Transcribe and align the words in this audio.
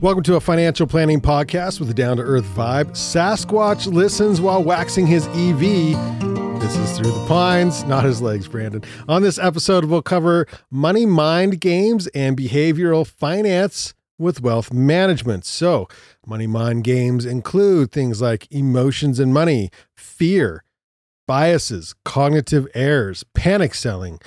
Welcome 0.00 0.22
to 0.24 0.36
a 0.36 0.40
financial 0.40 0.86
planning 0.86 1.20
podcast 1.20 1.80
with 1.80 1.90
a 1.90 1.94
down 1.94 2.18
to 2.18 2.22
earth 2.22 2.44
vibe. 2.54 2.90
Sasquatch 2.90 3.92
listens 3.92 4.40
while 4.40 4.62
waxing 4.62 5.08
his 5.08 5.26
EV. 5.26 5.60
This 6.60 6.76
is 6.76 6.96
Through 6.96 7.10
the 7.10 7.26
Pines, 7.26 7.82
not 7.82 8.04
his 8.04 8.22
legs, 8.22 8.46
Brandon. 8.46 8.84
On 9.08 9.22
this 9.22 9.40
episode, 9.40 9.86
we'll 9.86 10.02
cover 10.02 10.46
money 10.70 11.04
mind 11.04 11.60
games 11.60 12.06
and 12.14 12.38
behavioral 12.38 13.04
finance 13.04 13.92
with 14.20 14.40
wealth 14.40 14.72
management. 14.72 15.44
So, 15.44 15.88
money 16.24 16.46
mind 16.46 16.84
games 16.84 17.26
include 17.26 17.90
things 17.90 18.22
like 18.22 18.46
emotions 18.52 19.18
and 19.18 19.34
money, 19.34 19.68
fear, 19.96 20.62
biases, 21.26 21.96
cognitive 22.04 22.68
errors, 22.72 23.24
panic 23.34 23.74
selling. 23.74 24.20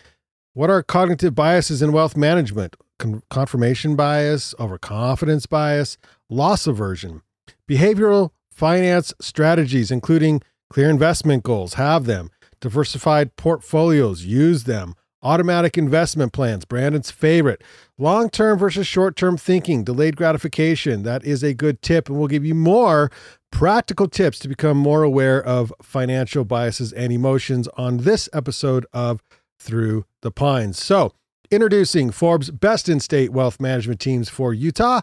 What 0.51 0.69
are 0.69 0.83
cognitive 0.83 1.33
biases 1.33 1.81
in 1.81 1.93
wealth 1.93 2.17
management? 2.17 2.75
Con- 3.01 3.23
confirmation 3.29 3.95
bias, 3.95 4.53
overconfidence 4.59 5.47
bias, 5.47 5.97
loss 6.29 6.67
aversion, 6.67 7.21
behavioral 7.67 8.29
finance 8.51 9.11
strategies, 9.19 9.89
including 9.89 10.41
clear 10.69 10.89
investment 10.89 11.43
goals, 11.43 11.73
have 11.73 12.05
them, 12.05 12.29
diversified 12.59 13.35
portfolios, 13.35 14.23
use 14.23 14.65
them, 14.65 14.93
automatic 15.23 15.77
investment 15.77 16.31
plans, 16.31 16.63
Brandon's 16.63 17.09
favorite, 17.09 17.63
long 17.97 18.29
term 18.29 18.59
versus 18.59 18.85
short 18.85 19.15
term 19.15 19.35
thinking, 19.35 19.83
delayed 19.83 20.15
gratification. 20.15 21.03
That 21.03 21.25
is 21.25 21.43
a 21.43 21.55
good 21.55 21.81
tip, 21.81 22.07
and 22.07 22.19
we'll 22.19 22.27
give 22.27 22.45
you 22.45 22.55
more 22.55 23.11
practical 23.51 24.07
tips 24.07 24.37
to 24.39 24.47
become 24.47 24.77
more 24.77 25.03
aware 25.03 25.43
of 25.43 25.73
financial 25.81 26.45
biases 26.45 26.93
and 26.93 27.11
emotions 27.11 27.67
on 27.77 27.97
this 27.97 28.29
episode 28.31 28.85
of 28.93 29.21
Through 29.59 30.05
the 30.21 30.31
Pines. 30.31 30.81
So, 30.81 31.13
Introducing 31.51 32.11
Forbes 32.11 32.49
Best 32.49 32.87
in 32.87 33.01
State 33.01 33.33
Wealth 33.33 33.59
Management 33.59 33.99
Teams 33.99 34.29
for 34.29 34.53
Utah, 34.53 35.01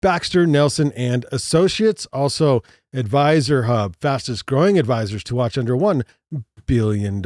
Baxter, 0.00 0.46
Nelsen, 0.46 0.90
and 0.96 1.26
Associates. 1.30 2.06
Also, 2.14 2.62
Advisor 2.94 3.64
Hub, 3.64 3.94
fastest 3.96 4.46
growing 4.46 4.78
advisors 4.78 5.22
to 5.24 5.34
watch 5.34 5.58
under 5.58 5.76
$1 5.76 6.02
billion. 6.64 7.22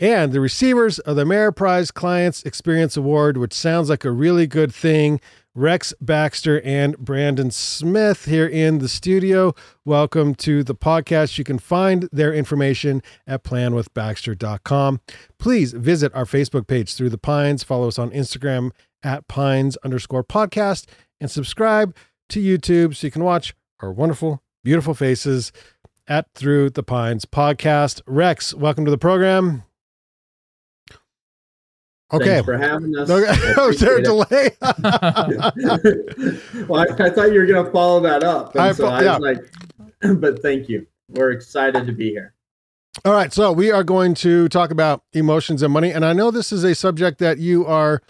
And 0.00 0.32
the 0.32 0.40
receivers 0.40 0.98
of 1.00 1.16
the 1.16 1.24
Ameriprise 1.24 1.92
Clients 1.92 2.42
Experience 2.44 2.96
Award, 2.96 3.36
which 3.36 3.52
sounds 3.52 3.90
like 3.90 4.06
a 4.06 4.10
really 4.10 4.46
good 4.46 4.72
thing. 4.74 5.20
Rex 5.54 5.92
Baxter 6.00 6.60
and 6.60 6.96
Brandon 6.98 7.50
Smith 7.50 8.26
here 8.26 8.46
in 8.46 8.78
the 8.78 8.88
studio. 8.88 9.54
Welcome 9.84 10.34
to 10.36 10.62
the 10.62 10.74
podcast. 10.74 11.36
You 11.38 11.44
can 11.44 11.58
find 11.58 12.08
their 12.12 12.32
information 12.32 13.02
at 13.26 13.42
planwithbaxter.com. 13.44 15.00
Please 15.38 15.72
visit 15.72 16.14
our 16.14 16.24
Facebook 16.24 16.66
page 16.66 16.94
through 16.94 17.10
the 17.10 17.18
Pines. 17.18 17.64
Follow 17.64 17.88
us 17.88 17.98
on 17.98 18.10
Instagram 18.10 18.70
at 19.02 19.26
pines 19.28 19.76
underscore 19.78 20.24
podcast 20.24 20.86
and 21.20 21.30
subscribe 21.30 21.94
to 22.28 22.40
YouTube 22.40 22.94
so 22.94 23.06
you 23.06 23.10
can 23.10 23.24
watch 23.24 23.54
our 23.80 23.92
wonderful, 23.92 24.42
beautiful 24.62 24.94
faces 24.94 25.52
at 26.06 26.26
Through 26.34 26.70
the 26.70 26.82
Pines 26.82 27.24
podcast. 27.24 28.00
Rex, 28.06 28.54
welcome 28.54 28.84
to 28.84 28.90
the 28.90 28.98
program. 28.98 29.64
Okay. 32.10 32.24
Thanks 32.24 32.46
for 32.46 32.56
having 32.56 32.96
us. 32.96 33.10
Okay. 33.10 33.54
Was 33.56 33.80
there 33.80 33.98
a 33.98 34.02
delay? 34.02 34.50
well, 36.68 36.80
I, 36.80 37.06
I, 37.06 37.10
thought 37.10 37.32
you 37.32 37.40
were 37.40 37.46
going 37.46 37.64
to 37.64 37.70
follow 37.70 38.00
that 38.00 38.24
up. 38.24 38.54
And 38.54 38.62
I 38.62 38.72
so 38.72 38.86
I 38.86 39.02
yeah. 39.02 39.18
was 39.18 39.38
like, 40.00 40.00
but 40.20 40.40
thank 40.40 40.68
you. 40.68 40.86
We're 41.10 41.32
excited 41.32 41.86
to 41.86 41.92
be 41.92 42.10
here. 42.10 42.34
All 43.04 43.12
right. 43.12 43.32
So 43.32 43.52
we 43.52 43.70
are 43.70 43.84
going 43.84 44.14
to 44.14 44.48
talk 44.48 44.70
about 44.70 45.02
emotions 45.12 45.62
and 45.62 45.72
money. 45.72 45.92
And 45.92 46.04
I 46.04 46.14
know 46.14 46.30
this 46.30 46.50
is 46.50 46.64
a 46.64 46.74
subject 46.74 47.18
that 47.18 47.38
you 47.38 47.66
are 47.66 48.00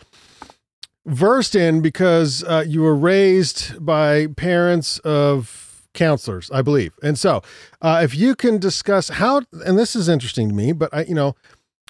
versed 1.05 1.57
in 1.57 1.81
because 1.81 2.45
uh, 2.45 2.65
you 2.67 2.83
were 2.83 2.95
raised 2.95 3.85
by 3.85 4.29
parents 4.29 4.99
of 5.01 5.89
counselors, 5.93 6.51
I 6.53 6.63
believe. 6.63 6.95
And 7.03 7.19
so 7.19 7.43
uh, 7.83 8.01
if 8.05 8.15
you 8.15 8.37
can 8.37 8.59
discuss 8.59 9.09
how, 9.09 9.43
and 9.65 9.77
this 9.77 9.97
is 9.97 10.09
interesting 10.09 10.51
to 10.51 10.55
me, 10.55 10.73
but 10.73 10.95
I, 10.95 11.03
you 11.03 11.15
know, 11.15 11.35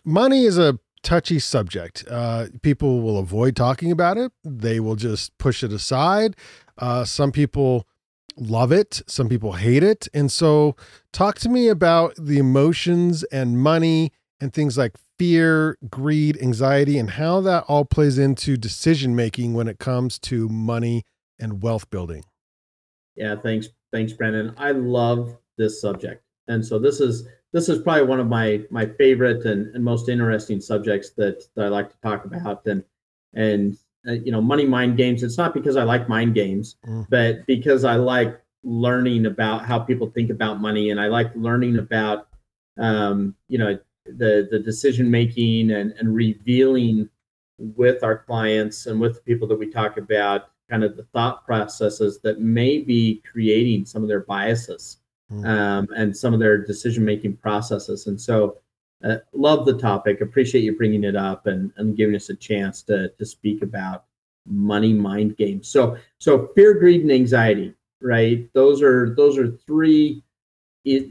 money 0.04 0.44
is 0.44 0.56
a 0.56 0.78
touchy 1.02 1.38
subject. 1.38 2.04
Uh, 2.08 2.46
people 2.62 3.00
will 3.00 3.18
avoid 3.18 3.56
talking 3.56 3.90
about 3.90 4.16
it. 4.16 4.32
They 4.44 4.80
will 4.80 4.96
just 4.96 5.36
push 5.38 5.62
it 5.62 5.72
aside. 5.72 6.36
Uh, 6.76 7.04
some 7.04 7.32
people 7.32 7.86
love 8.36 8.72
it. 8.72 9.02
Some 9.06 9.28
people 9.28 9.52
hate 9.52 9.82
it. 9.82 10.08
And 10.14 10.30
so, 10.30 10.76
talk 11.12 11.38
to 11.40 11.48
me 11.48 11.68
about 11.68 12.14
the 12.16 12.38
emotions 12.38 13.24
and 13.24 13.58
money 13.58 14.12
and 14.40 14.52
things 14.52 14.78
like 14.78 14.96
fear, 15.18 15.76
greed, 15.90 16.40
anxiety, 16.40 16.98
and 16.98 17.10
how 17.10 17.40
that 17.40 17.64
all 17.66 17.84
plays 17.84 18.18
into 18.18 18.56
decision 18.56 19.16
making 19.16 19.54
when 19.54 19.68
it 19.68 19.78
comes 19.78 20.18
to 20.20 20.48
money 20.48 21.04
and 21.38 21.62
wealth 21.62 21.90
building. 21.90 22.24
Yeah, 23.16 23.34
thanks, 23.36 23.68
thanks, 23.92 24.12
Brandon. 24.12 24.54
I 24.56 24.70
love 24.70 25.36
this 25.56 25.80
subject, 25.80 26.22
and 26.46 26.64
so 26.64 26.78
this 26.78 27.00
is 27.00 27.26
this 27.52 27.68
is 27.68 27.82
probably 27.82 28.02
one 28.04 28.20
of 28.20 28.28
my 28.28 28.62
my 28.70 28.86
favorite 28.86 29.44
and, 29.44 29.74
and 29.74 29.82
most 29.82 30.08
interesting 30.08 30.60
subjects 30.60 31.10
that, 31.10 31.44
that 31.54 31.66
I 31.66 31.68
like 31.68 31.90
to 31.90 31.96
talk 32.02 32.24
about. 32.24 32.66
And 32.66 32.84
and 33.34 33.76
uh, 34.06 34.12
you 34.12 34.32
know, 34.32 34.40
money 34.40 34.64
mind 34.64 34.96
games. 34.96 35.22
It's 35.22 35.38
not 35.38 35.54
because 35.54 35.76
I 35.76 35.82
like 35.82 36.08
mind 36.08 36.34
games, 36.34 36.76
Mm. 36.86 37.06
but 37.10 37.46
because 37.46 37.84
I 37.84 37.96
like 37.96 38.40
learning 38.64 39.26
about 39.26 39.64
how 39.64 39.78
people 39.78 40.10
think 40.10 40.30
about 40.30 40.60
money, 40.60 40.90
and 40.90 41.00
I 41.00 41.08
like 41.08 41.34
learning 41.34 41.78
about 41.78 42.28
um, 42.78 43.34
you 43.48 43.58
know 43.58 43.78
the 44.06 44.48
the 44.50 44.58
decision 44.58 45.10
making 45.10 45.70
and 45.72 45.92
and 45.98 46.14
revealing 46.14 47.08
with 47.58 48.04
our 48.04 48.18
clients 48.18 48.86
and 48.86 49.00
with 49.00 49.16
the 49.16 49.20
people 49.22 49.48
that 49.48 49.58
we 49.58 49.68
talk 49.68 49.96
about 49.98 50.50
kind 50.70 50.84
of 50.84 50.96
the 50.96 51.02
thought 51.12 51.44
processes 51.44 52.20
that 52.22 52.40
may 52.40 52.78
be 52.78 53.22
creating 53.30 53.84
some 53.84 54.02
of 54.02 54.08
their 54.08 54.20
biases 54.20 54.98
Mm. 55.30 55.46
um, 55.46 55.88
and 55.94 56.16
some 56.16 56.32
of 56.32 56.40
their 56.40 56.56
decision 56.56 57.04
making 57.04 57.36
processes. 57.36 58.06
And 58.06 58.18
so, 58.18 58.56
uh, 59.04 59.16
love 59.32 59.66
the 59.66 59.76
topic. 59.76 60.22
Appreciate 60.22 60.64
you 60.64 60.74
bringing 60.74 61.04
it 61.04 61.16
up 61.16 61.46
and, 61.46 61.70
and 61.76 61.96
giving 61.96 62.16
us 62.16 62.30
a 62.30 62.34
chance 62.34 62.82
to 62.84 63.10
to 63.10 63.26
speak 63.26 63.62
about 63.62 64.04
money 64.46 64.92
mind 64.92 65.36
games. 65.36 65.68
So 65.68 65.96
so 66.18 66.48
fear, 66.54 66.74
greed, 66.74 67.02
and 67.02 67.12
anxiety. 67.12 67.74
Right. 68.00 68.48
Those 68.54 68.82
are 68.82 69.14
those 69.14 69.38
are 69.38 69.50
three 69.50 70.22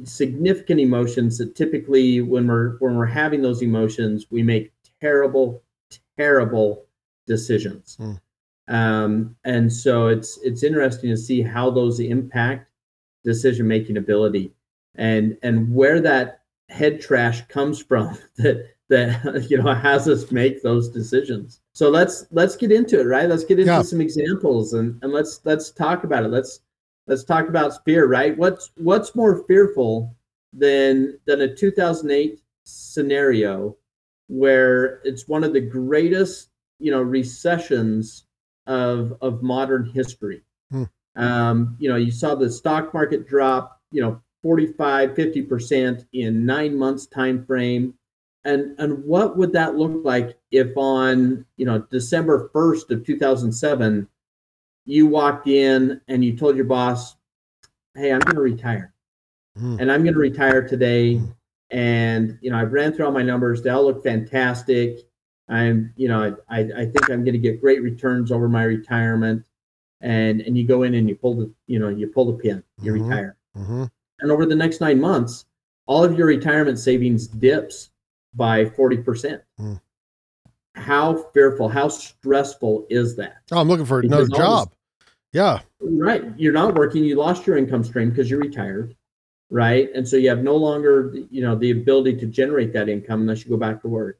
significant 0.06 0.80
emotions 0.80 1.38
that 1.38 1.56
typically 1.56 2.22
when 2.22 2.48
we're 2.48 2.78
when 2.80 2.96
we're 2.96 3.06
having 3.06 3.44
those 3.44 3.62
emotions 3.62 4.26
we 4.32 4.42
make 4.42 4.72
terrible 5.00 5.62
terrible 6.18 6.86
decisions. 7.28 7.98
Mm. 8.00 8.20
Um, 8.70 9.36
and 9.44 9.72
so 9.72 10.08
it's 10.08 10.40
it's 10.44 10.64
interesting 10.64 11.10
to 11.10 11.18
see 11.18 11.42
how 11.42 11.70
those 11.70 12.00
impact 12.00 12.67
decision 13.28 13.68
making 13.68 13.98
ability. 13.98 14.52
And 14.96 15.38
and 15.44 15.72
where 15.76 16.00
that 16.02 16.42
head 16.70 17.00
trash 17.00 17.46
comes 17.48 17.80
from 17.82 18.18
that 18.38 18.70
that 18.90 19.48
you 19.50 19.58
know 19.62 19.74
has 19.74 20.08
us 20.08 20.32
make 20.32 20.64
those 20.64 20.90
decisions. 20.90 21.62
So 21.74 21.90
let's 21.90 22.26
let's 22.32 22.56
get 22.56 22.72
into 22.72 23.00
it 23.00 23.04
right? 23.04 23.30
Let's 23.30 23.44
get 23.44 23.60
into 23.60 23.72
Yeah. 23.72 23.82
some 23.84 24.02
examples 24.02 24.74
and 24.74 24.98
and 25.04 25.12
let's 25.12 25.42
let's 25.44 25.70
talk 25.72 26.04
about 26.04 26.24
it. 26.24 26.30
Let's 26.30 26.62
let's 27.06 27.24
talk 27.24 27.48
about 27.50 27.84
fear 27.86 28.08
right? 28.08 28.36
What's 28.38 28.72
what's 28.78 29.14
more 29.14 29.44
fearful 29.48 30.16
than 30.54 31.20
than 31.26 31.42
a 31.42 31.54
2008 31.54 32.40
scenario 32.64 33.76
where 34.30 35.00
it's 35.04 35.28
one 35.28 35.44
of 35.44 35.54
the 35.54 35.62
greatest 35.62 36.50
you 36.80 36.92
know 36.92 37.02
recessions 37.02 38.26
of 38.66 39.18
of 39.22 39.44
modern 39.44 39.86
history? 39.86 40.42
Hmm. 40.72 40.86
Um, 41.18 41.76
you 41.80 41.90
know, 41.90 41.96
you 41.96 42.12
saw 42.12 42.36
the 42.36 42.50
stock 42.50 42.94
market 42.94 43.28
drop, 43.28 43.82
you 43.92 44.02
know, 44.02 44.22
45, 44.44 45.10
50% 45.10 46.06
in 46.14 46.46
nine 46.46 46.78
months 46.78 47.08
time 47.08 47.44
frame. 47.46 47.96
And 48.46 48.80
and 48.80 49.04
what 49.04 49.36
would 49.36 49.52
that 49.54 49.76
look 49.76 50.06
like 50.06 50.38
if 50.52 50.78
on, 50.78 51.44
you 51.58 51.66
know, 51.66 51.80
December 51.92 52.50
1st 52.54 52.92
of 52.92 53.06
2007, 53.06 54.08
you 54.86 55.08
walked 55.08 55.48
in 55.48 56.00
and 56.08 56.24
you 56.24 56.38
told 56.38 56.56
your 56.56 56.66
boss, 56.66 57.16
hey, 57.96 58.14
I'm 58.14 58.20
going 58.20 58.36
to 58.36 58.42
retire. 58.42 58.94
Mm. 59.60 59.82
And 59.82 59.92
I'm 59.92 60.04
going 60.04 60.14
to 60.14 60.20
retire 60.20 60.66
today. 60.66 61.16
Mm. 61.16 61.34
And, 61.72 62.38
you 62.42 62.52
know, 62.52 62.58
I've 62.58 62.72
ran 62.72 62.94
through 62.94 63.08
all 63.08 63.12
my 63.12 63.24
numbers. 63.24 63.62
They 63.62 63.72
all 63.72 63.84
look 63.84 64.02
fantastic. 64.02 65.00
I'm, 65.50 65.92
you 65.98 66.08
know, 66.08 66.38
I, 66.48 66.60
I, 66.60 66.60
I 66.60 66.86
think 66.86 67.10
I'm 67.10 67.26
going 67.26 67.34
to 67.34 67.40
get 67.40 67.60
great 67.60 67.82
returns 67.82 68.32
over 68.32 68.48
my 68.48 68.64
retirement 68.64 69.47
and 70.02 70.42
and 70.42 70.58
you 70.58 70.66
go 70.66 70.84
in 70.84 70.94
and 70.96 71.10
you 71.10 71.16
pull 71.16 71.34
the 71.36 71.52
you 71.68 71.80
know 71.80 71.90
you 71.90 72.08
pull 72.08 72.26
the 72.32 72.38
pin 72.38 72.64
you 72.82 72.94
Mhm. 72.94 73.04
retire. 73.04 73.38
Hmm 73.56 73.86
and 74.20 74.32
over 74.32 74.46
the 74.48 74.56
next 74.56 74.82
nine 74.82 75.00
months 75.00 75.46
all 75.86 76.04
of 76.04 76.18
your 76.18 76.28
retirement 76.28 76.80
savings 76.80 77.28
dips 77.28 77.90
by 78.36 78.66
40% 78.66 79.42
Mm. 79.60 79.80
how 80.76 81.16
fearful 81.34 81.68
how 81.70 81.88
stressful 81.88 82.86
is 82.90 83.16
that? 83.16 83.38
Oh, 83.52 83.60
I'm 83.60 83.68
looking 83.68 83.86
for 83.86 84.00
another 84.00 84.26
Because 84.26 84.40
all 84.40 84.66
job. 84.66 84.74
Yeah. 85.34 85.60
right. 85.82 86.24
You're 86.38 86.54
not 86.54 86.76
working. 86.76 87.04
You 87.04 87.16
lost 87.16 87.46
your 87.48 87.58
income 87.58 87.84
stream 87.84 88.10
because 88.10 88.30
you're 88.30 88.40
retired 88.40 88.96
right? 89.50 89.90
And 89.96 90.06
so 90.06 90.18
you 90.18 90.28
have 90.28 90.44
no 90.44 90.58
longer 90.58 91.14
you 91.32 91.42
know 91.42 91.56
the 91.56 91.72
ability 91.72 92.18
to 92.18 92.26
generate 92.26 92.74
that 92.74 92.90
income 92.90 93.22
unless 93.22 93.44
you 93.46 93.50
go 93.52 93.58
back 93.58 93.82
to 93.82 93.88
work. 93.88 94.20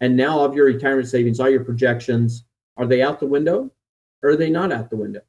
And 0.00 0.14
now 0.16 0.38
all 0.38 0.44
of 0.44 0.54
your 0.54 0.66
retirement 0.66 1.08
savings 1.08 1.40
all 1.40 1.48
your 1.48 1.64
projections 1.64 2.44
are 2.76 2.86
they 2.86 3.02
out 3.02 3.18
the 3.18 3.26
window 3.26 3.70
are 4.22 4.36
they 4.36 4.50
not 4.50 4.72
out 4.72 4.90
the 4.90 4.96
window? 4.96 5.22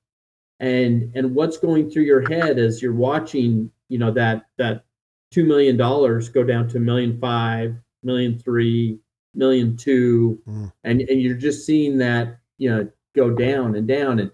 And 0.60 1.12
and 1.16 1.36
what's 1.36 1.58
going 1.58 1.90
through 1.90 2.04
your 2.04 2.28
head 2.30 2.58
as 2.58 2.82
you're 2.82 2.94
watching 2.94 3.72
you 3.90 4.00
know 4.00 4.12
that 4.12 4.46
that 4.58 4.86
two 5.32 5.46
million 5.46 5.78
dollars 5.78 6.30
go 6.30 6.44
down 6.44 6.68
to 6.68 6.80
million 6.80 7.20
five 7.20 7.76
million 8.02 8.40
three 8.40 9.00
million 9.36 9.78
two 9.78 10.42
mm. 10.48 10.72
and 10.84 11.02
and 11.02 11.22
you're 11.22 11.38
just 11.38 11.66
seeing 11.66 11.98
that 11.98 12.40
you 12.58 12.70
know 12.70 12.90
go 13.16 13.30
down 13.30 13.76
and 13.76 13.88
down 13.88 14.20
and 14.20 14.32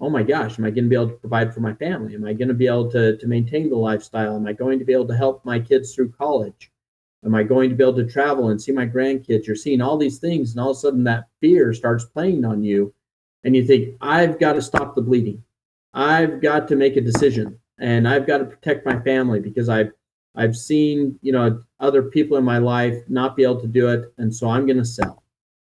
oh 0.00 0.08
my 0.08 0.22
gosh 0.22 0.58
am 0.58 0.64
i 0.64 0.70
going 0.70 0.84
to 0.84 0.88
be 0.88 0.94
able 0.94 1.08
to 1.08 1.14
provide 1.14 1.52
for 1.52 1.60
my 1.60 1.74
family? 1.74 2.14
Am 2.14 2.24
i 2.24 2.32
going 2.32 2.48
to 2.48 2.54
be 2.54 2.68
able 2.68 2.90
to 2.92 3.16
to 3.16 3.26
maintain 3.26 3.68
the 3.68 3.76
lifestyle? 3.76 4.36
Am 4.36 4.46
i 4.46 4.52
going 4.52 4.78
to 4.78 4.84
be 4.84 4.92
able 4.92 5.08
to 5.08 5.16
help 5.16 5.44
my 5.44 5.58
kids 5.58 5.92
through 5.92 6.12
college? 6.12 6.70
Am 7.24 7.34
i 7.34 7.42
going 7.42 7.68
to 7.68 7.74
be 7.74 7.82
able 7.82 7.96
to 7.96 8.06
travel 8.06 8.50
and 8.50 8.62
see 8.62 8.72
my 8.72 8.86
grandkids? 8.86 9.46
You're 9.46 9.56
seeing 9.56 9.80
all 9.80 9.96
these 9.96 10.18
things 10.18 10.52
and 10.52 10.60
all 10.60 10.70
of 10.70 10.76
a 10.76 10.80
sudden 10.80 11.04
that 11.04 11.28
fear 11.40 11.74
starts 11.74 12.04
playing 12.04 12.44
on 12.44 12.62
you 12.62 12.94
and 13.44 13.54
you 13.56 13.64
think 13.64 13.96
i've 14.00 14.38
got 14.38 14.54
to 14.54 14.62
stop 14.62 14.94
the 14.94 15.02
bleeding 15.02 15.42
I've 15.92 16.40
got 16.40 16.68
to 16.68 16.76
make 16.76 16.96
a 16.96 17.00
decision 17.00 17.58
and 17.78 18.06
I've 18.06 18.26
got 18.26 18.38
to 18.38 18.44
protect 18.44 18.86
my 18.86 19.00
family 19.00 19.40
because 19.40 19.68
I've 19.68 19.92
I've 20.36 20.56
seen, 20.56 21.18
you 21.22 21.32
know, 21.32 21.60
other 21.80 22.04
people 22.04 22.36
in 22.36 22.44
my 22.44 22.58
life 22.58 22.96
not 23.08 23.34
be 23.34 23.42
able 23.42 23.60
to 23.60 23.66
do 23.66 23.88
it 23.88 24.12
and 24.18 24.32
so 24.34 24.48
I'm 24.48 24.66
going 24.66 24.78
to 24.78 24.84
sell. 24.84 25.24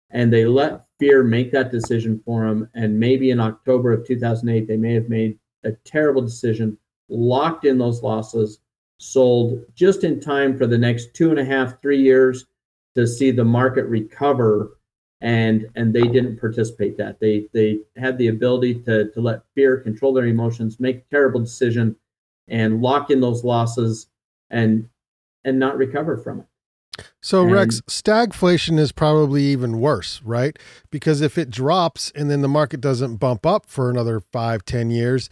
And 0.10 0.32
they 0.32 0.46
let 0.46 0.82
fear 1.00 1.24
make 1.24 1.54
that 1.54 1.72
decision 1.72 2.22
for 2.26 2.46
them 2.46 2.70
and 2.76 3.00
maybe 3.00 3.32
in 3.32 3.40
October 3.40 3.94
of 3.94 4.06
2008 4.06 4.68
they 4.68 4.76
may 4.76 4.94
have 4.94 5.08
made 5.08 5.40
a 5.64 5.72
terrible 5.86 6.22
decision, 6.22 6.78
locked 7.08 7.64
in 7.66 7.78
those 7.78 8.04
losses, 8.04 8.60
sold 8.98 9.64
just 9.74 10.04
in 10.04 10.20
time 10.20 10.58
for 10.58 10.68
the 10.68 10.78
next 10.78 11.14
two 11.14 11.30
and 11.30 11.40
a 11.40 11.46
half, 11.46 11.82
three 11.82 12.02
years 12.02 12.46
to 12.96 13.08
see 13.08 13.32
the 13.32 13.46
market 13.46 13.86
recover 13.86 14.78
and 15.22 15.70
and 15.76 15.94
they 15.94 16.04
didn't 16.04 16.40
participate 16.40 16.98
that. 16.98 17.20
They 17.20 17.48
they 17.54 17.80
had 17.96 18.18
the 18.18 18.28
ability 18.28 18.76
to 18.84 19.12
to 19.12 19.22
let 19.22 19.44
fear 19.56 19.78
control 19.78 20.14
their 20.14 20.26
emotions 20.26 20.80
make 20.80 20.98
a 20.98 21.04
terrible 21.12 21.40
decision 21.40 21.96
and 22.48 22.82
lock 22.82 23.12
in 23.12 23.22
those 23.22 23.44
losses 23.44 24.08
and 24.50 24.90
and 25.44 25.60
not 25.60 25.78
recover 25.78 26.18
from 26.18 26.42
it. 26.42 27.06
So 27.22 27.44
and, 27.44 27.52
rex 27.52 27.82
stagflation 27.82 28.80
is 28.80 28.92
probably 28.92 29.44
even 29.44 29.80
worse 29.80 30.22
right? 30.24 30.58
Because 30.90 31.22
if 31.22 31.38
it 31.38 31.50
drops 31.50 32.12
and 32.16 32.30
then 32.30 32.42
the 32.42 32.48
market 32.48 32.82
doesn't 32.82 33.18
bump 33.18 33.46
up 33.46 33.68
for 33.68 33.90
another 33.90 34.20
five 34.20 34.66
ten 34.66 34.90
years 34.90 35.30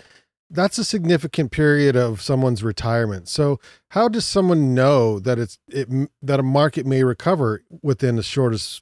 that's 0.52 0.80
a 0.80 0.84
significant 0.84 1.52
period 1.52 1.96
of 1.96 2.22
someone's 2.22 2.64
retirement. 2.64 3.28
So 3.28 3.60
how 3.90 4.08
does 4.08 4.26
someone 4.26 4.74
know 4.74 5.20
that 5.20 5.38
it's 5.38 5.60
it 5.68 5.88
that 6.22 6.40
a 6.40 6.44
market 6.44 6.86
may 6.86 7.04
recover 7.04 7.64
within 7.84 8.16
the 8.16 8.24
shortest 8.24 8.82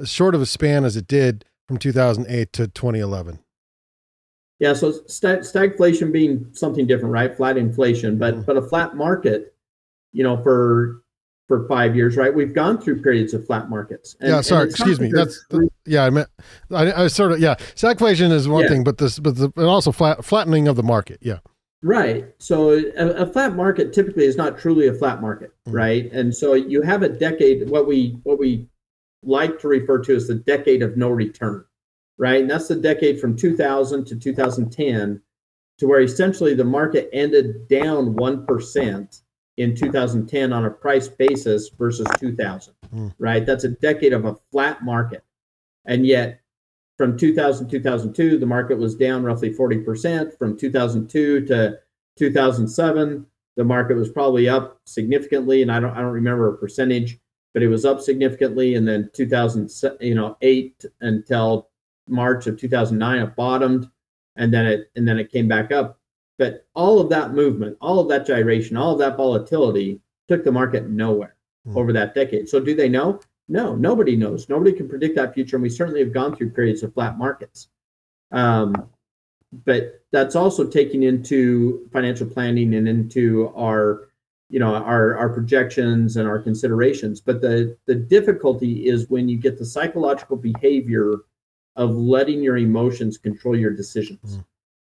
as 0.00 0.10
short 0.10 0.34
of 0.34 0.40
a 0.40 0.46
span 0.46 0.84
as 0.84 0.96
it 0.96 1.06
did 1.06 1.44
from 1.66 1.78
2008 1.78 2.52
to 2.54 2.68
2011? 2.68 3.38
Yeah, 4.58 4.72
so 4.72 4.92
stag- 5.06 5.40
stagflation 5.40 6.12
being 6.12 6.48
something 6.52 6.86
different, 6.86 7.12
right? 7.12 7.36
Flat 7.36 7.56
inflation, 7.56 8.18
but 8.18 8.34
mm-hmm. 8.34 8.42
but 8.42 8.56
a 8.56 8.62
flat 8.62 8.96
market, 8.96 9.54
you 10.12 10.24
know, 10.24 10.42
for 10.42 11.02
for 11.46 11.66
five 11.66 11.96
years, 11.96 12.16
right? 12.16 12.34
We've 12.34 12.52
gone 12.52 12.78
through 12.78 13.02
periods 13.02 13.32
of 13.34 13.46
flat 13.46 13.70
markets. 13.70 14.16
And, 14.20 14.30
yeah, 14.30 14.40
sorry, 14.42 14.68
excuse 14.68 15.00
me. 15.00 15.10
That's 15.10 15.44
the, 15.48 15.68
yeah, 15.86 16.04
I 16.04 16.10
meant 16.10 16.28
I, 16.70 17.04
I 17.04 17.06
sort 17.06 17.32
of 17.32 17.40
yeah. 17.40 17.54
Stagflation 17.74 18.32
is 18.32 18.48
one 18.48 18.64
yeah. 18.64 18.68
thing, 18.68 18.84
but 18.84 18.98
this 18.98 19.18
but 19.18 19.36
the, 19.36 19.52
and 19.56 19.66
also 19.66 19.92
flat 19.92 20.24
flattening 20.24 20.66
of 20.66 20.76
the 20.76 20.82
market. 20.82 21.18
Yeah. 21.22 21.38
Right. 21.80 22.26
So 22.38 22.72
a, 22.72 23.22
a, 23.22 23.32
flat 23.32 23.54
market 23.54 23.92
typically 23.92 24.24
is 24.24 24.36
not 24.36 24.58
truly 24.58 24.88
a 24.88 24.94
flat 24.94 25.20
market, 25.20 25.52
mm-hmm. 25.64 25.76
right? 25.76 26.12
And 26.12 26.34
so 26.34 26.54
you 26.54 26.82
have 26.82 27.04
a 27.04 27.08
decade. 27.08 27.70
What 27.70 27.86
we 27.86 28.18
what 28.24 28.40
we 28.40 28.66
like 29.22 29.58
to 29.60 29.68
refer 29.68 29.98
to 30.00 30.16
as 30.16 30.26
the 30.26 30.34
decade 30.34 30.82
of 30.82 30.96
no 30.96 31.10
return, 31.10 31.64
right? 32.18 32.40
And 32.40 32.50
that's 32.50 32.68
the 32.68 32.76
decade 32.76 33.20
from 33.20 33.36
2000 33.36 34.04
to 34.06 34.16
2010 34.16 35.20
to 35.78 35.86
where 35.86 36.00
essentially 36.00 36.54
the 36.54 36.64
market 36.64 37.08
ended 37.12 37.68
down 37.68 38.14
1% 38.14 39.20
in 39.56 39.74
2010 39.74 40.52
on 40.52 40.64
a 40.64 40.70
price 40.70 41.08
basis 41.08 41.68
versus 41.70 42.06
2000, 42.18 42.74
mm. 42.94 43.14
right? 43.18 43.44
That's 43.44 43.64
a 43.64 43.70
decade 43.70 44.12
of 44.12 44.24
a 44.24 44.36
flat 44.52 44.82
market. 44.84 45.24
And 45.84 46.06
yet 46.06 46.40
from 46.98 47.16
2000 47.16 47.66
to 47.66 47.78
2002 47.78 48.38
the 48.38 48.46
market 48.46 48.76
was 48.76 48.96
down 48.96 49.22
roughly 49.22 49.54
40% 49.54 50.36
from 50.36 50.58
2002 50.58 51.46
to 51.46 51.78
2007 52.18 53.26
the 53.56 53.64
market 53.64 53.96
was 53.96 54.10
probably 54.10 54.48
up 54.48 54.80
significantly 54.84 55.62
and 55.62 55.72
I 55.72 55.80
don't 55.80 55.92
I 55.92 56.00
don't 56.00 56.12
remember 56.12 56.52
a 56.52 56.58
percentage 56.58 57.18
but 57.58 57.64
it 57.64 57.68
was 57.68 57.84
up 57.84 58.00
significantly. 58.00 58.76
And 58.76 58.86
then 58.86 59.10
2000, 59.14 59.68
you 60.00 60.14
know, 60.14 60.36
eight 60.42 60.84
until 61.00 61.70
March 62.06 62.46
of 62.46 62.56
2009, 62.56 63.18
it 63.18 63.34
bottomed, 63.34 63.90
and 64.36 64.54
then 64.54 64.64
it 64.64 64.92
and 64.94 65.08
then 65.08 65.18
it 65.18 65.32
came 65.32 65.48
back 65.48 65.72
up. 65.72 65.98
But 66.38 66.68
all 66.74 67.00
of 67.00 67.08
that 67.08 67.32
movement, 67.32 67.76
all 67.80 67.98
of 67.98 68.06
that 68.10 68.24
gyration, 68.24 68.76
all 68.76 68.92
of 68.92 69.00
that 69.00 69.16
volatility 69.16 70.00
took 70.28 70.44
the 70.44 70.52
market 70.52 70.88
nowhere 70.88 71.34
mm. 71.66 71.74
over 71.74 71.92
that 71.94 72.14
decade. 72.14 72.48
So 72.48 72.60
do 72.60 72.76
they 72.76 72.88
know? 72.88 73.18
No, 73.48 73.74
nobody 73.74 74.14
knows. 74.14 74.48
Nobody 74.48 74.72
can 74.72 74.88
predict 74.88 75.16
that 75.16 75.34
future, 75.34 75.56
and 75.56 75.62
we 75.64 75.68
certainly 75.68 75.98
have 75.98 76.12
gone 76.12 76.36
through 76.36 76.50
periods 76.50 76.84
of 76.84 76.94
flat 76.94 77.18
markets. 77.18 77.70
Um, 78.30 78.88
but 79.64 80.04
that's 80.12 80.36
also 80.36 80.64
taking 80.64 81.02
into 81.02 81.88
financial 81.92 82.28
planning 82.28 82.74
and 82.76 82.86
into 82.86 83.52
our 83.56 84.07
you 84.48 84.58
know 84.58 84.74
our 84.74 85.16
our 85.16 85.28
projections 85.28 86.16
and 86.16 86.26
our 86.26 86.38
considerations 86.38 87.20
but 87.20 87.40
the 87.40 87.76
the 87.86 87.94
difficulty 87.94 88.86
is 88.86 89.08
when 89.10 89.28
you 89.28 89.36
get 89.36 89.58
the 89.58 89.64
psychological 89.64 90.36
behavior 90.36 91.14
of 91.76 91.90
letting 91.90 92.42
your 92.42 92.56
emotions 92.56 93.18
control 93.18 93.56
your 93.56 93.70
decisions 93.70 94.38
mm. 94.38 94.44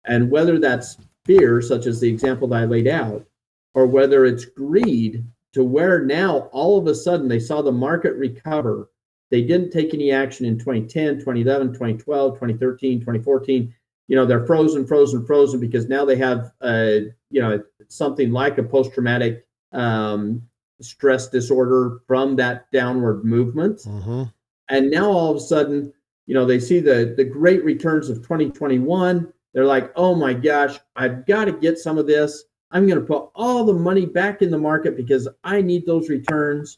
and 0.06 0.32
whether 0.32 0.60
that's 0.60 0.98
fear 1.26 1.62
such 1.62 1.86
as 1.86 2.00
the 2.00 2.10
example 2.10 2.48
that 2.48 2.62
i 2.62 2.66
laid 2.66 2.88
out 2.88 3.26
or 3.74 3.86
whether 3.86 4.26
it's 4.26 4.46
greed 4.46 5.24
to 5.54 5.64
where 5.64 6.04
now 6.06 6.50
all 6.52 6.78
of 6.78 6.88
a 6.88 6.96
sudden 6.96 7.28
they 7.28 7.40
saw 7.40 7.62
the 7.62 7.72
market 7.72 8.16
recover 8.16 8.90
they 9.30 9.42
didn't 9.42 9.72
take 9.72 9.94
any 9.94 10.12
action 10.12 10.46
in 10.46 10.58
2010 10.58 11.16
2011 11.16 11.74
2012 11.74 12.34
2013 12.34 13.00
2014 13.00 13.74
you 14.08 14.16
know 14.16 14.26
they're 14.26 14.46
frozen 14.46 14.88
frozen 14.88 15.26
frozen 15.26 15.60
because 15.60 15.88
now 15.88 16.06
they 16.06 16.16
have 16.16 16.52
uh, 16.62 16.96
you 17.30 17.42
know 17.42 17.62
something 17.90 18.32
like 18.32 18.58
a 18.58 18.64
post-traumatic 18.64 19.46
um, 19.72 20.42
stress 20.82 21.28
disorder 21.28 22.00
from 22.08 22.36
that 22.38 22.72
downward 22.72 23.24
movement. 23.24 23.80
Mm-hmm. 23.80 24.24
And 24.70 24.92
now 24.92 25.10
all 25.10 25.32
of 25.32 25.38
a 25.38 25.42
sudden, 25.42 25.94
you 26.26 26.34
know, 26.36 26.46
they 26.46 26.60
see 26.60 26.80
the 26.80 27.14
the 27.18 27.24
great 27.24 27.64
returns 27.64 28.10
of 28.10 28.18
2021. 28.18 29.32
They're 29.54 29.66
like, 29.66 29.92
oh 29.96 30.14
my 30.14 30.34
gosh, 30.34 30.80
I've 30.96 31.26
got 31.26 31.46
to 31.46 31.52
get 31.52 31.80
some 31.80 31.98
of 31.98 32.06
this. 32.06 32.44
I'm 32.72 32.86
going 32.86 33.00
to 33.00 33.06
put 33.06 33.30
all 33.34 33.66
the 33.66 33.74
money 33.74 34.06
back 34.06 34.44
in 34.44 34.52
the 34.52 34.58
market 34.60 34.96
because 34.96 35.28
I 35.44 35.62
need 35.62 35.88
those 35.88 36.08
returns 36.08 36.78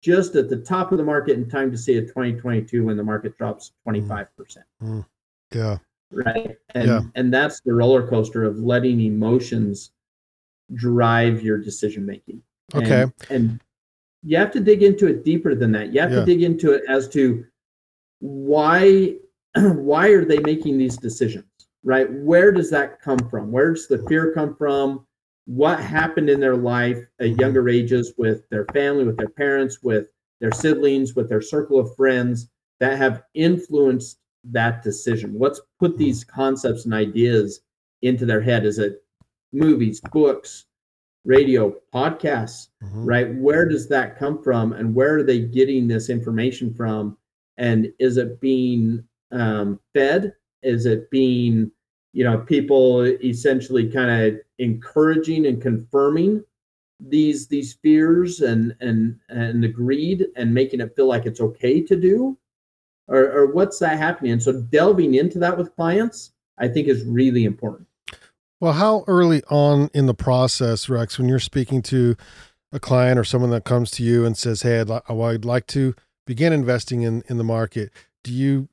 just 0.00 0.36
at 0.36 0.48
the 0.48 0.56
top 0.56 0.92
of 0.92 0.98
the 0.98 1.04
market 1.04 1.36
in 1.36 1.48
time 1.48 1.70
to 1.72 1.76
see 1.76 1.96
a 1.96 2.02
2022 2.02 2.84
when 2.84 2.96
the 2.96 3.02
market 3.02 3.36
drops 3.36 3.72
25%. 3.86 4.28
Mm-hmm. 4.36 4.86
mm-hmm. 4.86 5.00
Yeah. 5.52 5.78
Right. 6.12 6.56
And 6.74 6.88
yeah. 6.88 7.00
and 7.14 7.32
that's 7.32 7.60
the 7.60 7.72
roller 7.72 8.06
coaster 8.06 8.44
of 8.44 8.58
letting 8.58 9.00
emotions 9.00 9.92
drive 10.74 11.42
your 11.42 11.58
decision 11.58 12.06
making. 12.06 12.42
Okay. 12.74 13.02
And, 13.02 13.12
and, 13.30 13.60
you 14.22 14.36
have 14.36 14.50
to 14.52 14.60
dig 14.60 14.82
into 14.82 15.06
it 15.06 15.24
deeper 15.24 15.54
than 15.54 15.72
that. 15.72 15.94
You 15.94 16.00
have 16.00 16.12
yeah. 16.12 16.20
to 16.20 16.26
dig 16.26 16.42
into 16.42 16.72
it 16.72 16.82
as 16.88 17.08
to 17.10 17.44
why 18.18 19.14
why 19.56 20.08
are 20.08 20.24
they 20.24 20.38
making 20.40 20.78
these 20.78 20.96
decisions? 20.96 21.46
Right? 21.82 22.12
Where 22.12 22.52
does 22.52 22.70
that 22.70 23.00
come 23.00 23.18
from? 23.30 23.50
Where 23.50 23.72
does 23.72 23.88
the 23.88 24.04
fear 24.08 24.32
come 24.34 24.54
from? 24.54 25.06
What 25.46 25.80
happened 25.80 26.28
in 26.28 26.38
their 26.38 26.56
life 26.56 26.98
at 27.18 27.26
mm-hmm. 27.26 27.40
younger 27.40 27.68
ages 27.68 28.12
with 28.18 28.48
their 28.50 28.66
family, 28.66 29.04
with 29.04 29.16
their 29.16 29.30
parents, 29.30 29.82
with 29.82 30.08
their 30.40 30.52
siblings, 30.52 31.14
with 31.14 31.28
their 31.28 31.40
circle 31.40 31.78
of 31.78 31.96
friends 31.96 32.50
that 32.78 32.98
have 32.98 33.22
influenced 33.34 34.18
that 34.44 34.82
decision? 34.82 35.32
What's 35.32 35.60
put 35.78 35.92
mm-hmm. 35.92 35.98
these 36.00 36.24
concepts 36.24 36.84
and 36.84 36.92
ideas 36.92 37.60
into 38.02 38.26
their 38.26 38.42
head? 38.42 38.66
Is 38.66 38.78
it 38.78 39.02
movies, 39.52 40.00
books, 40.12 40.66
radio, 41.24 41.74
podcasts, 41.94 42.68
mm-hmm. 42.82 43.04
right? 43.04 43.34
Where 43.34 43.68
does 43.68 43.88
that 43.88 44.18
come 44.18 44.42
from 44.42 44.72
and 44.72 44.94
where 44.94 45.18
are 45.18 45.22
they 45.22 45.40
getting 45.40 45.86
this 45.86 46.08
information 46.08 46.72
from? 46.74 47.16
And 47.58 47.92
is 47.98 48.16
it 48.16 48.40
being 48.40 49.04
um, 49.32 49.78
fed? 49.94 50.34
Is 50.62 50.86
it 50.86 51.10
being, 51.10 51.70
you 52.12 52.24
know, 52.24 52.38
people 52.38 53.02
essentially 53.02 53.90
kind 53.90 54.10
of 54.10 54.40
encouraging 54.58 55.46
and 55.46 55.60
confirming 55.60 56.44
these 57.02 57.46
these 57.48 57.74
fears 57.74 58.40
and 58.40 58.74
and 58.80 59.18
and 59.30 59.62
the 59.62 59.68
greed 59.68 60.26
and 60.36 60.52
making 60.52 60.80
it 60.80 60.94
feel 60.94 61.06
like 61.06 61.26
it's 61.26 61.40
okay 61.40 61.80
to 61.82 61.96
do? 61.96 62.36
Or, 63.08 63.24
or 63.32 63.46
what's 63.52 63.80
that 63.80 63.98
happening? 63.98 64.32
And 64.32 64.42
so 64.42 64.52
delving 64.52 65.14
into 65.14 65.40
that 65.40 65.58
with 65.58 65.74
clients, 65.74 66.30
I 66.58 66.68
think 66.68 66.86
is 66.86 67.04
really 67.04 67.44
important. 67.44 67.88
Well, 68.60 68.74
how 68.74 69.04
early 69.06 69.42
on 69.48 69.88
in 69.94 70.04
the 70.04 70.14
process, 70.14 70.88
Rex, 70.90 71.18
when 71.18 71.28
you're 71.28 71.38
speaking 71.38 71.80
to 71.82 72.14
a 72.72 72.78
client 72.78 73.18
or 73.18 73.24
someone 73.24 73.50
that 73.50 73.64
comes 73.64 73.90
to 73.92 74.02
you 74.02 74.26
and 74.26 74.36
says, 74.36 74.62
"Hey, 74.62 74.80
I'd, 74.80 74.90
li- 74.90 75.00
I'd 75.08 75.46
like 75.46 75.66
to 75.68 75.94
begin 76.26 76.52
investing 76.52 77.00
in 77.00 77.22
in 77.28 77.38
the 77.38 77.44
market," 77.44 77.90
do 78.22 78.32
you 78.32 78.68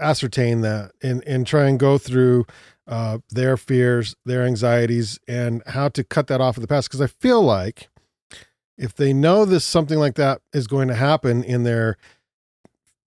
ascertain 0.00 0.60
that 0.60 0.92
and 1.02 1.22
and 1.26 1.46
try 1.46 1.68
and 1.68 1.80
go 1.80 1.98
through 1.98 2.46
uh, 2.86 3.18
their 3.28 3.56
fears, 3.56 4.14
their 4.24 4.44
anxieties, 4.44 5.18
and 5.26 5.62
how 5.66 5.88
to 5.88 6.04
cut 6.04 6.28
that 6.28 6.40
off 6.40 6.56
in 6.56 6.60
the 6.60 6.68
past. 6.68 6.88
Because 6.88 7.00
I 7.00 7.06
feel 7.08 7.42
like 7.42 7.88
if 8.78 8.94
they 8.94 9.12
know 9.12 9.44
this 9.44 9.64
something 9.64 9.98
like 9.98 10.14
that 10.14 10.42
is 10.52 10.66
going 10.66 10.88
to 10.88 10.94
happen 10.94 11.42
in 11.42 11.64
their 11.64 11.96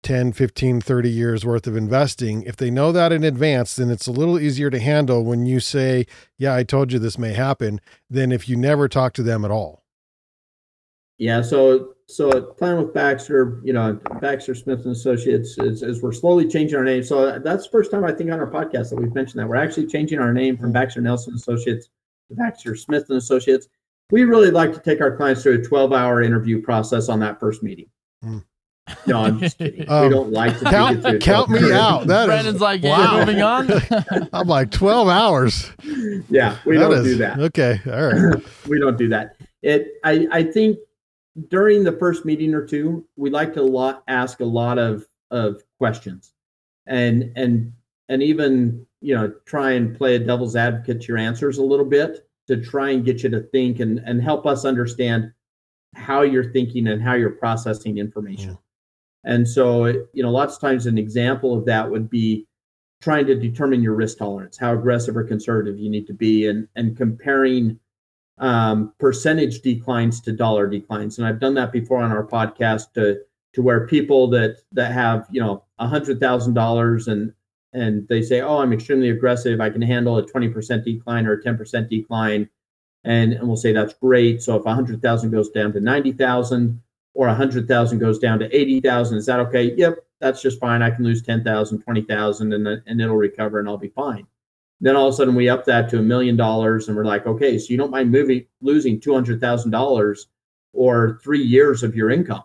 10, 0.07 0.31
15, 0.31 0.79
30 0.79 1.09
years 1.09 1.45
worth 1.45 1.67
of 1.67 1.75
investing, 1.75 2.41
if 2.43 2.55
they 2.55 2.71
know 2.71 2.93
that 2.93 3.11
in 3.11 3.25
advance, 3.25 3.75
then 3.75 3.89
it's 3.89 4.07
a 4.07 4.11
little 4.13 4.39
easier 4.39 4.69
to 4.69 4.79
handle 4.79 5.25
when 5.25 5.45
you 5.45 5.59
say, 5.59 6.05
Yeah, 6.37 6.55
I 6.55 6.63
told 6.63 6.93
you 6.93 6.97
this 6.97 7.17
may 7.17 7.33
happen, 7.33 7.81
than 8.09 8.31
if 8.31 8.47
you 8.47 8.55
never 8.55 8.87
talk 8.87 9.11
to 9.15 9.21
them 9.21 9.43
at 9.43 9.51
all. 9.51 9.83
Yeah. 11.17 11.41
So, 11.41 11.95
so 12.07 12.29
plan 12.53 12.77
with 12.77 12.93
Baxter, 12.93 13.59
you 13.65 13.73
know, 13.73 13.99
Baxter 14.21 14.55
Smith 14.55 14.85
and 14.85 14.95
Associates 14.95 15.57
is, 15.57 15.83
is 15.83 16.01
we're 16.01 16.13
slowly 16.13 16.47
changing 16.47 16.77
our 16.77 16.85
name. 16.85 17.03
So 17.03 17.37
that's 17.39 17.65
the 17.65 17.69
first 17.69 17.91
time 17.91 18.05
I 18.05 18.13
think 18.13 18.31
on 18.31 18.39
our 18.39 18.49
podcast 18.49 18.91
that 18.91 18.95
we've 18.95 19.13
mentioned 19.13 19.41
that 19.41 19.49
we're 19.49 19.57
actually 19.57 19.87
changing 19.87 20.19
our 20.19 20.31
name 20.31 20.55
from 20.55 20.71
Baxter 20.71 21.01
Nelsen 21.01 21.35
Associates 21.35 21.89
to 22.29 22.35
Baxter 22.35 22.77
Smith 22.77 23.07
and 23.09 23.17
Associates. 23.17 23.67
We 24.09 24.23
really 24.23 24.51
like 24.51 24.71
to 24.71 24.79
take 24.79 25.01
our 25.01 25.17
clients 25.17 25.43
through 25.43 25.55
a 25.55 25.63
12 25.65 25.91
hour 25.91 26.21
interview 26.21 26.61
process 26.61 27.09
on 27.09 27.19
that 27.19 27.41
first 27.41 27.61
meeting. 27.61 27.89
Mm. 28.23 28.45
No, 29.05 29.21
I'm 29.21 29.39
just 29.39 29.57
kidding. 29.57 29.77
Um, 29.89 30.03
we 30.03 30.09
don't 30.09 30.31
like 30.31 30.57
to 30.59 30.65
count, 30.65 31.21
count 31.21 31.49
me 31.49 31.71
out. 31.71 32.07
That 32.07 32.25
Brandon's 32.25 32.55
is, 32.55 32.61
like, 32.61 32.83
yeah, 32.83 32.97
wow. 32.97 33.19
moving 33.19 33.41
on. 33.41 33.69
I'm 34.33 34.47
like 34.47 34.71
12 34.71 35.07
hours. 35.07 35.71
Yeah, 36.29 36.57
we 36.65 36.75
that 36.77 36.81
don't 36.81 36.93
is, 36.93 37.03
do 37.03 37.17
that. 37.17 37.39
Okay, 37.39 37.79
all 37.85 38.07
right. 38.07 38.43
we 38.67 38.79
don't 38.79 38.97
do 38.97 39.07
that. 39.09 39.37
It. 39.61 39.93
I. 40.03 40.27
I 40.31 40.43
think 40.43 40.77
during 41.49 41.83
the 41.83 41.93
first 41.93 42.25
meeting 42.25 42.53
or 42.53 42.65
two, 42.65 43.05
we 43.15 43.29
like 43.29 43.53
to 43.53 43.63
lot 43.63 44.03
ask 44.07 44.39
a 44.39 44.45
lot 44.45 44.77
of 44.77 45.05
of 45.31 45.63
questions, 45.77 46.33
and 46.85 47.31
and 47.35 47.71
and 48.09 48.23
even 48.23 48.85
you 49.01 49.15
know 49.15 49.33
try 49.45 49.71
and 49.71 49.97
play 49.97 50.15
a 50.15 50.19
devil's 50.19 50.55
advocate 50.55 51.01
to 51.01 51.07
your 51.07 51.17
answers 51.17 51.57
a 51.57 51.63
little 51.63 51.85
bit 51.85 52.27
to 52.47 52.61
try 52.61 52.89
and 52.89 53.05
get 53.05 53.23
you 53.23 53.29
to 53.29 53.41
think 53.41 53.79
and 53.79 53.99
and 53.99 54.21
help 54.21 54.45
us 54.45 54.65
understand 54.65 55.31
how 55.95 56.21
you're 56.21 56.51
thinking 56.51 56.87
and 56.87 57.01
how 57.01 57.13
you're 57.13 57.31
processing 57.31 57.97
information. 57.97 58.51
Yeah. 58.51 58.55
And 59.27 59.47
so, 59.47 59.87
you 60.13 60.23
know, 60.23 60.31
lots 60.31 60.55
of 60.55 60.61
times 60.61 60.85
an 60.85 60.97
example 60.97 61.55
of 61.55 61.65
that 61.65 61.91
would 61.91 62.09
be 62.09 62.47
trying 63.01 63.27
to 63.27 63.35
determine 63.35 63.83
your 63.83 63.93
risk 63.93 64.17
tolerance, 64.17 64.57
how 64.57 64.73
aggressive 64.73 65.17
or 65.17 65.23
conservative 65.25 65.77
you 65.77 65.89
need 65.89 66.07
to 66.07 66.13
be, 66.13 66.47
and 66.47 66.67
and 66.77 66.95
comparing 66.95 67.77
um, 68.37 68.93
percentage 68.99 69.61
declines 69.61 70.21
to 70.21 70.31
dollar 70.31 70.65
declines. 70.67 71.17
And 71.17 71.27
I've 71.27 71.41
done 71.41 71.55
that 71.55 71.73
before 71.73 72.01
on 72.01 72.11
our 72.11 72.25
podcast 72.25 72.93
to 72.93 73.19
to 73.53 73.61
where 73.61 73.85
people 73.85 74.29
that 74.29 74.59
that 74.71 74.93
have 74.93 75.27
you 75.29 75.41
know 75.41 75.65
a 75.77 75.87
hundred 75.87 76.21
thousand 76.21 76.53
dollars 76.53 77.09
and 77.09 77.33
and 77.73 78.07
they 78.07 78.21
say, 78.21 78.39
oh, 78.39 78.59
I'm 78.59 78.71
extremely 78.71 79.09
aggressive. 79.09 79.59
I 79.59 79.69
can 79.69 79.81
handle 79.81 80.17
a 80.17 80.25
20% 80.25 80.85
decline 80.85 81.27
or 81.27 81.33
a 81.33 81.43
10% 81.43 81.89
decline. 81.89 82.49
And, 83.03 83.33
and 83.33 83.45
we'll 83.45 83.57
say 83.57 83.73
that's 83.73 83.93
great. 83.93 84.41
So 84.41 84.55
if 84.55 84.63
100,000 84.63 85.31
goes 85.31 85.49
down 85.49 85.73
to 85.73 85.81
90,000, 85.81 86.81
or 87.17 87.25
100,000 87.25 87.97
goes 87.97 88.19
down 88.19 88.37
to 88.37 88.55
80,000. 88.55 89.17
Is 89.17 89.25
that 89.25 89.39
okay? 89.39 89.73
Yep, 89.75 89.95
that's 90.21 90.39
just 90.39 90.59
fine. 90.59 90.83
I 90.83 90.91
can 90.91 91.03
lose 91.03 91.23
10,000, 91.23 91.79
20,000 91.79 92.53
and 92.53 92.67
and 92.67 93.01
it'll 93.01 93.17
recover 93.17 93.59
and 93.59 93.67
I'll 93.67 93.75
be 93.75 93.89
fine. 93.89 94.27
Then 94.79 94.95
all 94.95 95.07
of 95.07 95.15
a 95.15 95.17
sudden 95.17 95.33
we 95.33 95.49
up 95.49 95.65
that 95.65 95.89
to 95.89 95.97
a 95.97 96.03
million 96.03 96.37
dollars 96.37 96.87
and 96.87 96.95
we're 96.95 97.05
like, 97.05 97.25
okay, 97.25 97.57
so 97.57 97.71
you 97.71 97.77
don't 97.77 97.89
mind 97.89 98.11
moving 98.11 98.45
losing 98.61 98.99
$200,000 98.99 100.25
or 100.73 101.19
3 101.23 101.39
years 101.41 101.81
of 101.81 101.95
your 101.95 102.11
income. 102.11 102.43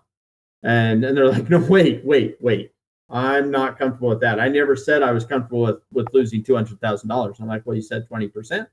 And 0.62 1.04
and 1.04 1.14
they're 1.14 1.28
like, 1.28 1.50
"No, 1.50 1.58
wait, 1.58 2.02
wait, 2.02 2.38
wait. 2.40 2.72
I'm 3.10 3.50
not 3.50 3.78
comfortable 3.78 4.08
with 4.08 4.20
that. 4.20 4.40
I 4.40 4.48
never 4.48 4.74
said 4.74 5.02
I 5.02 5.12
was 5.12 5.26
comfortable 5.26 5.60
with 5.64 5.82
with 5.92 6.08
losing 6.14 6.42
$200,000." 6.42 7.40
I'm 7.40 7.46
like, 7.46 7.66
"Well, 7.66 7.76
you 7.76 7.82
said 7.82 8.08
20%." 8.08 8.66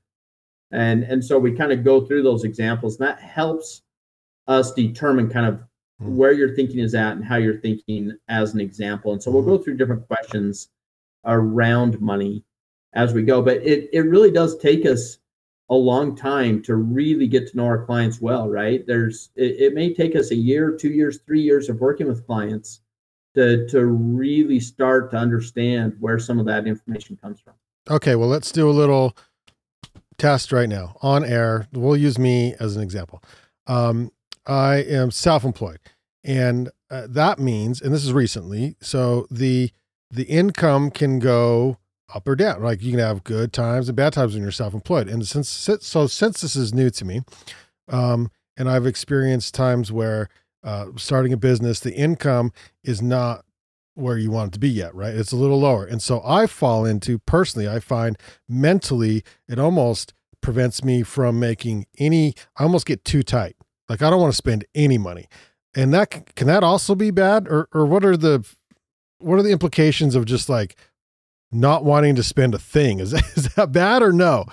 And 0.70 1.04
and 1.04 1.22
so 1.22 1.38
we 1.38 1.52
kind 1.52 1.72
of 1.72 1.84
go 1.84 2.06
through 2.06 2.22
those 2.22 2.44
examples 2.44 2.98
and 2.98 3.06
that 3.08 3.20
helps 3.20 3.82
us 4.48 4.72
determine 4.72 5.28
kind 5.28 5.46
of 5.46 5.60
Hmm. 6.00 6.16
where 6.16 6.32
your 6.32 6.54
thinking 6.54 6.80
is 6.80 6.94
at 6.94 7.12
and 7.12 7.24
how 7.24 7.36
you're 7.36 7.60
thinking 7.60 8.16
as 8.28 8.54
an 8.54 8.60
example. 8.60 9.12
And 9.12 9.22
so 9.22 9.30
we'll 9.30 9.42
go 9.42 9.56
hmm. 9.58 9.62
through 9.62 9.76
different 9.76 10.06
questions 10.08 10.68
around 11.24 12.00
money 12.00 12.44
as 12.94 13.12
we 13.12 13.22
go. 13.22 13.42
But 13.42 13.58
it, 13.58 13.88
it 13.92 14.02
really 14.02 14.30
does 14.30 14.58
take 14.58 14.86
us 14.86 15.18
a 15.68 15.74
long 15.74 16.16
time 16.16 16.62
to 16.62 16.74
really 16.74 17.28
get 17.28 17.48
to 17.48 17.56
know 17.56 17.66
our 17.66 17.84
clients 17.84 18.20
well, 18.20 18.48
right? 18.48 18.84
There's 18.86 19.30
it, 19.36 19.60
it 19.60 19.74
may 19.74 19.94
take 19.94 20.16
us 20.16 20.32
a 20.32 20.36
year, 20.36 20.76
two 20.76 20.90
years, 20.90 21.20
three 21.26 21.40
years 21.40 21.68
of 21.68 21.80
working 21.80 22.08
with 22.08 22.26
clients 22.26 22.80
to 23.34 23.68
to 23.68 23.84
really 23.86 24.58
start 24.58 25.10
to 25.12 25.16
understand 25.16 25.96
where 26.00 26.18
some 26.18 26.40
of 26.40 26.46
that 26.46 26.66
information 26.66 27.16
comes 27.16 27.40
from. 27.40 27.54
Okay, 27.88 28.16
well 28.16 28.28
let's 28.28 28.50
do 28.50 28.68
a 28.68 28.72
little 28.72 29.16
test 30.18 30.50
right 30.50 30.68
now 30.68 30.96
on 31.02 31.24
air. 31.24 31.68
We'll 31.72 31.96
use 31.96 32.18
me 32.18 32.54
as 32.58 32.76
an 32.76 32.82
example. 32.82 33.22
Um, 33.68 34.10
I 34.50 34.78
am 34.78 35.12
self-employed, 35.12 35.78
and 36.24 36.70
uh, 36.90 37.06
that 37.08 37.38
means, 37.38 37.80
and 37.80 37.94
this 37.94 38.04
is 38.04 38.12
recently, 38.12 38.76
so 38.80 39.26
the 39.30 39.70
the 40.10 40.24
income 40.24 40.90
can 40.90 41.20
go 41.20 41.78
up 42.12 42.26
or 42.26 42.34
down. 42.34 42.60
Like 42.60 42.82
you 42.82 42.90
can 42.90 42.98
have 42.98 43.22
good 43.22 43.52
times 43.52 43.88
and 43.88 43.94
bad 43.94 44.12
times 44.12 44.34
when 44.34 44.42
you're 44.42 44.50
self-employed. 44.50 45.08
And 45.08 45.26
since 45.26 45.48
so 45.48 46.06
since 46.08 46.40
this 46.40 46.56
is 46.56 46.74
new 46.74 46.90
to 46.90 47.04
me, 47.04 47.22
um, 47.88 48.30
and 48.56 48.68
I've 48.68 48.86
experienced 48.86 49.54
times 49.54 49.92
where 49.92 50.28
uh, 50.64 50.86
starting 50.96 51.32
a 51.32 51.36
business, 51.36 51.78
the 51.78 51.94
income 51.94 52.52
is 52.82 53.00
not 53.00 53.44
where 53.94 54.18
you 54.18 54.32
want 54.32 54.48
it 54.48 54.52
to 54.54 54.58
be 54.58 54.68
yet, 54.68 54.94
right? 54.94 55.14
It's 55.14 55.32
a 55.32 55.36
little 55.36 55.60
lower. 55.60 55.84
And 55.84 56.02
so 56.02 56.22
I 56.24 56.46
fall 56.46 56.84
into 56.84 57.18
personally, 57.20 57.68
I 57.68 57.78
find 57.78 58.18
mentally 58.48 59.22
it 59.48 59.60
almost 59.60 60.12
prevents 60.40 60.82
me 60.82 61.02
from 61.02 61.38
making 61.38 61.86
any 61.98 62.34
I 62.56 62.64
almost 62.64 62.86
get 62.86 63.04
too 63.04 63.22
tight. 63.22 63.56
Like 63.90 64.02
I 64.02 64.08
don't 64.08 64.20
want 64.20 64.32
to 64.32 64.36
spend 64.36 64.64
any 64.72 64.98
money. 64.98 65.26
And 65.74 65.92
that 65.92 66.36
can 66.36 66.46
that 66.46 66.62
also 66.62 66.94
be 66.94 67.10
bad 67.10 67.48
or 67.48 67.68
or 67.72 67.84
what 67.84 68.04
are 68.04 68.16
the 68.16 68.46
what 69.18 69.38
are 69.38 69.42
the 69.42 69.50
implications 69.50 70.14
of 70.14 70.24
just 70.24 70.48
like 70.48 70.76
not 71.50 71.84
wanting 71.84 72.14
to 72.14 72.22
spend 72.22 72.54
a 72.54 72.58
thing? 72.58 73.00
Is 73.00 73.10
that, 73.10 73.24
is 73.36 73.54
that 73.54 73.72
bad 73.72 74.02
or 74.02 74.12
no? 74.12 74.46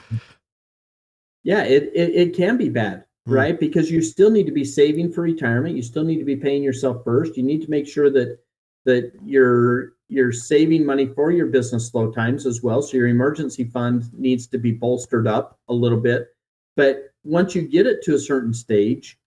Yeah, 1.44 1.64
it 1.64 1.92
it, 1.94 2.16
it 2.16 2.36
can 2.36 2.58
be 2.58 2.68
bad, 2.68 3.06
mm. 3.28 3.36
right? 3.36 3.60
Because 3.60 3.92
you 3.92 4.02
still 4.02 4.32
need 4.32 4.48
to 4.48 4.52
be 4.52 4.66
saving 4.66 5.14
for 5.14 5.22
retirement. 5.22 5.76
You 5.76 5.84
still 5.84 6.04
need 6.04 6.18
to 6.18 6.26
be 6.26 6.36
paying 6.36 6.64
yourself 6.64 7.04
first. 7.04 7.38
You 7.38 7.44
need 7.44 7.62
to 7.62 7.70
make 7.70 7.88
sure 7.88 8.10
that 8.10 8.40
that 8.86 9.12
you're 9.24 9.94
you're 10.10 10.32
saving 10.32 10.84
money 10.84 11.06
for 11.06 11.30
your 11.30 11.46
business 11.48 11.90
slow 11.90 12.12
times 12.12 12.48
as 12.48 12.64
well. 12.64 12.82
So 12.82 12.98
your 12.98 13.08
emergency 13.08 13.66
fund 13.66 14.06
needs 14.14 14.48
to 14.48 14.58
be 14.58 14.72
bolstered 14.72 15.28
up 15.28 15.60
a 15.70 15.74
little 15.74 16.00
bit. 16.00 16.30
But 16.76 17.12
once 17.24 17.54
you 17.54 17.62
get 17.62 17.86
it 17.86 18.02
to 18.04 18.16
a 18.16 18.20
certain 18.20 18.54
stage, 18.54 19.20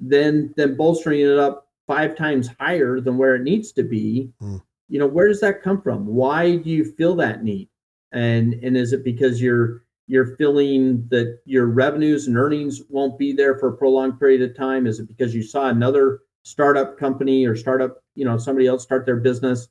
then 0.00 0.52
then 0.56 0.76
bolstering 0.76 1.20
it 1.20 1.38
up 1.38 1.68
five 1.86 2.16
times 2.16 2.48
higher 2.58 3.00
than 3.00 3.18
where 3.18 3.34
it 3.34 3.42
needs 3.42 3.72
to 3.72 3.82
be. 3.82 4.30
Mm. 4.42 4.62
you 4.88 4.98
know 4.98 5.06
where 5.06 5.28
does 5.28 5.40
that 5.40 5.62
come 5.62 5.80
from? 5.80 6.06
Why 6.06 6.56
do 6.56 6.70
you 6.70 6.84
feel 6.84 7.14
that 7.16 7.42
need? 7.42 7.68
And 8.12 8.54
and 8.54 8.76
is 8.76 8.92
it 8.92 9.04
because 9.04 9.40
you're 9.40 9.84
you're 10.06 10.36
feeling 10.36 11.06
that 11.08 11.40
your 11.46 11.66
revenues 11.66 12.26
and 12.26 12.36
earnings 12.36 12.82
won't 12.90 13.18
be 13.18 13.32
there 13.32 13.58
for 13.58 13.68
a 13.68 13.76
prolonged 13.76 14.18
period 14.18 14.42
of 14.42 14.56
time? 14.56 14.86
Is 14.86 15.00
it 15.00 15.08
because 15.08 15.34
you 15.34 15.42
saw 15.42 15.68
another 15.68 16.20
startup 16.42 16.98
company 16.98 17.46
or 17.46 17.56
startup 17.56 18.02
you 18.14 18.24
know 18.24 18.36
somebody 18.36 18.66
else 18.66 18.82
start 18.82 19.06
their 19.06 19.16
business 19.16 19.68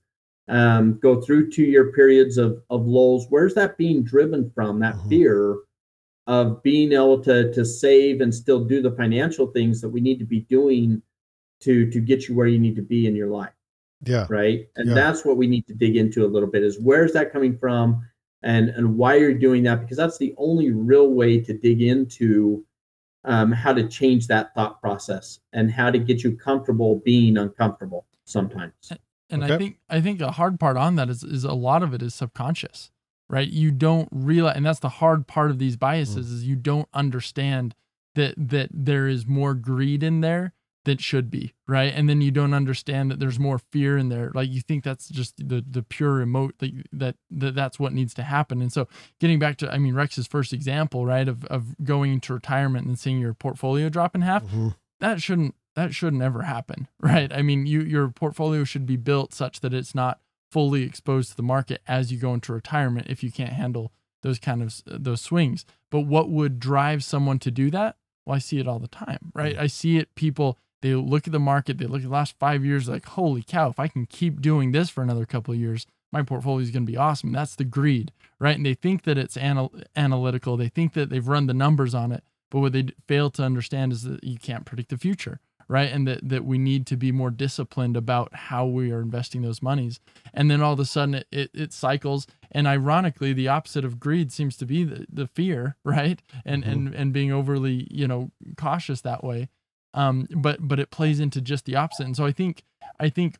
um, 0.48 1.00
go 1.00 1.22
through 1.22 1.52
two 1.52 1.64
year 1.64 1.92
periods 1.92 2.38
of 2.38 2.62
of 2.70 2.86
lulls? 2.86 3.28
Where's 3.30 3.54
that 3.56 3.78
being 3.78 4.04
driven 4.04 4.52
from 4.54 4.80
that 4.80 4.96
mm-hmm. 4.96 5.10
fear 5.10 5.58
of 6.28 6.64
being 6.64 6.94
able 6.94 7.22
to 7.24 7.52
to 7.54 7.66
save 7.66 8.22
and 8.22 8.34
still 8.34 8.64
do 8.64 8.82
the 8.82 8.92
financial 8.92 9.48
things 9.48 9.82
that 9.82 9.90
we 9.90 10.02
need 10.02 10.20
to 10.20 10.26
be 10.26 10.42
doing 10.42 11.02
to 11.62 11.90
to 11.92 12.00
get 12.00 12.28
you 12.28 12.36
where 12.36 12.48
you 12.48 12.60
need 12.60 12.76
to 12.76 12.82
be 12.82 13.08
in 13.08 13.16
your 13.16 13.30
life. 13.30 13.54
Yeah. 14.06 14.28
Right? 14.30 14.68
And 14.76 14.90
yeah. 14.90 14.96
that's 14.96 15.24
what 15.24 15.38
we 15.38 15.48
need 15.48 15.66
to 15.68 15.74
dig 15.74 15.96
into 15.96 16.26
a 16.26 16.28
little 16.28 16.50
bit 16.50 16.64
is 16.64 16.80
where's 16.80 17.14
that 17.14 17.32
coming 17.32 17.58
from 17.58 18.06
and 18.42 18.70
and 18.70 18.98
why 18.98 19.16
you're 19.16 19.34
doing 19.34 19.64
that 19.64 19.82
because 19.82 19.98
that's 19.98 20.18
the 20.18 20.34
only 20.38 20.72
real 20.72 21.10
way 21.10 21.40
to 21.40 21.58
dig 21.58 21.82
into 21.82 22.66
um, 23.26 23.52
how 23.52 23.74
to 23.74 23.88
change 23.88 24.28
that 24.28 24.54
thought 24.54 24.82
process 24.82 25.40
and 25.54 25.72
how 25.72 25.90
to 25.90 25.98
get 25.98 26.24
you 26.24 26.36
comfortable 26.36 27.02
being 27.06 27.38
uncomfortable 27.38 28.06
sometimes. 28.26 28.74
And 29.30 29.44
okay. 29.44 29.54
i 29.54 29.58
think 29.58 29.80
i 29.90 30.02
think 30.02 30.22
a 30.22 30.32
hard 30.32 30.60
part 30.60 30.78
on 30.78 30.96
that 30.98 31.10
is 31.10 31.24
is 31.24 31.44
a 31.44 31.54
lot 31.54 31.82
of 31.82 31.94
it 31.94 32.02
is 32.02 32.14
subconscious 32.14 32.92
right? 33.34 33.48
You 33.48 33.72
don't 33.72 34.08
realize, 34.12 34.56
and 34.56 34.64
that's 34.64 34.80
the 34.80 34.90
hard 34.90 35.26
part 35.26 35.50
of 35.50 35.58
these 35.58 35.76
biases 35.76 36.30
mm. 36.30 36.36
is 36.36 36.44
you 36.44 36.56
don't 36.56 36.88
understand 36.94 37.74
that 38.14 38.36
that 38.38 38.70
there 38.72 39.08
is 39.08 39.26
more 39.26 39.56
greed 39.56 40.04
in 40.04 40.22
there 40.22 40.54
than 40.86 41.00
should 41.00 41.32
be, 41.32 41.56
right? 41.68 41.92
And 41.96 42.08
then 42.08 42.22
you 42.22 42.30
don't 42.30 42.54
understand 42.54 43.10
that 43.10 43.20
there's 43.20 43.40
more 43.40 43.58
fear 43.58 43.98
in 43.98 44.10
there. 44.10 44.32
Like 44.36 44.52
you 44.52 44.62
think 44.62 44.84
that's 44.84 45.10
just 45.10 45.38
the 45.38 45.66
the 45.68 45.82
pure 45.82 46.24
emote 46.24 46.60
that 46.60 46.72
that, 46.92 47.16
that 47.32 47.56
that's 47.56 47.80
what 47.80 47.92
needs 47.92 48.14
to 48.14 48.22
happen. 48.22 48.62
And 48.62 48.72
so 48.72 48.88
getting 49.20 49.40
back 49.40 49.58
to, 49.58 49.74
I 49.74 49.80
mean, 49.80 49.96
Rex's 49.96 50.28
first 50.28 50.54
example, 50.54 51.04
right, 51.08 51.28
of 51.28 51.44
of 51.46 51.76
going 51.84 52.14
into 52.14 52.36
retirement 52.36 52.86
and 52.86 53.00
seeing 53.00 53.18
your 53.18 53.34
portfolio 53.34 53.90
drop 53.90 54.14
in 54.14 54.22
half, 54.22 54.44
mm-hmm. 54.44 54.70
that 55.00 55.24
shouldn't 55.24 55.56
that 55.76 55.96
shouldn't 55.96 56.22
ever 56.22 56.44
happen, 56.44 56.88
right? 57.00 57.34
I 57.34 57.42
mean, 57.42 57.66
you 57.66 57.82
your 57.82 58.10
portfolio 58.10 58.64
should 58.64 58.86
be 58.86 58.98
built 58.98 59.34
such 59.34 59.62
that 59.62 59.74
it's 59.74 59.96
not 59.96 60.20
fully 60.54 60.84
exposed 60.84 61.32
to 61.32 61.36
the 61.36 61.44
market 61.44 61.82
as 61.88 62.12
you 62.12 62.20
go 62.20 62.34
into 62.34 62.54
retirement 62.54 63.08
if 63.10 63.24
you 63.24 63.32
can't 63.32 63.54
handle 63.54 63.92
those 64.22 64.40
kind 64.40 64.62
of 64.62 64.82
uh, 64.90 64.98
those 65.00 65.22
swings. 65.22 65.66
But 65.90 66.02
what 66.02 66.30
would 66.30 66.60
drive 66.60 67.04
someone 67.04 67.40
to 67.40 67.52
do 67.52 67.72
that? 67.72 67.98
Well, 68.26 68.36
I 68.36 68.40
see 68.40 68.60
it 68.60 68.68
all 68.68 68.80
the 68.80 68.88
time, 68.88 69.32
right? 69.34 69.56
Mm. 69.56 69.60
I 69.60 69.68
see 69.68 69.98
it. 69.98 70.16
People 70.16 70.58
they 70.82 70.94
look 70.94 71.28
at 71.28 71.32
the 71.32 71.40
market, 71.40 71.78
they 71.78 71.86
look 71.86 72.02
at 72.02 72.10
the 72.10 72.10
last 72.10 72.38
five 72.38 72.66
years, 72.66 72.90
like, 72.90 73.06
holy 73.06 73.42
cow, 73.42 73.70
if 73.70 73.80
I 73.80 73.88
can 73.88 74.06
keep 74.06 74.42
doing 74.42 74.74
this 74.74 74.90
for 74.90 75.02
another 75.02 75.26
couple 75.26 75.54
of 75.54 75.60
years, 75.60 75.88
my 76.12 76.24
portfolio 76.24 76.60
is 76.60 76.72
going 76.72 76.86
to 76.86 76.92
be 76.92 76.98
awesome. 76.98 77.32
That's 77.32 77.56
the 77.56 77.64
greed, 77.64 78.12
right? 78.38 78.58
And 78.58 78.66
they 78.66 78.74
think 78.74 79.04
that 79.04 79.18
it's 79.18 79.38
anal- 79.38 79.74
analytical. 79.96 80.58
They 80.58 80.68
think 80.68 80.92
that 80.94 81.10
they've 81.10 81.28
run 81.28 81.48
the 81.48 81.54
numbers 81.54 81.96
on 81.96 82.12
it, 82.12 82.24
but 82.52 82.60
what 82.60 82.74
they 82.74 82.88
fail 83.08 83.30
to 83.32 83.44
understand 83.44 83.94
is 83.94 84.04
that 84.04 84.26
you 84.26 84.38
can't 84.38 84.66
predict 84.66 84.90
the 84.90 84.98
future, 84.98 85.40
right? 85.68 85.92
And 85.92 86.08
that 86.08 86.28
that 86.28 86.46
we 86.46 86.58
need 86.58 86.86
to 86.88 86.98
be 86.98 87.12
more 87.12 87.32
disciplined 87.32 87.98
about 87.98 88.34
how 88.34 88.66
we 88.66 88.92
are 88.92 89.02
investing 89.02 89.42
those 89.42 89.62
monies. 89.62 90.00
And 90.34 90.50
then 90.50 90.62
all 90.62 90.74
of 90.74 90.80
a 90.80 90.86
sudden 90.86 91.16
it, 91.16 91.28
it, 91.32 91.52
it 91.54 91.74
cycles. 91.74 92.28
And 92.52 92.68
ironically, 92.68 93.34
the 93.34 93.48
opposite 93.48 93.86
of 93.86 94.00
greed 94.00 94.32
seems 94.32 94.58
to 94.58 94.66
be 94.66 94.84
the, 94.84 95.06
the 95.12 95.28
fear, 95.28 95.78
right? 95.84 96.22
And 96.46 96.64
mm-hmm. 96.64 96.72
and 96.72 96.96
and 96.96 97.14
being 97.14 97.32
overly, 97.32 97.88
you 97.90 98.08
know, 98.08 98.32
cautious 98.58 99.02
that 99.02 99.24
way. 99.24 99.50
Um, 99.94 100.28
but 100.36 100.68
but 100.68 100.80
it 100.80 100.92
plays 100.92 101.20
into 101.20 101.42
just 101.42 101.66
the 101.66 101.76
opposite. 101.76 102.06
And 102.06 102.16
so 102.16 102.26
I 102.26 102.32
think 102.32 102.64
I 103.00 103.10
think 103.10 103.38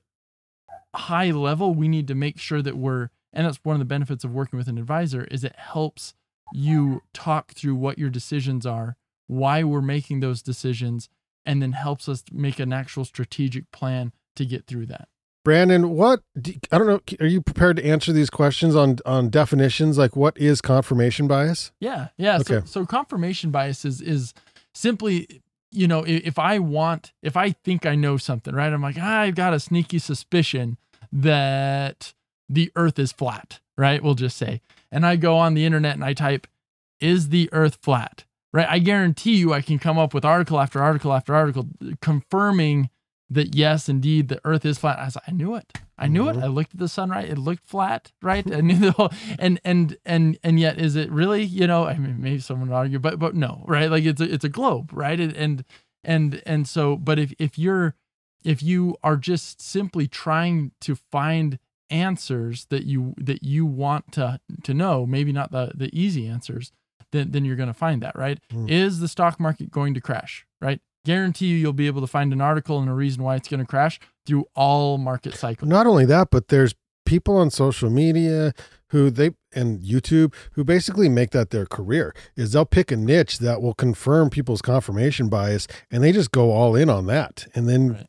high 0.96 1.32
level 1.32 1.74
we 1.74 1.88
need 1.88 2.08
to 2.08 2.16
make 2.16 2.38
sure 2.38 2.62
that 2.62 2.78
we're 2.78 3.10
and 3.32 3.48
that's 3.48 3.60
one 3.64 3.76
of 3.76 3.80
the 3.80 3.86
benefits 3.86 4.24
of 4.24 4.34
working 4.34 4.58
with 4.58 4.68
an 4.68 4.78
advisor 4.78 5.24
is 5.32 5.44
it 5.44 5.56
helps 5.58 6.14
you 6.54 7.02
talk 7.14 7.54
through 7.54 7.74
what 7.74 7.98
your 7.98 8.10
decisions 8.10 8.66
are 8.66 8.96
why 9.28 9.64
we're 9.64 9.82
making 9.82 10.20
those 10.20 10.42
decisions 10.42 11.10
and 11.46 11.62
then 11.62 11.74
helps 11.74 12.08
us 12.08 12.24
make 12.32 12.60
an 12.60 12.74
actual 12.74 13.06
strategic 13.06 13.72
plan 13.72 14.12
to 14.36 14.46
get 14.46 14.66
through 14.66 14.86
that 14.86 15.08
brandon 15.44 15.90
what 15.90 16.22
i 16.72 16.78
don't 16.78 16.88
know 16.88 17.02
are 17.20 17.28
you 17.28 17.42
prepared 17.42 17.78
to 17.78 17.86
answer 17.86 18.12
these 18.12 18.30
questions 18.30 18.76
on 18.76 18.98
on 19.06 19.30
definitions 19.30 19.98
like 19.98 20.16
what 20.16 20.38
is 20.38 20.62
confirmation 20.62 21.28
bias 21.28 21.72
yeah 21.80 22.10
yeah 22.18 22.38
okay. 22.38 22.62
so, 22.62 22.66
so 22.66 22.86
confirmation 22.86 23.52
bias 23.52 23.84
is 23.84 24.02
is 24.02 24.34
simply 24.74 25.42
you 25.72 25.88
know 25.88 26.04
if 26.08 26.40
i 26.40 26.60
want 26.60 27.12
if 27.22 27.36
i 27.36 27.52
think 27.52 27.86
i 27.86 27.94
know 27.94 28.16
something 28.16 28.56
right 28.56 28.72
i'm 28.72 28.82
like 28.82 28.98
ah, 29.00 29.20
i've 29.22 29.36
got 29.36 29.54
a 29.54 29.60
sneaky 29.60 30.00
suspicion 30.00 30.78
that 31.14 32.14
the 32.50 32.72
earth 32.76 33.00
is 33.00 33.12
flat, 33.12 33.60
right? 33.78 34.04
We'll 34.04 34.16
just 34.16 34.36
say. 34.36 34.62
And 34.92 35.06
I 35.06 35.16
go 35.16 35.38
on 35.38 35.54
the 35.54 35.66
internet 35.66 35.94
and 35.94 36.04
I 36.04 36.14
type, 36.14 36.48
is 37.00 37.30
the 37.30 37.50
earth 37.52 37.78
flat? 37.82 38.26
Right? 38.54 38.68
I 38.70 38.80
guarantee 38.80 39.36
you 39.36 39.52
I 39.52 39.62
can 39.62 39.80
come 39.80 39.98
up 39.98 40.14
with 40.14 40.24
article 40.24 40.60
after 40.60 40.82
article 40.82 41.12
after 41.12 41.34
article 41.34 41.68
confirming 42.02 42.90
that 43.30 43.56
yes, 43.56 43.90
indeed, 43.90 44.28
the 44.28 44.40
earth 44.46 44.66
is 44.66 44.78
flat. 44.78 45.00
I 45.00 45.06
was 45.06 45.16
like, 45.16 45.24
I 45.28 45.32
knew 45.32 45.56
it. 45.56 45.74
I 45.98 46.08
knew 46.08 46.26
mm-hmm. 46.26 46.40
it. 46.40 46.44
I 46.44 46.48
looked 46.48 46.74
at 46.74 46.80
the 46.80 46.88
sun, 46.88 47.10
right? 47.10 47.28
It 47.28 47.38
looked 47.38 47.66
flat, 47.66 48.12
right? 48.22 48.50
I 48.52 48.62
knew 48.62 48.78
the 48.78 48.92
whole 48.92 49.12
and 49.40 49.60
and 49.64 49.98
and 50.06 50.38
and 50.44 50.60
yet 50.60 50.80
is 50.80 50.96
it 50.96 51.12
really, 51.12 51.44
you 51.44 51.68
know, 51.68 51.86
I 51.86 51.98
mean 51.98 52.22
maybe 52.22 52.40
someone 52.40 52.70
would 52.70 52.76
argue, 52.76 53.00
but 53.00 53.20
but 53.20 53.36
no, 53.36 53.64
right? 53.68 53.90
Like 53.90 54.04
it's 54.04 54.22
a 54.22 54.32
it's 54.32 54.44
a 54.44 54.50
globe, 54.50 54.92
right? 54.94 55.20
And 55.20 55.66
and 56.04 56.42
and 56.46 56.68
so 56.68 56.96
but 56.96 57.20
if 57.20 57.34
if 57.40 57.58
you're 57.58 57.96
if 58.44 58.62
you 58.62 58.98
are 59.04 59.18
just 59.18 59.62
simply 59.62 60.08
trying 60.08 60.72
to 60.82 60.96
find 60.96 61.60
answers 61.90 62.66
that 62.66 62.84
you 62.84 63.14
that 63.18 63.44
you 63.44 63.66
want 63.66 64.12
to 64.14 64.40
to 64.64 64.74
know 64.74 65.06
maybe 65.06 65.32
not 65.32 65.52
the 65.52 65.72
the 65.76 65.90
easy 65.98 66.28
answers 66.28 66.72
then 67.14 67.32
then 67.32 67.46
you're 67.46 67.56
going 67.56 67.68
to 67.68 67.74
find 67.74 68.02
that 68.02 68.16
right 68.18 68.40
mm. 68.52 68.70
is 68.70 69.00
the 69.00 69.08
stock 69.08 69.40
market 69.40 69.72
going 69.72 69.94
to 69.94 70.02
crash 70.02 70.46
right 70.60 70.82
guarantee 71.06 71.48
you 71.48 71.56
you'll 71.56 71.72
be 71.72 71.88
able 71.88 72.02
to 72.02 72.08
find 72.08 72.34
an 72.34 72.42
article 72.42 72.80
and 72.80 72.90
a 72.90 72.94
reason 72.94 73.24
why 73.24 73.36
it's 73.36 73.48
going 73.48 73.62
to 73.62 73.66
crash 73.66 74.00
through 74.26 74.46
all 74.56 74.98
market 74.98 75.34
cycles 75.34 75.70
not 75.70 75.88
only 75.88 76.06
that 76.06 76.30
but 76.30 76.50
there's 76.50 76.76
people 77.06 77.38
on 77.38 77.50
social 77.50 77.90
media 77.90 78.54
who 78.88 79.10
they 79.10 79.32
and 79.56 79.82
YouTube 79.82 80.34
who 80.54 80.64
basically 80.64 81.10
make 81.10 81.32
that 81.32 81.50
their 81.50 81.66
career 81.66 82.14
is 82.36 82.52
they'll 82.52 82.66
pick 82.66 82.92
a 82.92 82.96
niche 82.96 83.40
that 83.40 83.62
will 83.62 83.74
confirm 83.74 84.30
people's 84.30 84.62
confirmation 84.62 85.30
bias 85.30 85.68
and 85.92 86.04
they 86.04 86.12
just 86.12 86.32
go 86.32 86.52
all 86.52 86.76
in 86.76 86.90
on 86.90 87.06
that 87.08 87.46
and 87.54 87.70
then 87.70 87.94
right 87.94 88.08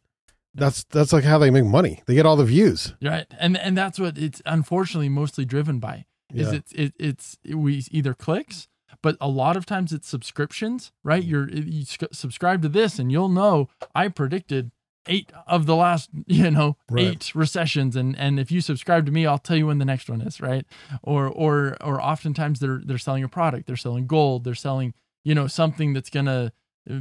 that's 0.54 0.84
that's 0.84 1.12
like 1.12 1.24
how 1.24 1.38
they 1.38 1.50
make 1.50 1.64
money. 1.64 2.02
They 2.06 2.14
get 2.14 2.26
all 2.26 2.36
the 2.36 2.44
views. 2.44 2.94
Right. 3.02 3.26
And 3.38 3.56
and 3.56 3.76
that's 3.76 3.98
what 3.98 4.16
it's 4.16 4.40
unfortunately 4.46 5.08
mostly 5.08 5.44
driven 5.44 5.78
by. 5.78 6.06
Is 6.32 6.48
yeah. 6.48 6.58
it's 6.58 6.72
it, 6.72 6.94
it's 6.98 7.38
we 7.54 7.84
either 7.90 8.14
clicks, 8.14 8.68
but 9.04 9.18
a 9.20 9.28
lot 9.28 9.54
of 9.54 9.66
times 9.66 9.92
it's 9.92 10.08
subscriptions, 10.08 10.90
right? 11.02 11.22
Mm-hmm. 11.22 11.30
You're 11.30 11.48
you 11.50 11.84
subscribe 12.10 12.62
to 12.62 12.70
this 12.70 12.98
and 12.98 13.12
you'll 13.12 13.28
know 13.28 13.68
I 13.94 14.08
predicted 14.08 14.70
eight 15.06 15.30
of 15.46 15.66
the 15.66 15.76
last, 15.76 16.08
you 16.26 16.50
know, 16.50 16.78
right. 16.90 17.04
eight 17.04 17.34
recessions 17.34 17.96
and 17.96 18.18
and 18.18 18.40
if 18.40 18.50
you 18.50 18.62
subscribe 18.62 19.04
to 19.04 19.12
me, 19.12 19.26
I'll 19.26 19.36
tell 19.36 19.58
you 19.58 19.66
when 19.66 19.76
the 19.76 19.84
next 19.84 20.08
one 20.08 20.22
is, 20.22 20.40
right? 20.40 20.64
Or 21.02 21.28
or 21.28 21.76
or 21.82 22.00
oftentimes 22.00 22.60
they're 22.60 22.80
they're 22.82 22.96
selling 22.96 23.22
a 23.22 23.28
product, 23.28 23.66
they're 23.66 23.76
selling 23.76 24.06
gold, 24.06 24.44
they're 24.44 24.54
selling, 24.54 24.94
you 25.22 25.34
know, 25.34 25.48
something 25.48 25.92
that's 25.92 26.08
going 26.08 26.26
to 26.26 26.50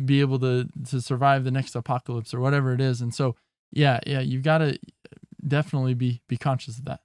be 0.03 0.19
able 0.19 0.39
to 0.39 0.67
to 0.89 0.99
survive 0.99 1.45
the 1.45 1.51
next 1.51 1.73
apocalypse 1.73 2.33
or 2.33 2.41
whatever 2.41 2.73
it 2.73 2.81
is. 2.81 2.99
And 2.99 3.15
so, 3.15 3.37
yeah, 3.71 4.01
yeah, 4.05 4.19
you've 4.19 4.43
got 4.43 4.57
to 4.57 4.77
definitely 5.47 5.93
be 5.93 6.21
be 6.27 6.35
conscious 6.35 6.77
of 6.77 6.83
that. 6.83 6.99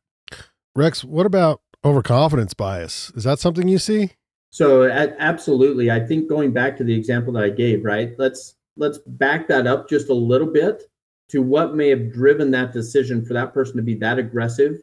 Rex, 0.75 1.05
what 1.05 1.25
about 1.25 1.61
overconfidence 1.85 2.55
bias? 2.55 3.13
Is 3.15 3.23
that 3.23 3.39
something 3.39 3.69
you 3.69 3.79
see? 3.79 4.11
So, 4.51 4.85
absolutely. 4.85 5.91
I 5.91 6.01
think 6.01 6.29
going 6.29 6.53
back 6.53 6.77
to 6.79 6.85
the 6.85 6.95
example 6.95 7.33
that 7.35 7.45
I 7.45 7.51
gave, 7.51 7.85
right? 7.85 8.15
Let's 8.19 8.57
let's 8.77 8.99
back 8.99 9.49
that 9.49 9.67
up 9.67 9.89
just 9.89 10.09
a 10.09 10.15
little 10.15 10.47
bit 10.47 10.85
to 11.29 11.43
what 11.43 11.75
may 11.75 11.89
have 11.91 12.13
driven 12.13 12.51
that 12.53 12.73
decision 12.73 13.25
for 13.25 13.35
that 13.35 13.53
person 13.53 13.77
to 13.77 13.83
be 13.83 13.95
that 13.97 14.19
aggressive 14.19 14.81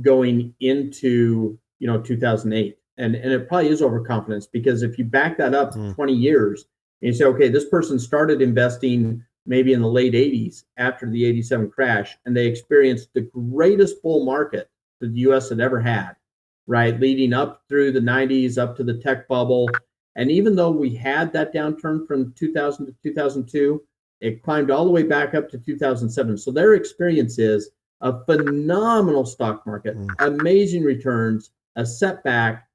going 0.00 0.54
into, 0.60 1.58
you 1.78 1.86
know, 1.86 2.00
2008. 2.00 2.78
And 2.96 3.14
and 3.14 3.32
it 3.32 3.48
probably 3.48 3.68
is 3.68 3.82
overconfidence 3.82 4.46
because 4.46 4.82
if 4.82 4.98
you 4.98 5.04
back 5.04 5.36
that 5.38 5.54
up 5.54 5.74
mm. 5.74 5.94
20 5.94 6.12
years, 6.12 6.64
and 7.02 7.08
you 7.08 7.12
say, 7.12 7.24
okay, 7.24 7.48
this 7.48 7.68
person 7.68 7.98
started 7.98 8.40
investing 8.40 9.22
maybe 9.46 9.72
in 9.72 9.82
the 9.82 9.88
late 9.88 10.14
80s 10.14 10.64
after 10.78 11.10
the 11.10 11.24
87 11.26 11.70
crash, 11.70 12.16
and 12.24 12.36
they 12.36 12.46
experienced 12.46 13.10
the 13.12 13.28
greatest 13.52 14.02
bull 14.02 14.24
market 14.24 14.70
that 15.00 15.12
the 15.12 15.20
US 15.20 15.50
had 15.50 15.60
ever 15.60 15.80
had, 15.80 16.14
right? 16.66 16.98
Leading 16.98 17.32
up 17.32 17.62
through 17.68 17.92
the 17.92 18.00
90s, 18.00 18.58
up 18.58 18.76
to 18.76 18.84
the 18.84 18.98
tech 18.98 19.28
bubble. 19.28 19.68
And 20.16 20.30
even 20.30 20.54
though 20.54 20.70
we 20.70 20.94
had 20.94 21.32
that 21.32 21.52
downturn 21.52 22.06
from 22.06 22.32
2000 22.34 22.86
to 22.86 22.94
2002, 23.02 23.82
it 24.20 24.42
climbed 24.42 24.70
all 24.70 24.84
the 24.84 24.90
way 24.90 25.02
back 25.02 25.34
up 25.34 25.48
to 25.50 25.58
2007. 25.58 26.38
So 26.38 26.50
their 26.50 26.74
experience 26.74 27.38
is 27.38 27.70
a 28.00 28.24
phenomenal 28.24 29.26
stock 29.26 29.66
market, 29.66 29.98
mm. 29.98 30.08
amazing 30.20 30.82
returns, 30.82 31.50
a 31.76 31.84
setback, 31.84 32.68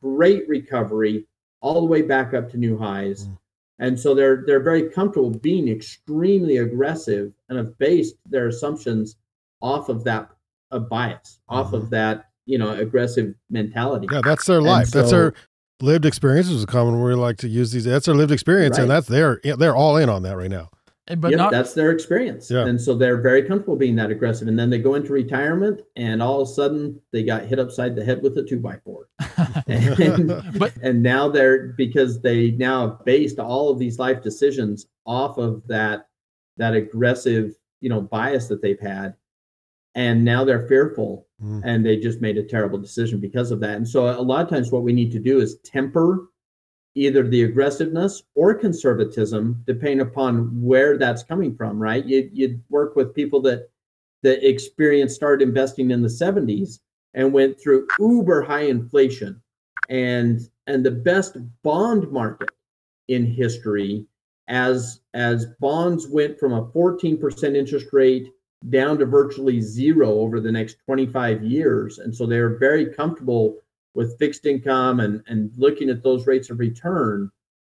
great 0.00 0.48
recovery, 0.48 1.26
all 1.60 1.80
the 1.80 1.86
way 1.86 2.02
back 2.02 2.34
up 2.34 2.50
to 2.50 2.58
new 2.58 2.76
highs. 2.76 3.26
Mm. 3.26 3.38
And 3.80 3.98
so 3.98 4.14
they're 4.14 4.44
they're 4.46 4.62
very 4.62 4.88
comfortable 4.90 5.30
being 5.30 5.68
extremely 5.68 6.58
aggressive 6.58 7.32
and 7.48 7.58
have 7.58 7.76
based 7.78 8.14
their 8.26 8.46
assumptions 8.46 9.16
off 9.60 9.88
of 9.88 10.04
that 10.04 10.30
a 10.70 10.80
bias, 10.80 11.40
off 11.48 11.68
mm-hmm. 11.68 11.76
of 11.76 11.90
that, 11.90 12.26
you 12.46 12.58
know, 12.58 12.70
aggressive 12.70 13.34
mentality. 13.50 14.06
Yeah, 14.10 14.20
that's 14.24 14.46
their 14.46 14.62
life. 14.62 14.88
So, 14.88 14.98
that's 14.98 15.10
their 15.10 15.34
lived 15.80 16.04
experience 16.06 16.48
is 16.48 16.62
a 16.62 16.66
common 16.66 16.98
word 16.98 17.10
we 17.10 17.14
like 17.14 17.36
to 17.38 17.48
use 17.48 17.72
these. 17.72 17.84
That's 17.84 18.06
their 18.06 18.14
lived 18.14 18.32
experience, 18.32 18.78
right. 18.78 18.82
and 18.82 18.90
that's 18.90 19.08
their 19.08 19.40
they're 19.42 19.76
all 19.76 19.96
in 19.96 20.08
on 20.08 20.22
that 20.22 20.36
right 20.36 20.50
now. 20.50 20.70
But 21.06 21.32
yep, 21.32 21.38
not, 21.38 21.50
that's 21.50 21.74
their 21.74 21.90
experience. 21.90 22.50
Yeah. 22.50 22.66
And 22.66 22.80
so 22.80 22.94
they're 22.94 23.20
very 23.20 23.42
comfortable 23.42 23.76
being 23.76 23.94
that 23.96 24.10
aggressive. 24.10 24.48
And 24.48 24.58
then 24.58 24.70
they 24.70 24.78
go 24.78 24.94
into 24.94 25.12
retirement 25.12 25.82
and 25.96 26.22
all 26.22 26.40
of 26.40 26.48
a 26.48 26.52
sudden 26.52 26.98
they 27.12 27.22
got 27.22 27.44
hit 27.44 27.58
upside 27.58 27.94
the 27.94 28.02
head 28.02 28.22
with 28.22 28.38
a 28.38 28.42
two 28.42 28.58
by 28.58 28.78
four. 28.84 29.08
and, 29.66 30.42
but, 30.58 30.74
and 30.82 31.02
now 31.02 31.28
they're 31.28 31.74
because 31.76 32.22
they 32.22 32.52
now 32.52 32.98
based 33.04 33.38
all 33.38 33.68
of 33.70 33.78
these 33.78 33.98
life 33.98 34.22
decisions 34.22 34.86
off 35.04 35.36
of 35.36 35.66
that 35.66 36.08
that 36.56 36.74
aggressive, 36.74 37.54
you 37.82 37.90
know, 37.90 38.00
bias 38.00 38.48
that 38.48 38.62
they've 38.62 38.80
had. 38.80 39.14
And 39.94 40.24
now 40.24 40.42
they're 40.42 40.66
fearful 40.66 41.26
mm. 41.44 41.60
and 41.64 41.84
they 41.84 41.96
just 41.96 42.20
made 42.20 42.38
a 42.38 42.42
terrible 42.42 42.78
decision 42.78 43.20
because 43.20 43.50
of 43.50 43.60
that. 43.60 43.76
And 43.76 43.88
so 43.88 44.08
a 44.08 44.22
lot 44.22 44.42
of 44.42 44.48
times 44.48 44.70
what 44.70 44.82
we 44.82 44.92
need 44.92 45.12
to 45.12 45.18
do 45.18 45.40
is 45.40 45.58
temper 45.64 46.28
either 46.94 47.26
the 47.26 47.42
aggressiveness 47.42 48.22
or 48.34 48.54
conservatism, 48.54 49.62
depending 49.66 50.00
upon 50.00 50.48
where 50.62 50.96
that's 50.96 51.24
coming 51.24 51.54
from, 51.56 51.78
right? 51.78 52.04
You, 52.04 52.30
you'd 52.32 52.62
work 52.70 52.96
with 52.96 53.14
people 53.14 53.40
that 53.42 53.68
that 54.22 54.48
experience 54.48 55.14
started 55.14 55.46
investing 55.46 55.90
in 55.90 56.00
the 56.00 56.08
70s 56.08 56.78
and 57.12 57.32
went 57.32 57.60
through 57.60 57.86
uber 57.98 58.42
high 58.42 58.62
inflation 58.62 59.40
and 59.90 60.40
and 60.66 60.84
the 60.84 60.90
best 60.90 61.36
bond 61.62 62.10
market 62.10 62.50
in 63.08 63.26
history 63.26 64.06
as 64.48 65.00
as 65.12 65.46
bonds 65.60 66.08
went 66.08 66.38
from 66.38 66.54
a 66.54 66.66
14% 66.68 67.54
interest 67.54 67.88
rate 67.92 68.28
down 68.70 68.98
to 68.98 69.06
virtually 69.06 69.60
zero 69.60 70.10
over 70.20 70.40
the 70.40 70.50
next 70.50 70.78
25 70.86 71.42
years 71.42 71.98
and 71.98 72.14
so 72.14 72.26
they're 72.26 72.56
very 72.56 72.86
comfortable 72.86 73.58
with 73.94 74.18
fixed 74.18 74.44
income 74.44 75.00
and, 75.00 75.22
and 75.26 75.52
looking 75.56 75.88
at 75.88 76.02
those 76.02 76.26
rates 76.26 76.50
of 76.50 76.58
return. 76.58 77.30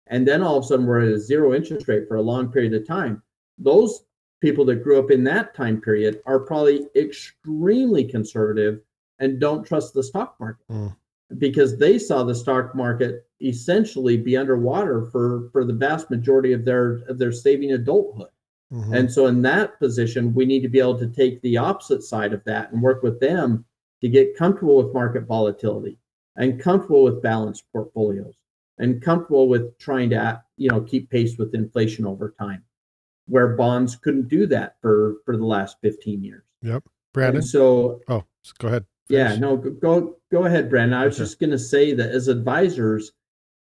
And 0.08 0.28
then 0.28 0.42
all 0.42 0.58
of 0.58 0.64
a 0.64 0.68
sudden 0.68 0.86
we're 0.86 1.02
at 1.02 1.14
a 1.14 1.20
zero 1.20 1.54
interest 1.54 1.88
rate 1.88 2.08
for 2.08 2.16
a 2.16 2.22
long 2.22 2.52
period 2.52 2.74
of 2.74 2.88
time. 2.88 3.22
Those 3.58 4.04
people 4.42 4.66
that 4.66 4.84
grew 4.84 5.00
up 5.00 5.12
in 5.12 5.24
that 5.26 5.54
time 5.54 5.82
period 5.82 6.22
are 6.26 6.40
probably 6.40 6.88
extremely 6.96 8.04
conservative 8.04 8.82
and 9.20 9.40
don't 9.40 9.66
trust 9.66 9.94
the 9.94 10.04
stock 10.04 10.36
market. 10.40 10.68
Mm. 10.70 10.96
because 11.40 11.78
they 11.78 12.00
saw 12.00 12.24
the 12.24 12.36
stock 12.36 12.74
market 12.74 13.28
essentially 13.42 14.16
be 14.16 14.38
underwater 14.38 15.06
for 15.12 15.50
for 15.52 15.66
the 15.66 15.74
vast 15.74 16.10
majority 16.10 16.54
of 16.54 16.64
their 16.64 17.02
of 17.10 17.18
their 17.20 17.32
saving 17.32 17.74
adulthood. 17.74 18.30
Mm-hmm. 18.72 18.94
And 18.94 19.12
so 19.12 19.28
in 19.28 19.42
that 19.44 19.80
position, 19.80 20.34
we 20.34 20.46
need 20.46 20.62
to 20.62 20.70
be 20.70 20.80
able 20.80 21.00
to 21.00 21.08
take 21.08 21.42
the 21.42 21.58
opposite 21.58 22.04
side 22.04 22.34
of 22.34 22.44
that 22.46 22.72
and 22.72 22.82
work 22.82 23.02
with 23.02 23.20
them 23.20 23.66
to 24.02 24.10
get 24.10 24.38
comfortable 24.38 24.78
with 24.84 24.94
market 24.94 25.26
volatility 25.26 25.98
and 26.36 26.62
comfortable 26.62 27.04
with 27.04 27.22
balanced 27.22 27.66
portfolios 27.72 28.36
and 28.78 29.02
comfortable 29.02 29.48
with 29.48 29.78
trying 29.80 30.10
to 30.10 30.42
you 30.56 30.70
know 30.70 30.82
keep 30.82 31.10
pace 31.10 31.38
with 31.38 31.54
inflation 31.54 32.06
over 32.06 32.34
time 32.40 32.64
where 33.28 33.56
bonds 33.56 33.96
couldn't 33.96 34.28
do 34.28 34.48
that 34.48 34.76
for 34.82 35.16
for 35.26 35.36
the 35.36 35.46
last 35.46 35.78
15 35.82 36.24
years 36.24 36.44
yep 36.62 36.84
brandon 37.14 37.38
and 37.38 37.46
so 37.46 38.00
oh 38.08 38.24
go 38.60 38.68
ahead 38.68 38.86
Finish. 39.08 39.34
yeah 39.34 39.36
no 39.38 39.58
go 39.58 40.16
go 40.32 40.46
ahead 40.46 40.70
brandon 40.70 40.98
i 40.98 41.06
was 41.06 41.16
okay. 41.16 41.24
just 41.24 41.40
going 41.40 41.50
to 41.50 41.60
say 41.60 41.94
that 41.94 42.12
as 42.12 42.28
advisors 42.28 43.12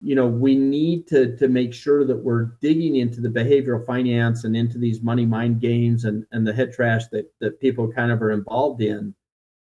you 0.03 0.17
know 0.17 0.27
we 0.27 0.57
need 0.57 1.07
to 1.07 1.37
to 1.37 1.49
make 1.49 1.73
sure 1.73 2.05
that 2.05 2.17
we're 2.17 2.57
digging 2.61 2.97
into 2.97 3.21
the 3.21 3.29
behavioral 3.29 3.85
finance 3.87 4.45
and 4.45 4.57
into 4.57 4.77
these 4.77 5.01
money 5.01 5.25
mind 5.25 5.61
games 5.61 6.05
and 6.05 6.27
and 6.33 6.47
the 6.47 6.53
head 6.53 6.73
trash 6.73 7.07
that 7.13 7.33
that 7.41 7.61
people 7.61 7.91
kind 7.91 8.11
of 8.11 8.21
are 8.21 8.33
involved 8.33 8.83
in 8.83 9.15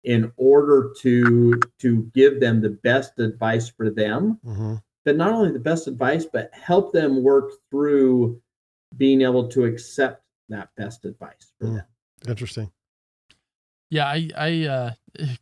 in 0.05 0.33
order 0.37 0.93
to 1.01 1.61
to 1.79 2.11
give 2.15 2.41
them 2.41 2.61
the 2.61 2.71
best 2.71 3.19
advice 3.19 3.69
for 3.69 3.91
them 3.91 4.41
mm-hmm. 4.45 4.75
but 5.05 5.17
not 5.17 5.33
only 5.33 5.53
the 5.53 5.59
best 5.59 5.87
advice 5.87 6.25
but 6.25 6.51
help 6.55 6.93
them 6.93 7.23
work 7.23 7.53
through 7.71 8.41
being 8.97 9.23
able 9.23 9.47
to 9.49 9.65
accept 9.65 10.23
that 10.49 10.71
best 10.77 11.05
advice 11.05 11.53
for 11.59 11.67
mm. 11.67 11.77
them 11.77 11.87
interesting 12.27 12.71
yeah 13.91 14.07
i 14.07 14.29
i 14.37 14.65
uh 14.65 14.91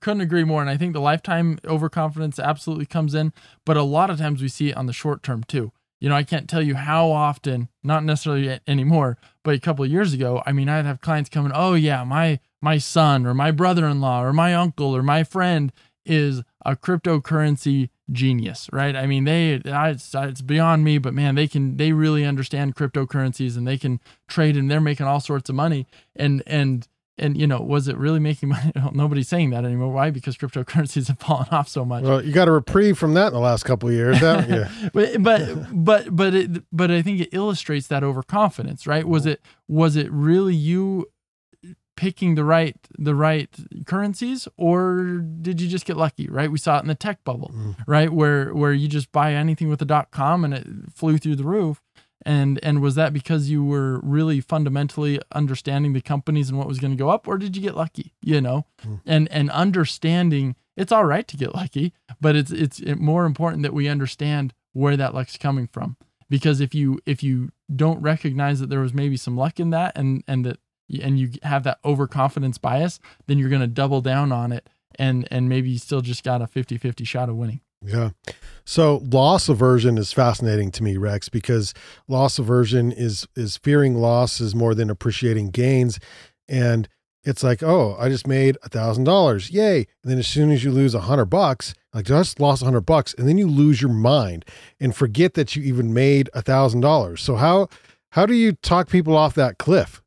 couldn't 0.00 0.20
agree 0.20 0.44
more. 0.44 0.60
And 0.60 0.70
I 0.70 0.76
think 0.76 0.92
the 0.92 1.00
lifetime 1.00 1.58
overconfidence 1.64 2.38
absolutely 2.38 2.86
comes 2.86 3.14
in, 3.14 3.32
but 3.64 3.76
a 3.76 3.82
lot 3.82 4.10
of 4.10 4.18
times 4.18 4.42
we 4.42 4.48
see 4.48 4.70
it 4.70 4.76
on 4.76 4.86
the 4.86 4.92
short 4.92 5.22
term 5.22 5.44
too. 5.44 5.72
You 6.00 6.08
know, 6.08 6.16
I 6.16 6.22
can't 6.22 6.48
tell 6.48 6.62
you 6.62 6.76
how 6.76 7.10
often, 7.10 7.68
not 7.82 8.04
necessarily 8.04 8.58
anymore, 8.66 9.18
but 9.44 9.54
a 9.54 9.60
couple 9.60 9.84
of 9.84 9.90
years 9.90 10.14
ago, 10.14 10.42
I 10.46 10.52
mean, 10.52 10.68
I'd 10.68 10.86
have 10.86 11.02
clients 11.02 11.28
coming, 11.28 11.52
oh 11.54 11.74
yeah, 11.74 12.04
my 12.04 12.40
my 12.62 12.78
son 12.78 13.26
or 13.26 13.34
my 13.34 13.50
brother-in-law 13.50 14.22
or 14.22 14.32
my 14.32 14.54
uncle 14.54 14.96
or 14.96 15.02
my 15.02 15.24
friend 15.24 15.72
is 16.06 16.42
a 16.64 16.76
cryptocurrency 16.76 17.90
genius, 18.10 18.68
right? 18.72 18.96
I 18.96 19.06
mean, 19.06 19.24
they 19.24 19.60
it's, 19.64 20.14
it's 20.14 20.42
beyond 20.42 20.84
me, 20.84 20.98
but 20.98 21.14
man, 21.14 21.34
they 21.34 21.46
can 21.46 21.76
they 21.76 21.92
really 21.92 22.24
understand 22.24 22.76
cryptocurrencies 22.76 23.56
and 23.56 23.66
they 23.66 23.78
can 23.78 24.00
trade 24.26 24.56
and 24.56 24.70
they're 24.70 24.80
making 24.80 25.06
all 25.06 25.20
sorts 25.20 25.48
of 25.48 25.54
money. 25.54 25.86
And 26.16 26.42
and 26.46 26.88
and 27.20 27.36
you 27.36 27.46
know, 27.46 27.60
was 27.60 27.86
it 27.86 27.96
really 27.96 28.18
making 28.18 28.48
money? 28.48 28.72
Well, 28.80 28.92
nobody's 28.94 29.28
saying 29.28 29.50
that 29.50 29.64
anymore. 29.64 29.92
Why? 29.92 30.10
Because 30.10 30.36
cryptocurrencies 30.36 31.08
have 31.08 31.18
fallen 31.20 31.48
off 31.50 31.68
so 31.68 31.84
much. 31.84 32.02
Well, 32.02 32.24
you 32.24 32.32
got 32.32 32.48
a 32.48 32.52
reprieve 32.52 32.98
from 32.98 33.14
that 33.14 33.28
in 33.28 33.32
the 33.34 33.40
last 33.40 33.64
couple 33.64 33.88
of 33.88 33.94
years, 33.94 34.18
haven't 34.18 34.50
you? 34.50 34.90
but 34.94 35.22
but 35.22 35.66
but 35.84 36.16
but 36.16 36.34
it, 36.34 36.64
but 36.72 36.90
I 36.90 37.02
think 37.02 37.20
it 37.20 37.28
illustrates 37.32 37.88
that 37.88 38.02
overconfidence, 38.02 38.86
right? 38.86 39.06
Was 39.06 39.22
mm-hmm. 39.22 39.32
it 39.32 39.42
was 39.68 39.96
it 39.96 40.10
really 40.10 40.54
you 40.54 41.06
picking 42.00 42.34
the 42.34 42.44
right 42.44 42.76
the 42.98 43.14
right 43.14 43.54
currencies 43.84 44.48
or 44.56 45.20
did 45.42 45.60
you 45.60 45.68
just 45.68 45.84
get 45.84 45.98
lucky 45.98 46.26
right 46.28 46.50
we 46.50 46.56
saw 46.56 46.78
it 46.78 46.80
in 46.80 46.88
the 46.88 46.94
tech 46.94 47.22
bubble 47.24 47.50
mm. 47.54 47.76
right 47.86 48.10
where 48.10 48.54
where 48.54 48.72
you 48.72 48.88
just 48.88 49.12
buy 49.12 49.34
anything 49.34 49.68
with 49.68 49.82
a 49.82 49.84
dot 49.84 50.10
com 50.10 50.42
and 50.42 50.54
it 50.54 50.66
flew 50.94 51.18
through 51.18 51.36
the 51.36 51.44
roof 51.44 51.82
and 52.26 52.58
and 52.62 52.80
was 52.80 52.94
that 52.94 53.12
because 53.12 53.48
you 53.48 53.64
were 53.64 54.00
really 54.00 54.40
fundamentally 54.40 55.20
understanding 55.32 55.92
the 55.92 56.00
companies 56.00 56.48
and 56.48 56.58
what 56.58 56.68
was 56.68 56.78
going 56.78 56.92
to 56.92 56.96
go 56.96 57.08
up 57.08 57.26
or 57.26 57.38
did 57.38 57.56
you 57.56 57.62
get 57.62 57.76
lucky 57.76 58.12
you 58.22 58.40
know? 58.40 58.66
Mm. 58.84 59.00
and 59.06 59.28
and 59.30 59.50
understanding 59.50 60.56
it's 60.76 60.92
all 60.92 61.04
right 61.04 61.26
to 61.28 61.36
get 61.36 61.54
lucky 61.54 61.92
but 62.20 62.36
it's 62.36 62.50
it's 62.50 62.80
more 62.96 63.24
important 63.24 63.62
that 63.62 63.72
we 63.72 63.88
understand 63.88 64.52
where 64.72 64.96
that 64.96 65.14
luck's 65.14 65.36
coming 65.36 65.66
from. 65.66 65.96
Because 66.28 66.60
if 66.60 66.74
you 66.74 67.00
if 67.06 67.22
you 67.22 67.50
don't 67.74 68.00
recognize 68.00 68.60
that 68.60 68.68
there 68.68 68.80
was 68.80 68.94
maybe 68.94 69.16
some 69.16 69.36
luck 69.36 69.58
in 69.58 69.70
that 69.70 69.96
and 69.96 70.22
and 70.28 70.44
that 70.46 70.58
and 71.02 71.18
you 71.18 71.30
have 71.42 71.64
that 71.64 71.78
overconfidence 71.84 72.58
bias 72.58 72.98
then 73.26 73.38
you're 73.38 73.48
going 73.48 73.60
to 73.60 73.66
double 73.68 74.00
down 74.00 74.32
on 74.32 74.52
it 74.52 74.68
and 74.96 75.26
and 75.30 75.48
maybe 75.48 75.70
you 75.70 75.78
still 75.78 76.00
just 76.00 76.24
got 76.24 76.42
a 76.42 76.46
50-50 76.46 77.06
shot 77.06 77.28
of 77.28 77.36
winning 77.36 77.60
yeah. 77.82 78.10
So 78.64 78.98
loss 78.98 79.48
aversion 79.48 79.98
is 79.98 80.12
fascinating 80.12 80.70
to 80.72 80.82
me, 80.82 80.96
Rex, 80.96 81.28
because 81.28 81.74
loss 82.08 82.38
aversion 82.38 82.92
is 82.92 83.26
is 83.34 83.56
fearing 83.56 83.94
losses 83.96 84.54
more 84.54 84.74
than 84.74 84.90
appreciating 84.90 85.50
gains. 85.50 85.98
And 86.48 86.88
it's 87.24 87.42
like, 87.42 87.62
oh, 87.62 87.96
I 87.98 88.08
just 88.08 88.26
made 88.26 88.56
a 88.62 88.68
thousand 88.68 89.04
dollars. 89.04 89.50
Yay. 89.50 89.78
And 90.02 90.10
then 90.10 90.18
as 90.18 90.26
soon 90.26 90.50
as 90.50 90.64
you 90.64 90.70
lose 90.70 90.94
a 90.94 91.00
hundred 91.00 91.26
bucks, 91.26 91.74
like 91.94 92.06
just 92.06 92.40
lost 92.40 92.62
a 92.62 92.64
hundred 92.64 92.82
bucks, 92.82 93.14
and 93.18 93.28
then 93.28 93.38
you 93.38 93.48
lose 93.48 93.82
your 93.82 93.92
mind 93.92 94.44
and 94.78 94.94
forget 94.94 95.34
that 95.34 95.56
you 95.56 95.62
even 95.62 95.92
made 95.92 96.30
a 96.34 96.42
thousand 96.42 96.80
dollars. 96.80 97.20
So 97.22 97.36
how 97.36 97.68
how 98.10 98.26
do 98.26 98.34
you 98.34 98.52
talk 98.52 98.88
people 98.88 99.16
off 99.16 99.34
that 99.34 99.58
cliff? 99.58 100.02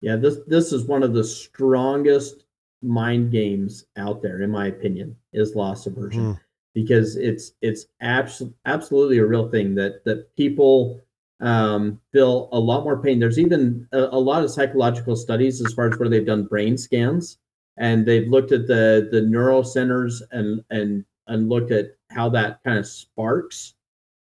Yeah, 0.00 0.16
this 0.16 0.38
this 0.46 0.72
is 0.72 0.84
one 0.84 1.02
of 1.02 1.14
the 1.14 1.24
strongest 1.24 2.41
mind 2.82 3.30
games 3.30 3.84
out 3.96 4.22
there, 4.22 4.42
in 4.42 4.50
my 4.50 4.66
opinion, 4.66 5.16
is 5.32 5.54
loss 5.54 5.86
aversion. 5.86 6.34
Mm. 6.34 6.40
Because 6.74 7.16
it's 7.16 7.52
it's 7.60 7.86
abs- 8.00 8.42
absolutely 8.64 9.18
a 9.18 9.26
real 9.26 9.48
thing 9.50 9.74
that 9.74 10.04
that 10.04 10.34
people 10.36 11.00
um, 11.40 12.00
feel 12.12 12.48
a 12.52 12.58
lot 12.58 12.84
more 12.84 13.02
pain. 13.02 13.18
There's 13.18 13.38
even 13.38 13.86
a, 13.92 14.04
a, 14.04 14.18
lot 14.18 14.44
of 14.44 14.50
psychological 14.50 15.16
studies 15.16 15.64
as 15.64 15.74
far 15.74 15.88
as 15.88 15.98
where 15.98 16.08
they've 16.08 16.24
done 16.24 16.44
brain 16.44 16.78
scans 16.78 17.38
and 17.76 18.06
they've 18.06 18.28
looked 18.28 18.52
at 18.52 18.68
the 18.68 19.08
the 19.10 19.22
neural 19.22 19.64
centers 19.64 20.22
and 20.30 20.64
and 20.70 21.04
and 21.26 21.48
looked 21.48 21.72
at 21.72 21.96
how 22.10 22.28
that 22.30 22.62
kind 22.64 22.78
of 22.78 22.86
sparks 22.86 23.74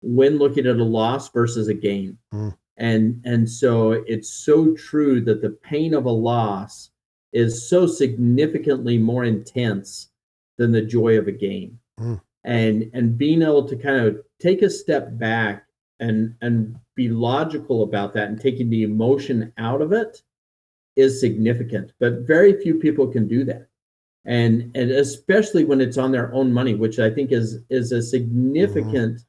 when 0.02 0.38
looking 0.38 0.66
at 0.66 0.76
a 0.76 0.84
loss 0.84 1.30
versus 1.30 1.68
a 1.68 1.74
gain. 1.74 2.18
Mm. 2.32 2.56
And 2.76 3.20
and 3.24 3.48
so 3.48 3.92
it's 4.06 4.30
so 4.30 4.74
true 4.74 5.20
that 5.22 5.42
the 5.42 5.50
pain 5.50 5.94
of 5.94 6.04
a 6.04 6.10
loss 6.10 6.90
is 7.32 7.68
so 7.68 7.86
significantly 7.86 8.98
more 8.98 9.24
intense 9.24 10.10
than 10.56 10.72
the 10.72 10.82
joy 10.82 11.18
of 11.18 11.28
a 11.28 11.32
game. 11.32 11.78
Mm. 12.00 12.20
And 12.44 12.90
and 12.94 13.18
being 13.18 13.42
able 13.42 13.68
to 13.68 13.76
kind 13.76 14.06
of 14.06 14.20
take 14.40 14.62
a 14.62 14.70
step 14.70 15.18
back 15.18 15.66
and 16.00 16.34
and 16.40 16.76
be 16.94 17.08
logical 17.08 17.82
about 17.82 18.12
that 18.14 18.28
and 18.28 18.40
taking 18.40 18.70
the 18.70 18.82
emotion 18.82 19.52
out 19.58 19.82
of 19.82 19.92
it 19.92 20.22
is 20.96 21.20
significant. 21.20 21.92
But 22.00 22.26
very 22.26 22.60
few 22.60 22.74
people 22.74 23.06
can 23.06 23.28
do 23.28 23.44
that. 23.44 23.68
And 24.24 24.70
and 24.76 24.90
especially 24.90 25.64
when 25.64 25.80
it's 25.80 25.98
on 25.98 26.12
their 26.12 26.32
own 26.32 26.52
money, 26.52 26.74
which 26.74 26.98
I 26.98 27.10
think 27.10 27.32
is 27.32 27.58
is 27.70 27.92
a 27.92 28.02
significant, 28.02 29.18
mm. 29.18 29.24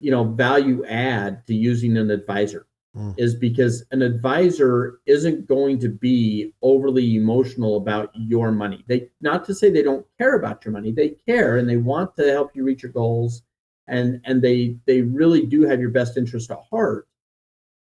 you 0.00 0.10
know, 0.10 0.24
value 0.24 0.84
add 0.86 1.46
to 1.46 1.54
using 1.54 1.96
an 1.96 2.10
advisor 2.10 2.67
mm. 2.96 3.14
is 3.16 3.34
because 3.34 3.84
an 3.90 4.02
advisor 4.02 5.00
isn't 5.06 5.46
going 5.46 5.78
to 5.80 5.88
be 5.88 6.52
overly 6.62 7.16
emotional 7.16 7.76
about 7.76 8.10
your 8.14 8.52
money. 8.52 8.84
They 8.86 9.08
not 9.20 9.44
to 9.46 9.54
say 9.54 9.70
they 9.70 9.82
don't 9.82 10.06
care 10.18 10.36
about 10.36 10.64
your 10.64 10.72
money. 10.72 10.92
They 10.92 11.10
care 11.26 11.58
and 11.58 11.68
they 11.68 11.76
want 11.76 12.16
to 12.16 12.30
help 12.30 12.54
you 12.54 12.64
reach 12.64 12.82
your 12.82 12.92
goals 12.92 13.42
and 13.88 14.20
and 14.24 14.40
they 14.40 14.76
they 14.86 15.02
really 15.02 15.46
do 15.46 15.62
have 15.62 15.80
your 15.80 15.90
best 15.90 16.16
interest 16.16 16.50
at 16.50 16.58
heart. 16.70 17.08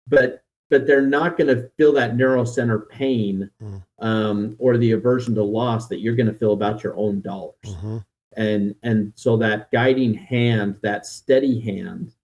But 0.07 0.43
but 0.71 0.87
they're 0.87 1.03
not 1.03 1.37
going 1.37 1.55
to 1.55 1.69
feel 1.77 1.93
that 1.95 2.17
neural 2.17 2.45
center 2.45 2.81
pain 2.81 3.51
mm. 3.63 3.83
um, 4.01 4.55
or 4.59 4.77
the 4.77 4.93
aversion 4.93 5.35
to 5.35 5.43
loss 5.43 5.89
that 5.89 6.01
you're 6.01 6.15
going 6.15 6.27
to 6.27 6.39
feel 6.39 6.53
about 6.53 6.83
your 6.83 6.97
own 6.97 7.21
dollars. 7.21 7.55
Mm-hmm. 7.65 7.99
And 8.37 8.75
and 8.83 9.13
so 9.17 9.37
that 9.39 9.71
guiding 9.73 10.15
hand, 10.15 10.77
that 10.83 11.07
steady 11.07 11.61
hand, 11.61 12.15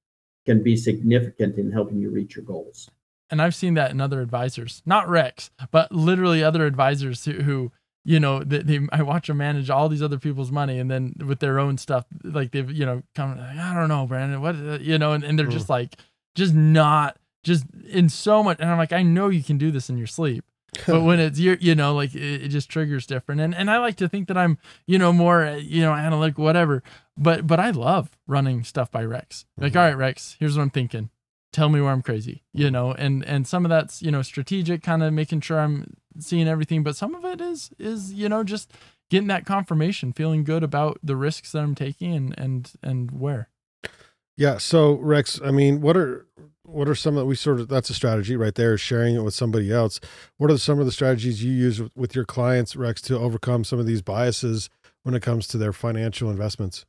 can 0.46 0.62
be 0.62 0.76
significant 0.76 1.56
in 1.58 1.72
helping 1.72 1.98
you 1.98 2.10
reach 2.10 2.36
your 2.36 2.44
goals. 2.44 2.90
And 3.30 3.40
I've 3.40 3.54
seen 3.54 3.74
that 3.74 3.90
in 3.90 4.00
other 4.00 4.20
advisors, 4.20 4.82
not 4.84 5.08
Rex, 5.08 5.50
but 5.70 5.90
literally 5.90 6.44
other 6.44 6.66
advisors 6.66 7.24
who, 7.24 7.32
who 7.32 7.72
you 8.04 8.20
know, 8.20 8.44
they, 8.44 8.58
they, 8.58 8.80
I 8.92 9.02
watch 9.02 9.28
them 9.28 9.38
manage 9.38 9.70
all 9.70 9.88
these 9.88 10.02
other 10.02 10.18
people's 10.18 10.52
money, 10.52 10.78
and 10.78 10.90
then 10.90 11.14
with 11.26 11.40
their 11.40 11.58
own 11.58 11.78
stuff, 11.78 12.04
like 12.22 12.52
they've, 12.52 12.70
you 12.70 12.84
know, 12.84 13.02
come, 13.14 13.38
like, 13.38 13.56
I 13.56 13.74
don't 13.74 13.88
know, 13.88 14.06
Brandon, 14.06 14.42
what, 14.42 14.54
uh, 14.56 14.78
you 14.78 14.98
know, 14.98 15.12
and, 15.12 15.24
and 15.24 15.38
they're 15.38 15.46
mm. 15.46 15.52
just 15.52 15.70
like, 15.70 15.96
just 16.34 16.52
not, 16.52 17.16
just 17.42 17.64
in 17.88 18.10
so 18.10 18.42
much. 18.42 18.58
And 18.60 18.68
I'm 18.68 18.76
like, 18.76 18.92
I 18.92 19.02
know 19.02 19.28
you 19.28 19.42
can 19.42 19.56
do 19.56 19.70
this 19.70 19.88
in 19.88 19.96
your 19.96 20.06
sleep, 20.06 20.44
but 20.86 21.02
when 21.02 21.20
it's 21.20 21.38
you 21.38 21.56
you 21.60 21.74
know 21.74 21.94
like 21.94 22.14
it, 22.14 22.44
it, 22.44 22.48
just 22.48 22.68
triggers 22.68 23.06
different. 23.06 23.40
And 23.40 23.54
and 23.54 23.70
i 23.70 23.78
like 23.78 23.96
to 23.96 24.08
think 24.08 24.28
that 24.28 24.36
i'm 24.36 24.58
you 24.86 24.98
know 24.98 25.12
more 25.12 25.56
you 25.60 25.82
know 25.82 25.92
analytic 25.92 26.38
whatever. 26.38 26.82
But 27.16 27.46
but 27.46 27.60
i 27.60 27.70
love 27.70 28.10
running 28.26 28.64
stuff 28.64 28.90
by 28.90 29.04
rex. 29.04 29.46
Like 29.56 29.72
mm-hmm. 29.72 29.78
all 29.78 29.84
right 29.86 29.96
rex 29.96 30.36
here's 30.38 30.56
what 30.56 30.62
i'm 30.62 30.70
thinking. 30.70 31.10
Tell 31.52 31.68
me 31.68 31.80
where 31.80 31.92
i'm 31.92 32.02
crazy 32.02 32.42
you 32.52 32.70
know? 32.70 32.92
And 32.92 33.24
and 33.24 33.46
some 33.46 33.64
of 33.64 33.68
that's 33.68 34.02
you 34.02 34.10
know 34.10 34.22
strategic 34.22 34.82
kind 34.82 35.02
of 35.02 35.12
making 35.12 35.40
sure 35.40 35.60
i'm 35.60 35.96
seeing 36.18 36.48
everything. 36.48 36.82
But 36.82 36.96
some 36.96 37.14
of 37.14 37.24
it 37.24 37.40
is 37.40 37.70
is 37.78 38.12
you 38.12 38.28
know 38.28 38.44
just 38.44 38.72
getting 39.10 39.28
that 39.28 39.46
confirmation 39.46 40.12
feeling 40.12 40.44
good 40.44 40.62
about 40.62 40.98
the 41.02 41.16
risks 41.16 41.52
that 41.52 41.62
i'm 41.62 41.74
taking 41.74 42.14
and 42.14 42.34
and 42.38 42.72
and 42.82 43.10
where. 43.12 43.48
Yeah 44.36 44.58
so 44.58 44.94
rex 44.94 45.40
i 45.44 45.50
mean 45.50 45.80
what 45.80 45.96
are 45.96 46.26
what 46.64 46.88
are 46.88 46.94
some 46.94 47.16
of 47.16 47.26
we 47.26 47.36
sort 47.36 47.60
of 47.60 47.68
that's 47.68 47.90
a 47.90 47.94
strategy 47.94 48.36
right 48.36 48.54
there 48.54 48.76
sharing 48.78 49.14
it 49.14 49.22
with 49.22 49.34
somebody 49.34 49.70
else 49.70 50.00
what 50.38 50.50
are 50.50 50.58
some 50.58 50.80
of 50.80 50.86
the 50.86 50.92
strategies 50.92 51.44
you 51.44 51.52
use 51.52 51.80
with 51.94 52.14
your 52.14 52.24
clients 52.24 52.74
rex 52.74 53.00
to 53.02 53.18
overcome 53.18 53.64
some 53.64 53.78
of 53.78 53.86
these 53.86 54.02
biases 54.02 54.70
when 55.04 55.14
it 55.14 55.22
comes 55.22 55.46
to 55.46 55.58
their 55.58 55.72
financial 55.72 56.30
investments? 56.30 56.84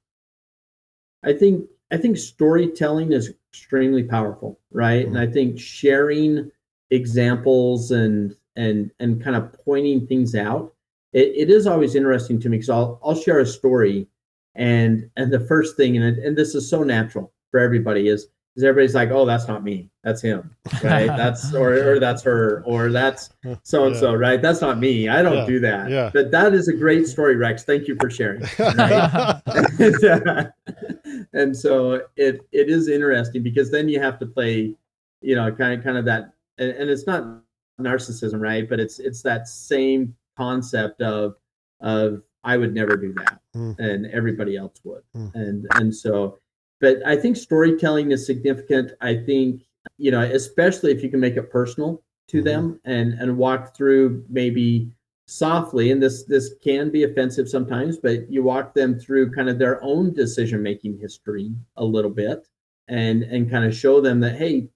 I 1.24 1.34
think 1.34 1.68
I 1.92 1.98
think 1.98 2.18
storytelling 2.18 3.12
is 3.12 3.32
extremely 3.52 4.04
powerful, 4.04 4.60
right? 4.72 5.06
Mm-hmm. 5.06 5.16
And 5.16 5.30
I 5.30 5.32
think 5.32 5.60
sharing 5.60 6.52
examples 6.90 7.92
and 7.92 8.36
and 8.56 8.90
and 9.00 9.24
kind 9.24 9.36
of 9.36 9.54
pointing 9.64 10.08
things 10.08 10.34
out. 10.34 10.74
It, 11.14 11.32
it 11.36 11.50
is 11.50 11.68
always 11.68 11.96
interesting 11.96 12.40
to 12.42 12.50
me 12.50 12.58
because 12.58 12.70
I'll 12.70 13.00
I'll 13.04 13.16
share 13.16 13.40
a 13.40 13.46
story 13.46 14.08
and 14.56 15.10
and 15.16 15.32
the 15.32 15.40
first 15.42 15.78
thing 15.78 15.98
and 15.98 16.18
and 16.18 16.38
this 16.38 16.56
is 16.56 16.68
so 16.68 16.84
natural 16.84 17.32
for 17.52 17.60
everybody 17.60 18.08
is 18.08 18.28
is 18.56 18.64
everybody's 18.64 18.96
like, 18.96 19.10
oh, 19.12 19.26
that's 19.26 19.48
not 19.48 19.64
me, 19.64 19.90
that's 20.04 20.22
him, 20.22 20.56
right? 20.84 21.08
that's 21.18 21.54
or 21.54 21.74
or 21.74 22.00
that's 22.00 22.24
her 22.24 22.64
or 22.66 22.90
that's 22.90 23.30
so 23.64 23.86
and 23.86 23.96
so, 23.96 24.14
right? 24.14 24.42
That's 24.42 24.62
not 24.62 24.80
me. 24.80 25.10
I 25.10 25.22
don't 25.22 25.38
yeah. 25.38 25.46
do 25.46 25.60
that. 25.60 25.90
Yeah. 25.90 26.10
But 26.14 26.32
that 26.32 26.54
is 26.54 26.68
a 26.70 26.74
great 26.74 27.08
story, 27.08 27.36
Rex. 27.36 27.64
Thank 27.64 27.88
you 27.88 27.98
for 28.00 28.10
sharing. 28.10 28.44
Right? 28.58 29.42
and, 29.80 30.54
and 31.34 31.56
so 31.56 32.02
it 32.16 32.42
it 32.52 32.70
is 32.70 32.88
interesting 32.88 33.44
because 33.44 33.72
then 33.72 33.90
you 33.90 34.00
have 34.00 34.20
to 34.20 34.26
play, 34.26 34.74
you 35.22 35.36
know, 35.36 35.52
kind 35.52 35.78
of 35.78 35.84
kind 35.84 35.98
of 35.98 36.06
that, 36.06 36.34
and, 36.58 36.72
and 36.72 36.90
it's 36.90 37.06
not 37.06 37.42
narcissism, 37.80 38.40
right? 38.40 38.68
But 38.68 38.80
it's 38.80 39.00
it's 39.00 39.22
that 39.24 39.48
same 39.48 40.16
concept 40.38 41.02
of 41.02 41.36
of 41.82 42.22
I 42.44 42.58
would 42.58 42.74
never 42.74 42.96
do 42.96 43.14
that, 43.14 43.40
mm. 43.56 43.78
and 43.80 44.06
everybody 44.08 44.56
else 44.56 44.80
would, 44.84 45.04
mm. 45.16 45.34
and 45.36 45.68
and 45.72 45.94
so 45.94 46.40
but 46.82 46.98
I 47.06 47.16
think 47.16 47.38
storytelling 47.38 48.12
is 48.12 48.26
significant. 48.26 48.92
I 49.02 49.16
think, 49.16 49.64
you 49.98 50.12
know, 50.12 50.22
especially 50.22 50.92
if 50.92 51.04
you 51.04 51.10
can 51.10 51.20
make 51.20 51.38
it 51.38 51.52
personal 51.52 52.04
to 52.28 52.38
mm-hmm. 52.38 52.46
them 52.46 52.80
and 52.86 53.14
and 53.14 53.38
walk 53.38 53.76
through 53.76 54.24
maybe 54.30 54.92
softly 55.28 55.92
and 55.92 56.02
this 56.02 56.24
this 56.26 56.54
can 56.64 56.92
be 56.92 57.04
offensive 57.04 57.50
sometimes 57.50 57.98
but 57.98 58.32
you 58.32 58.44
walk 58.44 58.76
them 58.76 59.00
through 59.00 59.32
kind 59.32 59.50
of 59.50 59.58
their 59.58 59.84
own 59.84 60.14
decision 60.14 60.62
making 60.62 61.00
history 61.00 61.52
a 61.78 61.84
little 61.84 62.12
bit 62.12 62.48
and 62.90 63.24
and 63.24 63.50
kind 63.50 63.66
of 63.66 63.76
show 63.76 64.00
them 64.00 64.20
that 64.20 64.36
hey 64.36 64.70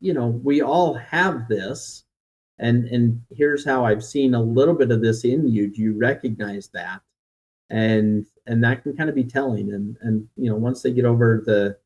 you 0.00 0.14
know 0.14 0.28
we 0.44 0.62
all 0.62 0.94
have 0.94 1.48
this 1.48 2.04
and 2.60 2.86
and 2.86 3.20
here's 3.30 3.64
how 3.64 3.84
i've 3.84 4.04
seen 4.04 4.34
a 4.34 4.40
little 4.40 4.74
bit 4.74 4.92
of 4.92 5.02
this 5.02 5.24
in 5.24 5.48
you 5.48 5.66
do 5.66 5.82
you 5.82 5.98
recognize 5.98 6.68
that 6.68 7.00
and 7.70 8.26
and 8.46 8.62
that 8.62 8.82
can 8.82 8.96
kind 8.96 9.08
of 9.08 9.14
be 9.14 9.24
telling 9.24 9.72
and 9.72 9.96
and 10.00 10.26
you 10.36 10.48
know 10.48 10.56
once 10.56 10.82
they 10.82 10.92
get 10.92 11.04
over 11.04 11.42
the 11.44 11.76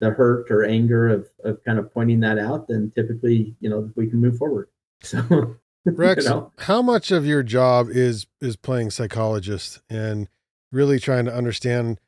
the 0.00 0.10
hurt 0.10 0.50
or 0.50 0.64
anger 0.64 1.08
of 1.08 1.28
of 1.44 1.62
kind 1.64 1.78
of 1.78 1.92
pointing 1.92 2.20
that 2.20 2.38
out 2.38 2.68
then 2.68 2.92
typically 2.94 3.54
you 3.60 3.68
know 3.68 3.90
we 3.96 4.08
can 4.08 4.20
move 4.20 4.36
forward 4.36 4.68
so 5.02 5.56
rex 5.84 6.24
you 6.24 6.30
know? 6.30 6.52
how 6.58 6.82
much 6.82 7.10
of 7.10 7.26
your 7.26 7.42
job 7.42 7.88
is 7.90 8.26
is 8.40 8.56
playing 8.56 8.90
psychologist 8.90 9.80
and 9.88 10.28
really 10.72 10.98
trying 10.98 11.24
to 11.24 11.34
understand 11.34 11.98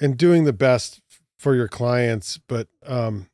and 0.00 0.16
doing 0.16 0.44
the 0.44 0.52
best 0.52 1.00
for 1.38 1.54
your 1.54 1.68
clients 1.68 2.38
but 2.48 2.68
um 2.86 3.28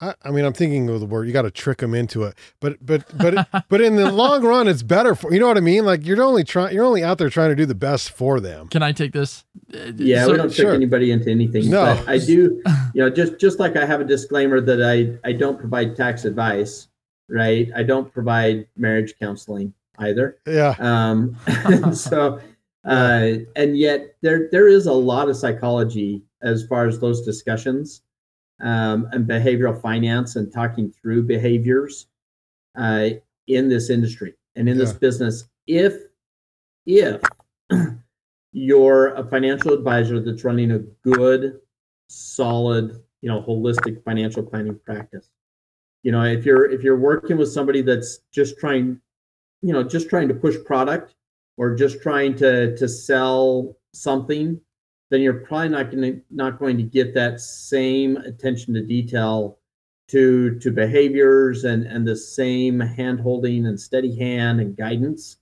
I, 0.00 0.14
I 0.22 0.30
mean, 0.30 0.44
I'm 0.44 0.54
thinking 0.54 0.88
of 0.88 1.00
the 1.00 1.06
word. 1.06 1.26
You 1.26 1.32
got 1.32 1.42
to 1.42 1.50
trick 1.50 1.78
them 1.78 1.94
into 1.94 2.24
it, 2.24 2.34
but 2.60 2.84
but 2.84 3.04
but 3.18 3.48
but 3.68 3.80
in 3.80 3.96
the 3.96 4.10
long 4.10 4.42
run, 4.42 4.66
it's 4.66 4.82
better 4.82 5.14
for 5.14 5.32
you 5.32 5.38
know 5.38 5.46
what 5.46 5.58
I 5.58 5.60
mean. 5.60 5.84
Like 5.84 6.06
you're 6.06 6.22
only 6.22 6.42
trying, 6.42 6.74
you're 6.74 6.84
only 6.84 7.04
out 7.04 7.18
there 7.18 7.28
trying 7.28 7.50
to 7.50 7.56
do 7.56 7.66
the 7.66 7.74
best 7.74 8.10
for 8.10 8.40
them. 8.40 8.68
Can 8.68 8.82
I 8.82 8.92
take 8.92 9.12
this? 9.12 9.44
Yeah, 9.68 10.24
so, 10.24 10.32
we 10.32 10.36
don't 10.38 10.52
trick 10.52 10.68
anybody 10.68 11.10
into 11.10 11.30
anything. 11.30 11.68
No, 11.68 11.84
but 11.84 12.08
I 12.08 12.18
do. 12.18 12.62
You 12.92 13.02
know, 13.02 13.10
just 13.10 13.38
just 13.38 13.60
like 13.60 13.76
I 13.76 13.86
have 13.86 14.00
a 14.00 14.04
disclaimer 14.04 14.60
that 14.60 14.82
I 14.82 15.16
I 15.28 15.32
don't 15.32 15.56
provide 15.56 15.94
tax 15.94 16.24
advice, 16.24 16.88
right? 17.28 17.68
I 17.76 17.84
don't 17.84 18.12
provide 18.12 18.66
marriage 18.76 19.14
counseling 19.20 19.72
either. 19.98 20.38
Yeah. 20.44 20.74
Um. 20.80 21.36
so, 21.94 22.40
uh, 22.84 23.28
and 23.54 23.78
yet 23.78 24.16
there 24.22 24.48
there 24.50 24.66
is 24.66 24.86
a 24.86 24.92
lot 24.92 25.28
of 25.28 25.36
psychology 25.36 26.22
as 26.42 26.66
far 26.66 26.88
as 26.88 26.98
those 26.98 27.24
discussions 27.24 28.02
um, 28.62 29.08
and 29.12 29.26
behavioral 29.26 29.80
finance 29.80 30.36
and 30.36 30.52
talking 30.52 30.92
through 30.92 31.22
behaviors 31.22 32.06
uh, 32.76 33.10
in 33.46 33.68
this 33.68 33.90
industry 33.90 34.34
and 34.56 34.68
in 34.68 34.76
yeah. 34.76 34.84
this 34.84 34.92
business. 34.92 35.44
If 35.66 35.94
if 36.86 37.22
you're 38.52 39.08
a 39.14 39.24
financial 39.24 39.72
advisor 39.72 40.20
that's 40.20 40.44
running 40.44 40.72
a 40.72 40.78
good, 40.78 41.60
solid, 42.08 43.02
you 43.20 43.28
know, 43.28 43.42
holistic 43.42 44.02
financial 44.04 44.42
planning 44.42 44.78
practice, 44.84 45.30
you 46.02 46.12
know, 46.12 46.22
if 46.24 46.44
you're 46.44 46.70
if 46.70 46.82
you're 46.82 46.98
working 46.98 47.36
with 47.36 47.50
somebody 47.50 47.82
that's 47.82 48.20
just 48.32 48.58
trying, 48.58 49.00
you 49.62 49.72
know, 49.72 49.82
just 49.82 50.08
trying 50.08 50.28
to 50.28 50.34
push 50.34 50.56
product 50.64 51.14
or 51.56 51.74
just 51.74 52.02
trying 52.02 52.34
to 52.36 52.76
to 52.76 52.88
sell 52.88 53.76
something 53.92 54.60
then 55.10 55.20
you're 55.20 55.34
probably 55.34 55.68
not 55.68 55.90
going 55.90 56.02
to 56.02 56.20
not 56.30 56.58
going 56.58 56.76
to 56.76 56.82
get 56.82 57.14
that 57.14 57.40
same 57.40 58.16
attention 58.18 58.74
to 58.74 58.82
detail 58.82 59.58
to 60.08 60.58
to 60.58 60.70
behaviors 60.70 61.64
and 61.64 61.86
and 61.86 62.06
the 62.06 62.16
same 62.16 62.80
hand 62.80 63.20
holding 63.20 63.66
and 63.66 63.78
steady 63.78 64.16
hand 64.16 64.60
and 64.60 64.76
guidance 64.76 65.38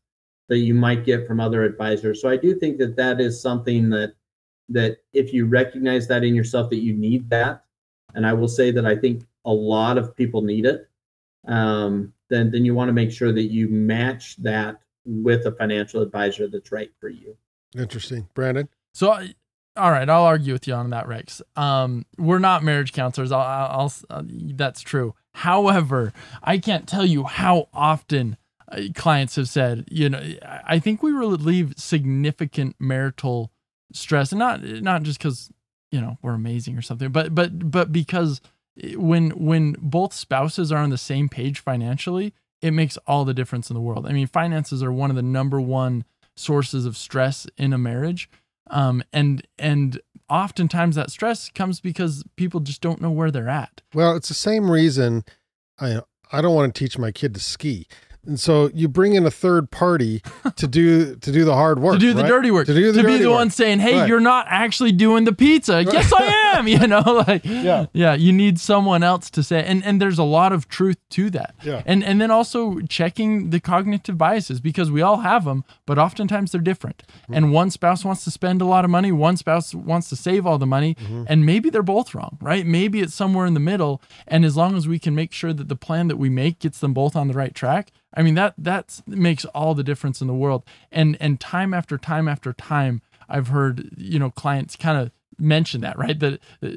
that 0.49 0.59
you 0.59 0.75
might 0.75 1.05
get 1.05 1.27
from 1.27 1.41
other 1.41 1.63
advisors. 1.65 2.21
So 2.21 2.29
i 2.29 2.37
do 2.37 2.55
think 2.55 2.79
that 2.79 2.97
that 2.97 3.21
is 3.21 3.41
something 3.41 3.91
that 3.91 4.15
that 4.71 4.99
if 5.13 5.33
you 5.33 5.47
recognize 5.47 6.07
that 6.09 6.25
in 6.25 6.35
yourself 6.35 6.71
that 6.71 6.83
you 6.83 6.95
need 6.95 7.31
that 7.31 7.65
and 8.15 8.27
i 8.27 8.35
will 8.35 8.49
say 8.49 8.71
that 8.71 8.85
i 8.85 8.95
think 8.95 9.25
a 9.47 9.53
lot 9.53 9.97
of 9.97 10.15
people 10.15 10.43
need 10.43 10.67
it 10.67 10.89
um, 11.47 12.13
then 12.29 12.51
then 12.51 12.65
you 12.65 12.75
want 12.75 12.89
to 12.89 12.93
make 12.93 13.11
sure 13.11 13.33
that 13.33 13.51
you 13.51 13.69
match 13.69 14.37
that 14.43 14.81
with 15.05 15.47
a 15.47 15.53
financial 15.53 16.03
advisor 16.03 16.49
that's 16.49 16.71
right 16.71 16.91
for 17.01 17.09
you. 17.09 17.37
Interesting. 17.77 18.29
Brandon? 18.35 18.69
So 18.93 19.19
all 19.79 19.91
right, 19.91 20.09
I'll 20.09 20.25
argue 20.25 20.53
with 20.53 20.67
you 20.67 20.75
on 20.75 20.91
that, 20.91 21.09
Rex. 21.09 21.41
Um, 21.57 22.05
we're 22.19 22.39
not 22.39 22.63
marriage 22.63 22.93
counselors. 22.93 23.33
I'll, 23.33 23.41
I'll, 23.41 23.93
I'll 24.11 24.19
uh, 24.19 24.23
that's 24.27 24.81
true. 24.81 25.15
However, 25.35 26.13
I 26.43 26.59
can't 26.59 26.89
tell 26.89 27.07
you 27.07 27.25
how 27.25 27.69
often 27.73 28.37
uh, 28.71 28.83
clients 28.95 29.37
have 29.37 29.49
said, 29.49 29.87
you 29.91 30.09
know, 30.09 30.21
I 30.67 30.79
think 30.79 31.03
we 31.03 31.13
relieve 31.13 31.75
significant 31.77 32.77
marital 32.79 33.53
stress, 33.93 34.33
and 34.33 34.39
not 34.39 34.63
not 34.63 35.05
just 35.05 35.19
because 35.19 35.51
you 35.91 36.01
know 36.01 36.19
we're 36.23 36.35
amazing 36.35 36.77
or 36.77 36.83
something, 36.83 37.11
but 37.11 37.35
but 37.35 37.71
but 37.71 37.93
because 37.93 38.41
when 38.97 39.31
when 39.31 39.77
both 39.81 40.13
spouses 40.13 40.73
are 40.73 40.79
on 40.79 40.91
the 40.91 40.99
same 40.99 41.29
page 41.29 41.61
financially, 41.61 42.35
it 42.61 42.73
makes 42.73 42.97
all 43.07 43.25
the 43.25 43.35
difference 43.35 43.71
in 43.71 43.75
the 43.75 43.81
world. 43.81 44.07
I 44.07 44.13
mean, 44.13 44.27
finances 44.27 44.83
are 44.83 44.93
one 44.93 45.11
of 45.11 45.17
the 45.17 45.23
number 45.23 45.61
one 45.61 46.05
sources 46.37 46.87
of 46.87 46.97
stress 46.97 47.47
in 47.57 47.73
a 47.73 47.79
marriage 47.79 48.29
um, 48.71 49.03
and 49.13 49.47
and 49.59 50.01
oftentimes 50.29 50.97
that 50.97 51.11
stress 51.11 51.49
comes 51.49 51.81
because 51.81 52.25
people 52.37 52.61
just 52.61 52.81
don't 52.81 53.01
know 53.01 53.11
where 53.11 53.31
they're 53.31 53.49
at. 53.49 53.83
Well, 53.95 54.17
it's 54.17 54.29
the 54.29 54.35
same 54.35 54.71
reason 54.71 55.25
I 55.79 56.01
I 56.31 56.41
don't 56.41 56.55
want 56.55 56.75
to 56.75 56.79
teach 56.79 56.99
my 56.99 57.11
kid 57.11 57.35
to 57.35 57.41
ski. 57.41 57.87
And 58.27 58.39
so 58.39 58.71
you 58.75 58.89
bring 58.89 59.15
in 59.15 59.25
a 59.25 59.31
third 59.31 59.71
party 59.71 60.23
to 60.57 60.67
do 60.67 61.17
to 61.21 61.33
do 61.33 61.45
the 61.45 61.55
hard 61.55 61.79
work, 61.79 61.95
to 61.95 61.99
do 61.99 62.13
the 62.13 62.23
right? 62.23 62.29
dirty 62.29 62.51
work, 62.51 62.67
to 62.67 62.75
do 62.75 62.93
the 62.93 63.03
to 63.03 63.07
be 63.07 63.17
the 63.17 63.29
work. 63.29 63.39
one 63.39 63.51
saying, 63.51 63.81
"Hey, 63.81 64.01
right. 64.01 64.09
you're 64.09 64.21
not 64.21 64.47
actually 64.49 64.93
doing 64.93 65.25
the 65.25 65.33
pizza." 65.33 65.77
Right. 65.77 65.93
Yes, 65.93 66.13
I 66.13 66.25
am. 66.57 66.69
You 66.69 66.87
know, 66.87 67.01
like 67.29 67.45
yeah, 67.45 67.87
yeah. 67.93 68.15
You 68.15 68.33
need 68.33 68.61
someone 68.61 69.03
else 69.03 69.31
to 69.31 69.43
say, 69.43 69.65
and 69.65 69.85
and 69.85 70.01
there's 70.01 70.19
a 70.19 70.25
lot 70.25 70.53
of 70.53 70.69
truth 70.69 70.99
to 71.11 71.31
that. 71.31 71.55
Yeah, 71.63 71.83
and 71.87 72.05
and 72.05 72.21
then 72.21 72.31
also 72.31 72.81
checking 72.81 73.51
the 73.51 73.61
cognitive 73.61 74.19
biases 74.19 74.61
because 74.61 74.91
we 74.91 75.01
all 75.01 75.19
have 75.19 75.45
them, 75.45 75.65
but 75.87 75.99
oftentimes 75.99 76.53
they're 76.53 76.61
different. 76.61 77.05
Mm-hmm. 77.09 77.35
And 77.35 77.53
one 77.53 77.71
spouse 77.71 78.05
wants 78.05 78.25
to 78.25 78.31
spend 78.31 78.61
a 78.61 78.67
lot 78.67 78.85
of 78.85 78.91
money, 78.91 79.13
one 79.13 79.37
spouse 79.37 79.75
wants 79.75 80.09
to 80.11 80.17
save 80.17 80.47
all 80.47 80.59
the 80.59 80.67
money, 80.67 80.95
mm-hmm. 80.97 81.25
and 81.29 81.47
maybe 81.47 81.71
they're 81.71 81.83
both 81.83 82.15
wrong, 82.15 82.39
right? 82.41 82.67
Maybe 82.67 83.01
it's 83.01 83.15
somewhere 83.15 83.47
in 83.47 83.55
the 83.55 83.61
middle. 83.61 84.03
And 84.27 84.45
as 84.45 84.57
long 84.57 84.77
as 84.77 84.87
we 84.87 84.99
can 84.99 85.15
make 85.15 85.33
sure 85.33 85.53
that 85.53 85.69
the 85.69 85.77
plan 85.77 86.09
that 86.09 86.17
we 86.17 86.29
make 86.29 86.59
gets 86.59 86.79
them 86.79 86.93
both 86.93 87.17
on 87.17 87.29
the 87.29 87.35
right 87.35 87.55
track 87.55 87.93
I 88.15 88.23
mean 88.23 88.35
that 88.35 88.55
that 88.59 89.01
makes 89.07 89.45
all 89.47 89.75
the 89.75 89.85
difference 89.85 90.21
in 90.21 90.27
the 90.27 90.35
world. 90.35 90.65
And 90.91 91.17
and 91.21 91.39
time 91.39 91.75
after 91.75 91.99
time 91.99 92.29
after 92.29 92.53
time, 92.53 93.03
I've 93.29 93.49
heard 93.49 93.91
you 93.97 94.19
know 94.19 94.31
clients 94.31 94.77
kind 94.77 94.99
of 94.99 95.11
mention 95.39 95.81
that 95.83 95.99
right 95.99 96.19
that 96.19 96.41
uh, 96.63 96.69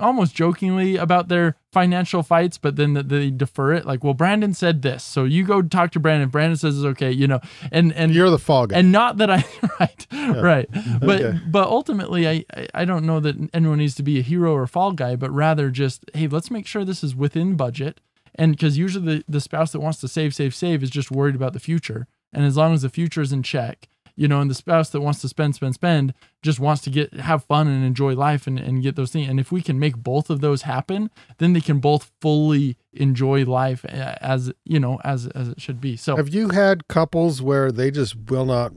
almost 0.00 0.34
jokingly 0.34 0.96
about 0.96 1.28
their 1.28 1.56
financial 1.72 2.22
fights, 2.22 2.58
but 2.58 2.76
then 2.76 2.94
they 2.94 3.30
defer 3.30 3.72
it. 3.72 3.86
Like, 3.86 4.02
well, 4.02 4.14
Brandon 4.14 4.54
said 4.54 4.82
this, 4.82 5.04
so 5.04 5.24
you 5.24 5.44
go 5.44 5.62
talk 5.62 5.92
to 5.92 6.00
Brandon. 6.00 6.28
Brandon 6.28 6.56
says 6.56 6.76
it's 6.76 6.84
okay, 6.84 7.10
you 7.10 7.26
know, 7.26 7.40
and 7.70 7.92
and 7.92 8.14
you're 8.14 8.30
the 8.30 8.38
fall 8.38 8.66
guy, 8.66 8.78
and 8.78 8.92
not 8.92 9.18
that 9.18 9.30
I 9.30 9.44
right, 9.80 10.06
yeah. 10.10 10.40
right, 10.40 10.68
but 11.00 11.22
okay. 11.22 11.38
but 11.46 11.68
ultimately, 11.68 12.28
I 12.28 12.44
I 12.74 12.84
don't 12.84 13.04
know 13.04 13.20
that 13.20 13.36
anyone 13.52 13.78
needs 13.78 13.94
to 13.96 14.02
be 14.02 14.18
a 14.18 14.22
hero 14.22 14.52
or 14.52 14.66
fall 14.66 14.92
guy, 14.92 15.16
but 15.16 15.30
rather 15.30 15.70
just 15.70 16.10
hey, 16.14 16.26
let's 16.28 16.50
make 16.50 16.66
sure 16.66 16.84
this 16.84 17.04
is 17.04 17.14
within 17.14 17.56
budget 17.56 18.00
and 18.34 18.52
because 18.52 18.76
usually 18.78 19.16
the, 19.16 19.24
the 19.28 19.40
spouse 19.40 19.72
that 19.72 19.80
wants 19.80 20.00
to 20.00 20.08
save, 20.08 20.34
save, 20.34 20.54
save 20.54 20.82
is 20.82 20.90
just 20.90 21.10
worried 21.10 21.34
about 21.34 21.52
the 21.52 21.60
future. 21.60 22.06
And 22.32 22.44
as 22.44 22.56
long 22.56 22.74
as 22.74 22.82
the 22.82 22.88
future 22.88 23.20
is 23.20 23.32
in 23.32 23.42
check, 23.42 23.88
you 24.16 24.28
know, 24.28 24.40
and 24.40 24.50
the 24.50 24.54
spouse 24.54 24.90
that 24.90 25.00
wants 25.00 25.20
to 25.22 25.28
spend, 25.28 25.54
spend, 25.54 25.74
spend 25.74 26.14
just 26.42 26.60
wants 26.60 26.82
to 26.82 26.90
get 26.90 27.14
have 27.14 27.44
fun 27.44 27.66
and 27.66 27.84
enjoy 27.84 28.14
life 28.14 28.46
and, 28.46 28.58
and 28.58 28.82
get 28.82 28.96
those 28.96 29.10
things. 29.10 29.28
And 29.28 29.40
if 29.40 29.50
we 29.50 29.60
can 29.60 29.78
make 29.78 29.96
both 29.96 30.30
of 30.30 30.40
those 30.40 30.62
happen, 30.62 31.10
then 31.38 31.52
they 31.52 31.60
can 31.60 31.80
both 31.80 32.12
fully 32.20 32.76
enjoy 32.92 33.44
life 33.44 33.84
eh, 33.88 34.16
as 34.20 34.52
you 34.64 34.78
know, 34.78 35.00
as 35.04 35.26
as 35.28 35.48
it 35.48 35.60
should 35.60 35.80
be. 35.80 35.96
So 35.96 36.16
have 36.16 36.28
you 36.28 36.50
had 36.50 36.86
couples 36.88 37.42
where 37.42 37.72
they 37.72 37.90
just 37.90 38.16
will 38.28 38.46
not 38.46 38.72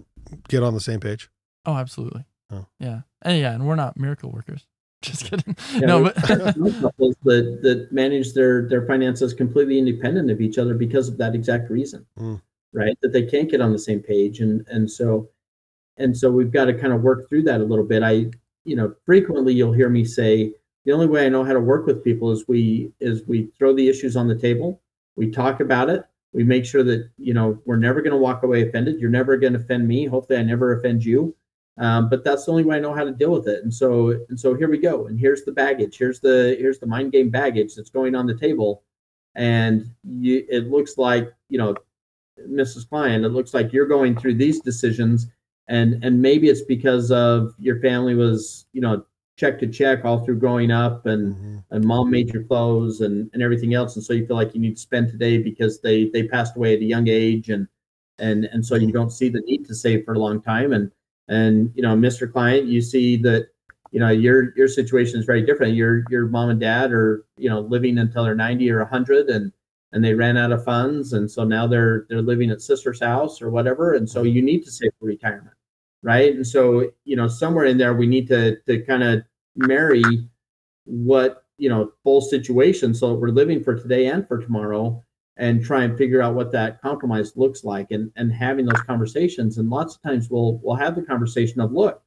get 0.47 0.63
on 0.63 0.73
the 0.73 0.81
same 0.81 0.99
page? 0.99 1.29
Oh, 1.65 1.75
absolutely. 1.75 2.25
Oh. 2.51 2.65
Yeah. 2.79 3.01
And 3.21 3.39
yeah, 3.39 3.53
and 3.53 3.67
we're 3.67 3.75
not 3.75 3.97
miracle 3.97 4.31
workers. 4.31 4.65
Just 5.03 5.25
kidding. 5.25 5.55
Yeah, 5.73 5.79
no, 5.81 6.03
but 6.03 6.15
couples 6.81 7.15
that 7.23 7.59
that 7.61 7.89
manage 7.91 8.33
their 8.33 8.67
their 8.67 8.85
finances 8.87 9.31
completely 9.33 9.77
independent 9.77 10.31
of 10.31 10.41
each 10.41 10.57
other 10.57 10.73
because 10.73 11.07
of 11.07 11.17
that 11.17 11.35
exact 11.35 11.69
reason 11.69 12.05
Mm. 12.19 12.41
right? 12.73 12.97
That 13.01 13.13
they 13.13 13.23
can't 13.27 13.49
get 13.49 13.61
on 13.61 13.71
the 13.71 13.77
same 13.79 13.99
page. 13.99 14.39
And 14.39 14.65
and 14.69 14.89
so 14.89 15.29
and 15.97 16.17
so 16.17 16.31
we've 16.31 16.51
got 16.51 16.65
to 16.65 16.73
kind 16.73 16.93
of 16.93 17.01
work 17.03 17.29
through 17.29 17.43
that 17.43 17.61
a 17.61 17.63
little 17.63 17.85
bit. 17.85 18.01
I 18.01 18.31
you 18.65 18.75
know 18.75 18.95
frequently 19.05 19.53
you'll 19.53 19.71
hear 19.73 19.89
me 19.89 20.03
say 20.03 20.51
the 20.85 20.91
only 20.93 21.07
way 21.07 21.25
i 21.25 21.29
know 21.29 21.43
how 21.43 21.53
to 21.53 21.59
work 21.59 21.85
with 21.85 22.03
people 22.03 22.31
is 22.31 22.47
we 22.47 22.91
is 22.99 23.21
we 23.27 23.49
throw 23.57 23.73
the 23.75 23.87
issues 23.87 24.15
on 24.15 24.27
the 24.27 24.35
table. 24.35 24.81
We 25.15 25.29
talk 25.29 25.59
about 25.59 25.89
it. 25.91 26.03
We 26.33 26.43
make 26.43 26.65
sure 26.65 26.83
that 26.83 27.07
you 27.19 27.35
know 27.35 27.61
we're 27.65 27.77
never 27.77 28.01
going 28.01 28.11
to 28.11 28.17
walk 28.17 28.41
away 28.41 28.67
offended. 28.67 28.99
You're 28.99 29.11
never 29.11 29.37
going 29.37 29.53
to 29.53 29.59
offend 29.59 29.87
me. 29.87 30.05
Hopefully 30.05 30.39
i 30.39 30.43
never 30.43 30.77
offend 30.79 31.05
you 31.05 31.35
um, 31.77 32.09
but 32.09 32.23
that's 32.23 32.45
the 32.45 32.51
only 32.51 32.63
way 32.63 32.77
I 32.77 32.79
know 32.79 32.93
how 32.93 33.03
to 33.03 33.11
deal 33.11 33.31
with 33.31 33.47
it. 33.47 33.63
And 33.63 33.73
so, 33.73 34.11
and 34.29 34.39
so 34.39 34.53
here 34.55 34.69
we 34.69 34.77
go. 34.77 35.07
And 35.07 35.19
here's 35.19 35.43
the 35.43 35.51
baggage. 35.51 35.97
Here's 35.97 36.19
the 36.19 36.55
here's 36.59 36.79
the 36.79 36.87
mind 36.87 37.11
game 37.11 37.29
baggage 37.29 37.75
that's 37.75 37.89
going 37.89 38.15
on 38.15 38.25
the 38.25 38.37
table. 38.37 38.83
And 39.35 39.85
you, 40.03 40.45
it 40.49 40.69
looks 40.69 40.97
like 40.97 41.31
you 41.49 41.57
know, 41.57 41.75
Mrs. 42.49 42.87
Client. 42.89 43.25
It 43.25 43.29
looks 43.29 43.53
like 43.53 43.73
you're 43.73 43.87
going 43.87 44.17
through 44.17 44.35
these 44.35 44.59
decisions, 44.59 45.27
and 45.67 46.03
and 46.03 46.21
maybe 46.21 46.49
it's 46.49 46.61
because 46.61 47.11
of 47.11 47.53
your 47.59 47.79
family 47.79 48.15
was 48.15 48.65
you 48.73 48.81
know 48.81 49.05
check 49.37 49.59
to 49.59 49.67
check 49.67 50.03
all 50.03 50.25
through 50.25 50.39
growing 50.39 50.71
up, 50.71 51.05
and 51.05 51.35
Mhm. 51.35 51.63
and 51.71 51.85
mom 51.85 52.09
made 52.09 52.33
your 52.33 52.43
clothes 52.43 53.01
and 53.01 53.29
and 53.33 53.41
everything 53.43 53.73
else, 53.75 53.95
and 53.95 54.03
so 54.03 54.13
you 54.13 54.25
feel 54.25 54.35
like 54.35 54.55
you 54.55 54.61
need 54.61 54.75
to 54.75 54.81
spend 54.81 55.09
today 55.09 55.37
because 55.37 55.79
they 55.81 56.09
they 56.09 56.27
passed 56.27 56.55
away 56.57 56.75
at 56.75 56.81
a 56.81 56.85
young 56.85 57.07
age, 57.07 57.49
and 57.49 57.67
and 58.19 58.45
and 58.45 58.65
so 58.65 58.75
you 58.75 58.91
don't 58.91 59.11
see 59.11 59.29
the 59.29 59.41
need 59.41 59.65
to 59.67 59.75
save 59.75 60.03
for 60.05 60.13
a 60.15 60.19
long 60.19 60.41
time, 60.41 60.73
and 60.73 60.91
and 61.27 61.71
you 61.75 61.81
know 61.81 61.95
mr 61.95 62.31
client 62.31 62.67
you 62.67 62.81
see 62.81 63.17
that 63.17 63.49
you 63.91 63.99
know 63.99 64.09
your 64.09 64.55
your 64.55 64.67
situation 64.67 65.19
is 65.19 65.25
very 65.25 65.41
different. 65.45 65.75
Your 65.75 66.03
your 66.09 66.27
mom 66.27 66.49
and 66.49 66.59
dad 66.59 66.91
are 66.91 67.25
you 67.37 67.49
know 67.49 67.61
living 67.61 67.97
until 67.99 68.23
they're 68.23 68.35
90 68.35 68.69
or 68.71 68.79
100 68.79 69.29
and 69.29 69.51
and 69.93 70.03
they 70.03 70.13
ran 70.13 70.37
out 70.37 70.51
of 70.51 70.63
funds. 70.63 71.13
And 71.13 71.29
so 71.29 71.43
now 71.43 71.67
they're 71.67 72.05
they're 72.09 72.21
living 72.21 72.51
at 72.51 72.61
sister's 72.61 72.99
house 72.99 73.41
or 73.41 73.49
whatever. 73.49 73.93
And 73.93 74.09
so 74.09 74.23
you 74.23 74.41
need 74.41 74.63
to 74.65 74.71
save 74.71 74.91
for 74.99 75.05
retirement 75.05 75.53
right? 76.03 76.35
And 76.35 76.45
so 76.45 76.91
you 77.05 77.15
know 77.15 77.27
somewhere 77.27 77.65
in 77.65 77.77
there 77.77 77.93
we 77.93 78.07
need 78.07 78.27
to 78.27 78.57
to 78.67 78.81
kind 78.83 79.03
of 79.03 79.23
marry 79.55 80.03
what 80.85 81.45
you 81.57 81.69
know 81.69 81.93
both 82.03 82.25
situations. 82.25 82.99
So 82.99 83.13
we're 83.13 83.29
living 83.29 83.63
for 83.63 83.75
today 83.75 84.07
and 84.07 84.27
for 84.27 84.39
tomorrow 84.39 85.03
and 85.37 85.63
try 85.63 85.83
and 85.83 85.97
figure 85.97 86.21
out 86.21 86.35
what 86.35 86.51
that 86.51 86.81
compromise 86.81 87.35
looks 87.35 87.63
like 87.63 87.91
and 87.91 88.11
and 88.15 88.31
having 88.31 88.65
those 88.65 88.81
conversations. 88.81 89.57
And 89.57 89.69
lots 89.69 89.95
of 89.95 90.01
times 90.01 90.29
we'll 90.29 90.59
we'll 90.63 90.75
have 90.75 90.95
the 90.95 91.01
conversation 91.01 91.61
of 91.61 91.71
look 91.71 92.01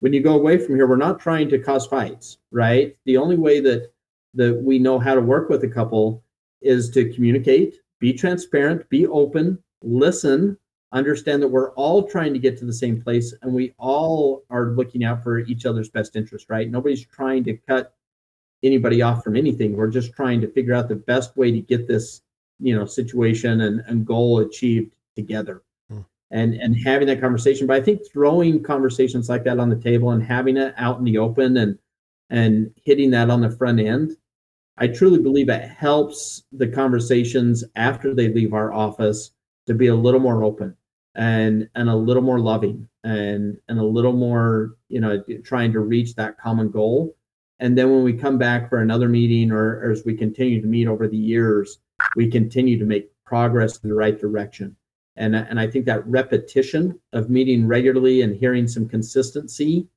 when 0.00 0.12
you 0.12 0.22
go 0.22 0.34
away 0.34 0.58
from 0.58 0.76
here 0.76 0.86
we're 0.86 0.96
not 0.96 1.20
trying 1.20 1.48
to 1.48 1.58
cause 1.58 1.86
fights 1.86 2.38
right? 2.50 2.96
The 3.04 3.16
only 3.16 3.36
way 3.36 3.60
that 3.60 3.92
that 4.34 4.54
we 4.62 4.78
know 4.78 4.98
how 4.98 5.14
to 5.14 5.20
work 5.20 5.48
with 5.48 5.64
a 5.64 5.68
couple 5.68 6.22
is 6.60 6.90
to 6.90 7.12
communicate 7.12 7.76
be 8.00 8.12
transparent 8.12 8.88
be 8.88 9.06
open 9.06 9.58
listen 9.82 10.56
understand 10.92 11.42
that 11.42 11.48
we're 11.48 11.72
all 11.72 12.06
trying 12.06 12.32
to 12.32 12.38
get 12.38 12.56
to 12.58 12.64
the 12.64 12.72
same 12.72 13.00
place 13.00 13.34
and 13.42 13.52
we 13.52 13.74
all 13.78 14.44
are 14.50 14.70
looking 14.70 15.04
out 15.04 15.22
for 15.22 15.40
each 15.40 15.66
other's 15.66 15.88
best 15.88 16.16
interest 16.16 16.46
right? 16.48 16.70
Nobody's 16.70 17.04
trying 17.04 17.44
to 17.44 17.56
cut 17.56 17.94
anybody 18.62 19.02
off 19.02 19.22
from 19.22 19.36
anything. 19.36 19.76
We're 19.76 19.88
just 19.88 20.12
trying 20.12 20.40
to 20.40 20.50
figure 20.50 20.74
out 20.74 20.88
the 20.88 20.96
best 20.96 21.36
way 21.36 21.50
to 21.50 21.60
get 21.60 21.86
this 21.86 22.22
you 22.60 22.74
know 22.76 22.84
situation 22.84 23.62
and, 23.62 23.82
and 23.86 24.06
goal 24.06 24.40
achieved 24.40 24.94
together 25.14 25.62
Hmm. 25.90 26.00
and 26.30 26.54
and 26.54 26.76
having 26.84 27.06
that 27.08 27.20
conversation 27.20 27.66
but 27.66 27.76
i 27.76 27.80
think 27.82 28.00
throwing 28.12 28.62
conversations 28.62 29.28
like 29.28 29.44
that 29.44 29.58
on 29.58 29.68
the 29.70 29.76
table 29.76 30.10
and 30.10 30.22
having 30.22 30.56
it 30.56 30.74
out 30.76 30.98
in 30.98 31.04
the 31.04 31.18
open 31.18 31.56
and 31.58 31.78
and 32.30 32.70
hitting 32.84 33.10
that 33.10 33.30
on 33.30 33.40
the 33.40 33.50
front 33.50 33.78
end 33.80 34.16
i 34.78 34.86
truly 34.88 35.20
believe 35.20 35.48
it 35.48 35.68
helps 35.68 36.44
the 36.52 36.66
conversations 36.66 37.62
after 37.76 38.14
they 38.14 38.28
leave 38.28 38.52
our 38.52 38.72
office 38.72 39.32
to 39.66 39.74
be 39.74 39.86
a 39.88 39.94
little 39.94 40.20
more 40.20 40.42
open 40.42 40.74
and 41.14 41.68
and 41.74 41.88
a 41.88 41.94
little 41.94 42.22
more 42.22 42.40
loving 42.40 42.88
and 43.04 43.56
and 43.68 43.78
a 43.78 43.84
little 43.84 44.12
more 44.12 44.74
you 44.88 45.00
know 45.00 45.22
trying 45.44 45.72
to 45.72 45.80
reach 45.80 46.14
that 46.14 46.38
common 46.38 46.68
goal 46.70 47.14
and 47.60 47.76
then 47.78 47.90
when 47.90 48.02
we 48.02 48.12
come 48.12 48.36
back 48.36 48.68
for 48.68 48.80
another 48.82 49.08
meeting 49.08 49.50
or, 49.50 49.80
or 49.80 49.90
as 49.90 50.04
we 50.04 50.14
continue 50.14 50.60
to 50.60 50.66
meet 50.66 50.86
over 50.88 51.08
the 51.08 51.16
years 51.16 51.78
we 52.14 52.30
continue 52.30 52.78
to 52.78 52.84
make 52.84 53.10
progress 53.24 53.78
in 53.82 53.88
the 53.88 53.94
right 53.94 54.18
direction. 54.18 54.76
And, 55.16 55.34
and 55.34 55.58
I 55.58 55.66
think 55.66 55.86
that 55.86 56.06
repetition 56.06 56.98
of 57.12 57.30
meeting 57.30 57.66
regularly 57.66 58.22
and 58.22 58.36
hearing 58.36 58.68
some 58.68 58.88
consistency 58.88 59.88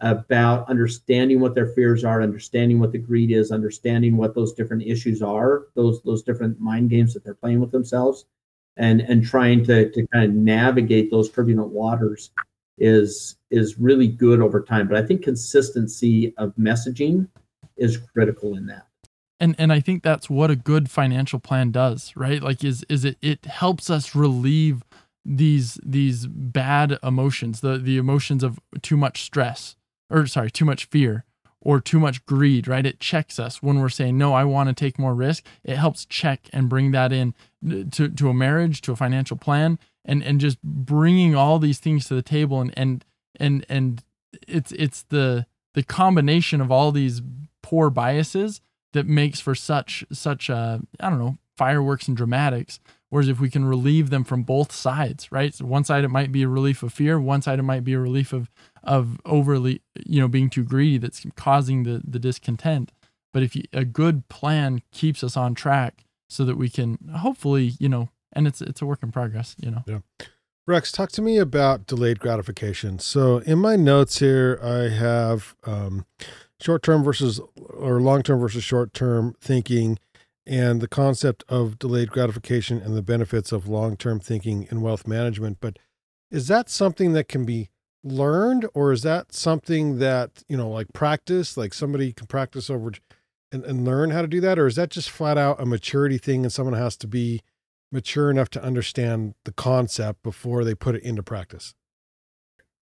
about 0.00 0.68
understanding 0.68 1.40
what 1.40 1.54
their 1.54 1.68
fears 1.68 2.04
are, 2.04 2.20
understanding 2.20 2.80
what 2.80 2.92
the 2.92 2.98
greed 2.98 3.30
is, 3.30 3.52
understanding 3.52 4.16
what 4.16 4.34
those 4.34 4.52
different 4.52 4.82
issues 4.82 5.22
are, 5.22 5.66
those 5.76 6.02
those 6.02 6.22
different 6.22 6.58
mind 6.60 6.90
games 6.90 7.14
that 7.14 7.24
they're 7.24 7.34
playing 7.34 7.60
with 7.60 7.70
themselves, 7.70 8.26
and 8.76 9.00
and 9.00 9.24
trying 9.24 9.64
to 9.64 9.90
to 9.90 10.06
kind 10.08 10.24
of 10.24 10.32
navigate 10.32 11.10
those 11.10 11.30
turbulent 11.30 11.70
waters 11.70 12.32
is 12.78 13.36
is 13.50 13.78
really 13.78 14.08
good 14.08 14.40
over 14.40 14.60
time. 14.60 14.88
But 14.88 14.96
I 14.96 15.06
think 15.06 15.22
consistency 15.22 16.34
of 16.36 16.54
messaging 16.56 17.28
is 17.76 17.96
critical 17.96 18.56
in 18.56 18.66
that. 18.66 18.86
And 19.44 19.54
and 19.58 19.72
I 19.72 19.80
think 19.80 20.02
that's 20.02 20.30
what 20.30 20.50
a 20.50 20.56
good 20.56 20.90
financial 20.90 21.38
plan 21.38 21.70
does, 21.70 22.14
right? 22.16 22.42
Like 22.42 22.64
is 22.64 22.82
is 22.88 23.04
it 23.04 23.18
it 23.20 23.44
helps 23.44 23.90
us 23.90 24.14
relieve 24.14 24.82
these 25.22 25.78
these 25.84 26.26
bad 26.26 26.98
emotions, 27.02 27.60
the 27.60 27.76
the 27.76 27.98
emotions 27.98 28.42
of 28.42 28.58
too 28.80 28.96
much 28.96 29.22
stress 29.22 29.76
or 30.08 30.26
sorry, 30.26 30.50
too 30.50 30.64
much 30.64 30.86
fear 30.86 31.24
or 31.60 31.78
too 31.78 32.00
much 32.00 32.24
greed, 32.24 32.66
right? 32.66 32.86
It 32.86 33.00
checks 33.00 33.38
us 33.38 33.62
when 33.62 33.80
we're 33.80 33.90
saying 33.90 34.16
no, 34.16 34.32
I 34.32 34.44
want 34.44 34.70
to 34.70 34.74
take 34.74 34.98
more 34.98 35.14
risk. 35.14 35.44
It 35.62 35.76
helps 35.76 36.06
check 36.06 36.48
and 36.54 36.70
bring 36.70 36.92
that 36.92 37.12
in 37.12 37.34
uh, 37.70 37.84
to 37.92 38.08
to 38.08 38.30
a 38.30 38.34
marriage, 38.34 38.80
to 38.82 38.92
a 38.92 38.96
financial 38.96 39.36
plan 39.36 39.78
and 40.06 40.22
and 40.22 40.40
just 40.40 40.62
bringing 40.62 41.34
all 41.34 41.58
these 41.58 41.80
things 41.80 42.06
to 42.06 42.14
the 42.14 42.22
table 42.22 42.62
and 42.62 42.72
and 42.78 43.04
and 43.38 43.66
and 43.68 44.04
it's 44.48 44.72
it's 44.72 45.02
the 45.02 45.44
the 45.74 45.82
combination 45.82 46.62
of 46.62 46.72
all 46.72 46.92
these 46.92 47.20
poor 47.62 47.90
biases 47.90 48.62
that 48.94 49.06
makes 49.06 49.38
for 49.38 49.54
such 49.54 50.04
such 50.10 50.48
uh 50.48 50.78
I 50.98 51.10
don't 51.10 51.18
know 51.18 51.38
fireworks 51.56 52.08
and 52.08 52.16
dramatics. 52.16 52.80
Whereas 53.10 53.28
if 53.28 53.38
we 53.38 53.48
can 53.48 53.64
relieve 53.64 54.10
them 54.10 54.24
from 54.24 54.42
both 54.42 54.72
sides, 54.72 55.30
right? 55.30 55.54
So 55.54 55.66
one 55.66 55.84
side 55.84 56.02
it 56.02 56.08
might 56.08 56.32
be 56.32 56.42
a 56.42 56.48
relief 56.48 56.82
of 56.82 56.92
fear, 56.92 57.20
one 57.20 57.42
side 57.42 57.60
it 57.60 57.62
might 57.62 57.84
be 57.84 57.92
a 57.92 58.00
relief 58.00 58.32
of 58.32 58.50
of 58.82 59.20
overly 59.24 59.82
you 60.04 60.20
know 60.20 60.28
being 60.28 60.50
too 60.50 60.64
greedy 60.64 60.98
that's 60.98 61.24
causing 61.36 61.84
the 61.84 62.02
the 62.04 62.18
discontent. 62.18 62.90
But 63.32 63.42
if 63.42 63.54
you, 63.54 63.64
a 63.72 63.84
good 63.84 64.28
plan 64.28 64.82
keeps 64.90 65.22
us 65.22 65.36
on 65.36 65.54
track, 65.54 66.04
so 66.28 66.44
that 66.44 66.56
we 66.56 66.68
can 66.68 66.98
hopefully 67.18 67.74
you 67.78 67.88
know, 67.88 68.08
and 68.32 68.48
it's 68.48 68.60
it's 68.60 68.82
a 68.82 68.86
work 68.86 69.02
in 69.02 69.12
progress, 69.12 69.54
you 69.60 69.70
know. 69.70 69.84
Yeah. 69.86 70.26
Rex, 70.66 70.90
talk 70.90 71.12
to 71.12 71.22
me 71.22 71.36
about 71.36 71.86
delayed 71.86 72.18
gratification. 72.18 72.98
So 72.98 73.38
in 73.38 73.58
my 73.58 73.76
notes 73.76 74.20
here, 74.20 74.58
I 74.62 74.88
have 74.88 75.54
um, 75.64 76.06
short 76.60 76.82
term 76.82 77.02
versus 77.02 77.40
or 77.56 78.00
long 78.00 78.22
term 78.22 78.40
versus 78.40 78.64
short 78.64 78.92
term 78.94 79.34
thinking 79.40 79.98
and 80.46 80.80
the 80.80 80.88
concept 80.88 81.42
of 81.48 81.78
delayed 81.78 82.10
gratification 82.10 82.78
and 82.80 82.96
the 82.96 83.02
benefits 83.02 83.52
of 83.52 83.68
long 83.68 83.96
term 83.96 84.20
thinking 84.20 84.66
in 84.70 84.80
wealth 84.80 85.06
management. 85.06 85.58
But 85.60 85.78
is 86.30 86.48
that 86.48 86.68
something 86.68 87.12
that 87.12 87.28
can 87.28 87.44
be 87.44 87.70
learned 88.02 88.66
or 88.74 88.92
is 88.92 89.02
that 89.02 89.32
something 89.32 89.98
that, 89.98 90.42
you 90.48 90.56
know, 90.56 90.68
like 90.68 90.92
practice, 90.92 91.56
like 91.56 91.72
somebody 91.72 92.12
can 92.12 92.26
practice 92.26 92.68
over 92.68 92.92
and, 93.50 93.64
and 93.64 93.84
learn 93.84 94.10
how 94.10 94.20
to 94.20 94.28
do 94.28 94.40
that? 94.40 94.58
Or 94.58 94.66
is 94.66 94.76
that 94.76 94.90
just 94.90 95.10
flat 95.10 95.38
out 95.38 95.60
a 95.60 95.66
maturity 95.66 96.18
thing 96.18 96.44
and 96.44 96.52
someone 96.52 96.74
has 96.74 96.96
to 96.98 97.06
be 97.06 97.40
mature 97.90 98.30
enough 98.30 98.50
to 98.50 98.62
understand 98.62 99.34
the 99.44 99.52
concept 99.52 100.22
before 100.22 100.64
they 100.64 100.74
put 100.74 100.94
it 100.94 101.02
into 101.02 101.22
practice? 101.22 101.74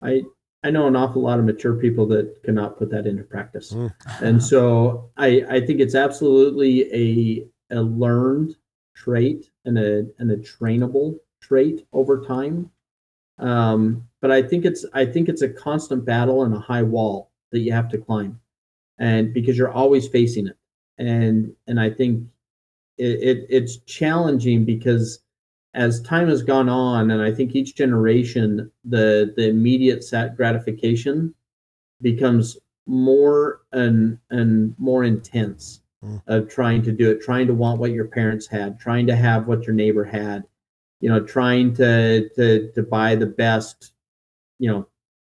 I 0.01 0.23
I 0.65 0.71
know 0.71 0.87
an 0.87 0.95
awful 0.95 1.21
lot 1.21 1.37
of 1.37 1.45
mature 1.45 1.75
people 1.75 2.07
that 2.07 2.41
cannot 2.43 2.79
put 2.79 2.89
that 2.89 3.05
into 3.05 3.23
practice. 3.23 3.71
Mm. 3.71 3.93
And 4.21 4.43
so 4.43 5.11
I, 5.15 5.45
I 5.47 5.65
think 5.65 5.79
it's 5.79 5.93
absolutely 5.93 6.91
a, 6.91 7.47
a 7.75 7.81
learned 7.81 8.55
trait 8.95 9.51
and 9.65 9.77
a, 9.77 10.07
and 10.17 10.31
a 10.31 10.37
trainable 10.37 11.19
trait 11.39 11.85
over 11.93 12.25
time. 12.25 12.71
Um, 13.37 14.07
but 14.21 14.31
I 14.31 14.41
think 14.41 14.65
it's 14.65 14.85
I 14.93 15.05
think 15.05 15.29
it's 15.29 15.43
a 15.43 15.49
constant 15.49 16.03
battle 16.03 16.43
and 16.43 16.55
a 16.55 16.59
high 16.59 16.83
wall 16.83 17.31
that 17.51 17.59
you 17.59 17.71
have 17.71 17.89
to 17.89 17.97
climb, 17.97 18.39
and 18.97 19.33
because 19.33 19.57
you're 19.57 19.71
always 19.71 20.07
facing 20.07 20.47
it, 20.47 20.57
and 20.97 21.53
and 21.67 21.79
I 21.79 21.89
think 21.89 22.23
it, 22.97 23.19
it 23.21 23.45
it's 23.49 23.77
challenging 23.79 24.63
because 24.63 25.19
as 25.75 26.01
time 26.01 26.27
has 26.29 26.41
gone 26.41 26.69
on, 26.69 27.11
and 27.11 27.21
I 27.21 27.31
think 27.31 27.55
each 27.55 27.75
generation 27.75 28.71
the 28.83 29.33
the 29.35 29.49
immediate 29.49 30.03
sat 30.03 30.35
gratification 30.35 31.35
becomes 32.01 32.57
more 32.87 33.61
and 33.71 34.17
and 34.29 34.73
more 34.77 35.03
intense 35.03 35.81
Mm. 36.05 36.21
of 36.27 36.49
trying 36.49 36.83
to 36.83 36.91
do 36.91 37.09
it, 37.09 37.21
trying 37.21 37.47
to 37.47 37.53
want 37.55 37.79
what 37.79 37.91
your 37.91 38.05
parents 38.05 38.45
had, 38.47 38.79
trying 38.79 39.07
to 39.07 39.15
have 39.15 39.47
what 39.47 39.63
your 39.65 39.73
neighbor 39.73 40.03
had, 40.03 40.43
you 40.99 41.09
know, 41.09 41.19
trying 41.19 41.73
to 41.75 42.29
to 42.35 42.71
to 42.73 42.83
buy 42.83 43.15
the 43.15 43.25
best 43.25 43.93
you 44.59 44.69
know 44.69 44.87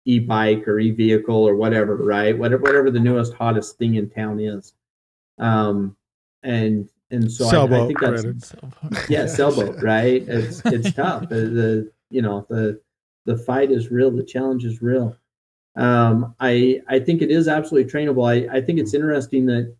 e-bike 0.07 0.67
or 0.69 0.79
e-vehicle 0.81 1.49
or 1.49 1.55
whatever, 1.57 1.97
right? 1.97 2.37
Whatever 2.37 2.63
whatever 2.63 2.91
the 2.91 3.01
newest 3.01 3.35
hottest 3.35 3.79
thing 3.79 3.95
in 3.95 4.11
town 4.11 4.41
is. 4.41 4.75
Um, 5.39 5.97
and 6.43 6.89
and 7.15 7.31
so 7.31 7.47
I, 7.47 7.65
I, 7.65 7.87
think 7.87 8.01
that's 8.01 8.55
yeah, 9.09 9.27
sailboat, 9.27 9.83
right? 9.83 10.23
It's 10.27 10.61
it's 10.65 10.93
tough. 10.93 11.29
The, 11.29 11.37
the 11.37 11.93
you 12.11 12.23
know 12.23 12.47
the 12.51 12.81
the 13.25 13.39
fight 13.39 13.71
is 13.71 13.91
real. 13.91 14.11
The 14.11 14.25
challenge 14.25 14.65
is 14.65 14.83
real. 14.83 15.17
Um, 15.77 16.35
I 16.41 16.81
I 16.89 16.99
think 16.99 17.23
it 17.23 17.31
is 17.31 17.49
absolutely 17.49 17.91
trainable. 17.91 18.29
I 18.29 18.59
I 18.59 18.61
think 18.61 18.79
it's 18.79 18.95
interesting 18.95 19.47
that 19.47 19.75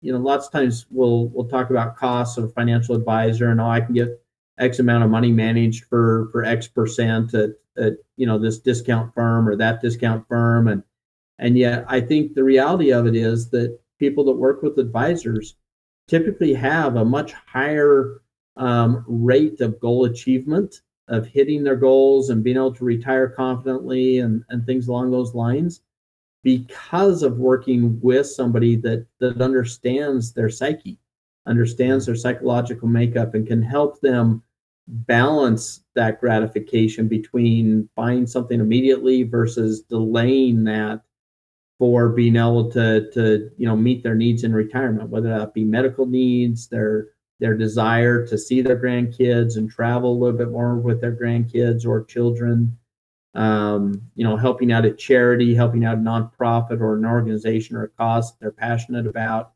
you 0.00 0.12
know 0.12 0.18
lots 0.18 0.46
of 0.46 0.52
times 0.52 0.86
we'll 0.90 1.28
we'll 1.28 1.48
talk 1.48 1.70
about 1.70 1.96
costs 1.96 2.38
of 2.38 2.52
financial 2.54 2.94
advisor 2.94 3.50
and 3.50 3.60
oh 3.60 3.66
I 3.66 3.80
can 3.80 3.94
get 3.94 4.20
X 4.58 4.78
amount 4.78 5.04
of 5.04 5.10
money 5.10 5.32
managed 5.32 5.84
for 5.86 6.28
for 6.30 6.44
X 6.44 6.68
percent 6.68 7.34
at, 7.34 7.50
at 7.76 7.94
you 8.16 8.26
know 8.26 8.38
this 8.38 8.58
discount 8.58 9.14
firm 9.14 9.48
or 9.48 9.56
that 9.56 9.80
discount 9.80 10.26
firm 10.28 10.68
and 10.68 10.82
and 11.38 11.58
yet 11.58 11.84
I 11.88 12.00
think 12.00 12.34
the 12.34 12.44
reality 12.44 12.92
of 12.92 13.06
it 13.06 13.16
is 13.16 13.50
that 13.50 13.78
people 13.98 14.24
that 14.24 14.32
work 14.32 14.62
with 14.62 14.78
advisors 14.78 15.56
typically 16.08 16.54
have 16.54 16.96
a 16.96 17.04
much 17.04 17.32
higher 17.32 18.20
um, 18.56 19.04
rate 19.06 19.60
of 19.60 19.80
goal 19.80 20.04
achievement 20.04 20.82
of 21.08 21.26
hitting 21.26 21.62
their 21.62 21.76
goals 21.76 22.30
and 22.30 22.42
being 22.42 22.56
able 22.56 22.74
to 22.74 22.84
retire 22.84 23.28
confidently 23.28 24.20
and, 24.20 24.44
and 24.48 24.64
things 24.64 24.88
along 24.88 25.10
those 25.10 25.34
lines 25.34 25.82
because 26.42 27.22
of 27.22 27.38
working 27.38 27.98
with 28.00 28.26
somebody 28.26 28.76
that 28.76 29.06
that 29.18 29.40
understands 29.40 30.32
their 30.32 30.50
psyche 30.50 30.98
understands 31.46 32.06
their 32.06 32.14
psychological 32.14 32.88
makeup 32.88 33.34
and 33.34 33.46
can 33.46 33.62
help 33.62 34.00
them 34.00 34.42
balance 34.86 35.82
that 35.94 36.20
gratification 36.20 37.08
between 37.08 37.88
buying 37.96 38.26
something 38.26 38.60
immediately 38.60 39.22
versus 39.22 39.82
delaying 39.82 40.64
that 40.64 41.02
for 41.78 42.08
being 42.08 42.36
able 42.36 42.70
to 42.70 43.10
to 43.12 43.50
you 43.56 43.66
know 43.66 43.76
meet 43.76 44.02
their 44.02 44.14
needs 44.14 44.44
in 44.44 44.52
retirement 44.52 45.10
whether 45.10 45.28
that 45.28 45.54
be 45.54 45.64
medical 45.64 46.06
needs 46.06 46.68
their 46.68 47.08
their 47.40 47.56
desire 47.56 48.24
to 48.26 48.38
see 48.38 48.62
their 48.62 48.80
grandkids 48.80 49.56
and 49.56 49.70
travel 49.70 50.12
a 50.12 50.18
little 50.18 50.38
bit 50.38 50.50
more 50.50 50.76
with 50.76 51.00
their 51.00 51.14
grandkids 51.14 51.86
or 51.86 52.04
children. 52.04 52.78
Um, 53.34 54.00
you 54.14 54.22
know 54.22 54.36
helping 54.36 54.70
out 54.70 54.84
a 54.84 54.92
charity 54.92 55.56
helping 55.56 55.84
out 55.84 55.98
a 55.98 56.00
nonprofit 56.00 56.80
or 56.80 56.94
an 56.94 57.04
organization 57.04 57.74
or 57.74 57.82
a 57.82 57.88
cause 57.88 58.32
they're 58.38 58.52
passionate 58.52 59.08
about 59.08 59.54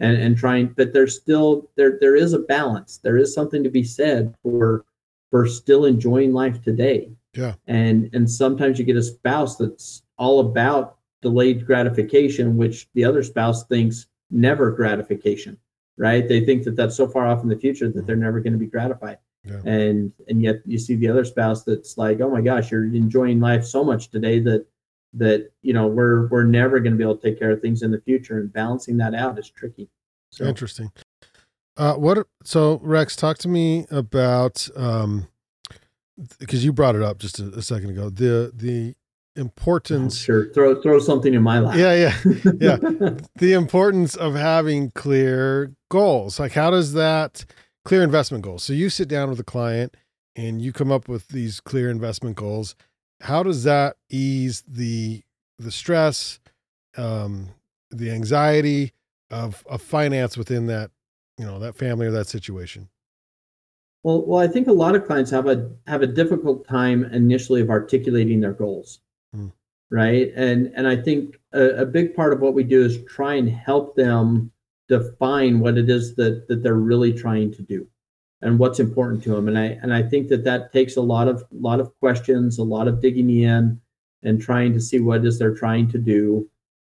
and 0.00 0.16
and 0.16 0.36
trying 0.36 0.74
but 0.76 0.92
there's 0.92 1.16
still 1.16 1.70
there 1.76 1.96
there 2.00 2.16
is 2.16 2.32
a 2.32 2.40
balance. 2.40 2.98
There 2.98 3.16
is 3.16 3.32
something 3.32 3.62
to 3.62 3.70
be 3.70 3.84
said 3.84 4.34
for 4.42 4.84
for 5.30 5.46
still 5.46 5.84
enjoying 5.84 6.32
life 6.32 6.60
today. 6.62 7.12
Yeah. 7.34 7.54
And 7.68 8.10
and 8.12 8.28
sometimes 8.28 8.78
you 8.78 8.84
get 8.84 8.96
a 8.96 9.02
spouse 9.02 9.56
that's 9.56 10.02
all 10.18 10.40
about 10.40 10.96
delayed 11.22 11.66
gratification, 11.66 12.56
which 12.56 12.88
the 12.94 13.04
other 13.04 13.22
spouse 13.22 13.64
thinks 13.66 14.06
never 14.30 14.70
gratification, 14.70 15.58
right? 15.96 16.26
They 16.26 16.44
think 16.44 16.64
that 16.64 16.76
that's 16.76 16.96
so 16.96 17.08
far 17.08 17.26
off 17.26 17.42
in 17.42 17.48
the 17.48 17.56
future 17.56 17.88
that 17.90 18.06
they're 18.06 18.16
never 18.16 18.40
going 18.40 18.52
to 18.52 18.58
be 18.58 18.66
gratified. 18.66 19.18
Yeah. 19.44 19.60
And 19.64 20.12
and 20.28 20.42
yet 20.42 20.60
you 20.66 20.78
see 20.78 20.96
the 20.96 21.08
other 21.08 21.24
spouse 21.24 21.64
that's 21.64 21.96
like, 21.96 22.20
oh 22.20 22.30
my 22.30 22.42
gosh, 22.42 22.70
you're 22.70 22.84
enjoying 22.84 23.40
life 23.40 23.64
so 23.64 23.82
much 23.82 24.10
today 24.10 24.38
that 24.40 24.66
that 25.14 25.50
you 25.62 25.72
know 25.72 25.86
we're 25.86 26.28
we're 26.28 26.44
never 26.44 26.78
going 26.78 26.92
to 26.92 26.98
be 26.98 27.04
able 27.04 27.16
to 27.16 27.22
take 27.22 27.38
care 27.38 27.50
of 27.50 27.60
things 27.60 27.82
in 27.82 27.90
the 27.90 28.00
future, 28.00 28.38
and 28.38 28.52
balancing 28.52 28.98
that 28.98 29.14
out 29.14 29.38
is 29.38 29.48
tricky. 29.48 29.88
So. 30.30 30.44
Interesting. 30.44 30.92
Uh, 31.76 31.94
what 31.94 32.26
so 32.44 32.78
Rex, 32.82 33.16
talk 33.16 33.38
to 33.38 33.48
me 33.48 33.86
about 33.90 34.68
um, 34.76 35.28
because 36.38 36.64
you 36.64 36.72
brought 36.72 36.94
it 36.94 37.02
up 37.02 37.18
just 37.18 37.40
a, 37.40 37.46
a 37.48 37.62
second 37.62 37.90
ago 37.90 38.10
the 38.10 38.52
the 38.54 38.94
importance. 39.36 40.18
sure, 40.18 40.52
throw 40.52 40.80
throw 40.80 40.98
something 40.98 41.34
in 41.34 41.42
my 41.42 41.60
lap. 41.60 41.76
Yeah, 41.76 41.94
yeah, 41.94 42.16
yeah. 42.60 43.10
the 43.36 43.52
importance 43.52 44.14
of 44.14 44.34
having 44.34 44.90
clear 44.92 45.72
goals. 45.90 46.38
Like, 46.38 46.52
how 46.52 46.70
does 46.70 46.92
that 46.94 47.44
clear 47.84 48.02
investment 48.02 48.44
goals? 48.44 48.62
So 48.64 48.72
you 48.72 48.90
sit 48.90 49.08
down 49.08 49.30
with 49.30 49.40
a 49.40 49.44
client 49.44 49.96
and 50.36 50.60
you 50.62 50.72
come 50.72 50.92
up 50.92 51.08
with 51.08 51.28
these 51.28 51.60
clear 51.60 51.90
investment 51.90 52.36
goals. 52.36 52.74
How 53.20 53.42
does 53.42 53.64
that 53.64 53.96
ease 54.08 54.62
the 54.66 55.22
the 55.58 55.70
stress, 55.70 56.40
um, 56.96 57.50
the 57.90 58.10
anxiety 58.10 58.92
of 59.30 59.64
of 59.68 59.82
finance 59.82 60.36
within 60.36 60.66
that 60.66 60.90
you 61.38 61.44
know 61.44 61.58
that 61.58 61.76
family 61.76 62.06
or 62.06 62.10
that 62.12 62.26
situation? 62.28 62.88
Well, 64.02 64.24
well, 64.24 64.38
I 64.38 64.48
think 64.48 64.66
a 64.66 64.72
lot 64.72 64.94
of 64.94 65.04
clients 65.04 65.30
have 65.30 65.46
a 65.46 65.70
have 65.86 66.00
a 66.00 66.06
difficult 66.06 66.66
time 66.66 67.04
initially 67.04 67.60
of 67.60 67.68
articulating 67.68 68.40
their 68.40 68.54
goals 68.54 69.00
right? 69.90 70.32
And 70.36 70.72
and 70.74 70.86
I 70.86 70.96
think 70.96 71.38
a, 71.52 71.82
a, 71.82 71.86
big 71.86 72.14
part 72.14 72.32
of 72.32 72.40
what 72.40 72.54
we 72.54 72.62
do 72.62 72.84
is 72.84 73.04
try 73.04 73.34
and 73.34 73.48
help 73.48 73.96
them 73.96 74.50
define 74.88 75.60
what 75.60 75.78
it 75.78 75.90
is 75.90 76.14
that 76.16 76.46
that 76.48 76.62
they're 76.62 76.74
really 76.74 77.12
trying 77.12 77.52
to 77.52 77.62
do 77.62 77.86
and 78.42 78.58
what's 78.58 78.80
important 78.80 79.22
to 79.24 79.30
them. 79.30 79.48
And 79.48 79.58
I 79.58 79.78
and 79.82 79.92
I 79.92 80.02
think 80.02 80.28
that 80.28 80.44
that 80.44 80.72
takes 80.72 80.96
a 80.96 81.02
lot 81.02 81.28
of 81.28 81.44
lot 81.50 81.80
of 81.80 81.98
questions, 82.00 82.58
a 82.58 82.62
lot 82.62 82.88
of 82.88 83.00
digging 83.00 83.30
in, 83.30 83.80
and 84.22 84.40
trying 84.40 84.72
to 84.74 84.80
see 84.80 85.00
what 85.00 85.24
is 85.24 85.38
they're 85.38 85.54
trying 85.54 85.88
to 85.90 85.98
do. 85.98 86.48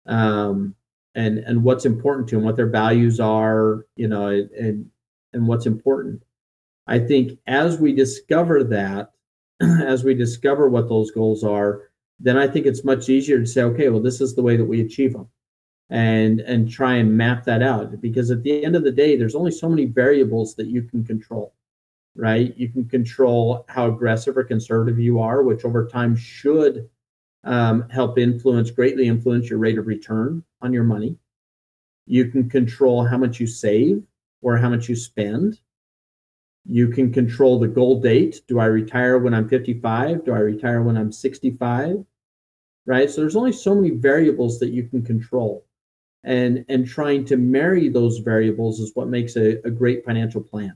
Um, 0.07 0.75
and 1.15 1.39
and 1.39 1.65
what's 1.65 1.85
important 1.85 2.29
to 2.29 2.37
them, 2.37 2.45
what 2.45 2.57
their 2.57 2.69
values 2.69 3.21
are, 3.21 3.87
you 3.97 4.09
know, 4.09 4.29
and 4.29 4.87
and 5.33 5.47
what's 5.47 5.67
important. 5.67 6.23
I 6.87 6.99
think 6.99 7.39
as 7.47 7.79
we 7.79 7.93
discover 7.93 8.65
that, 8.65 9.13
as 9.61 10.05
we 10.05 10.15
discover 10.15 10.69
what 10.69 10.89
those 10.89 11.11
goals 11.11 11.45
are, 11.45 11.88
then 12.21 12.37
I 12.37 12.49
think 12.49 12.67
it's 12.67 12.85
much 12.85 13.09
easier 13.09 13.39
to 13.39 13.47
say, 13.47 13.63
okay, 13.63 13.89
well, 13.89 14.03
this 14.03 14.21
is 14.21 14.35
the 14.35 14.43
way 14.43 14.57
that 14.57 14.65
we 14.65 14.81
achieve 14.81 15.13
them 15.13 15.29
and 15.91 16.41
and 16.41 16.71
try 16.71 16.97
and 16.97 17.17
map 17.17 17.45
that 17.45 17.63
out 17.63 18.01
because 18.01 18.31
at 18.31 18.43
the 18.43 18.65
end 18.65 18.77
of 18.77 18.85
the 18.85 18.93
day 18.93 19.17
there's 19.17 19.35
only 19.35 19.51
so 19.51 19.69
many 19.69 19.87
variables 19.87 20.55
that 20.55 20.67
you 20.67 20.83
can 20.83 21.05
control 21.05 21.55
right? 22.19 22.53
You 22.57 22.69
can 22.69 22.85
control 22.89 23.65
how 23.69 23.89
aggressive 23.89 24.37
or 24.37 24.43
conservative 24.45 24.99
you 24.99 25.21
are 25.21 25.43
which 25.43 25.65
over 25.65 25.87
time 25.87 26.17
should 26.17 26.91
um, 27.45 27.89
help 27.89 28.19
influence 28.19 28.71
greatly 28.71 29.07
influence 29.07 29.49
your 29.49 29.61
rate 29.61 29.79
of 29.79 29.87
return 29.87 30.43
on 30.61 30.73
your 30.73 30.85
money. 30.85 31.17
You 32.07 32.27
can 32.27 32.51
control 32.51 33.05
how 33.05 33.19
much 33.19 33.39
you 33.39 33.47
save 33.47 34.03
or 34.43 34.57
how 34.59 34.69
much 34.69 34.89
you 34.89 34.97
spend 34.97 35.61
you 36.69 36.89
can 36.89 37.13
control 37.13 37.59
the 37.59 37.67
goal 37.67 38.01
date. 38.01 38.43
Do 38.47 38.59
I 38.59 38.67
retire 38.67 39.19
when 39.19 39.33
I'm 39.33 39.49
55? 39.49 40.27
Do 40.27 40.33
I 40.33 40.39
retire 40.39 40.83
when 40.83 40.99
I'm 40.99 41.11
65? 41.11 42.05
Right? 42.87 43.11
So 43.11 43.23
there's 43.23 43.37
only 43.37 43.53
so 43.53 43.75
many 43.75 43.91
variables 43.91 44.59
that 44.61 44.71
you 44.71 44.85
can 44.85 45.03
control. 45.03 45.65
And 46.25 46.65
and 46.69 46.87
trying 46.87 47.25
to 47.27 47.37
marry 47.37 47.89
those 47.89 48.19
variables 48.19 48.81
is 48.81 48.93
what 48.95 49.09
makes 49.09 49.37
a, 49.37 49.61
a 49.65 49.71
great 49.71 50.05
financial 50.05 50.43
plan 50.43 50.75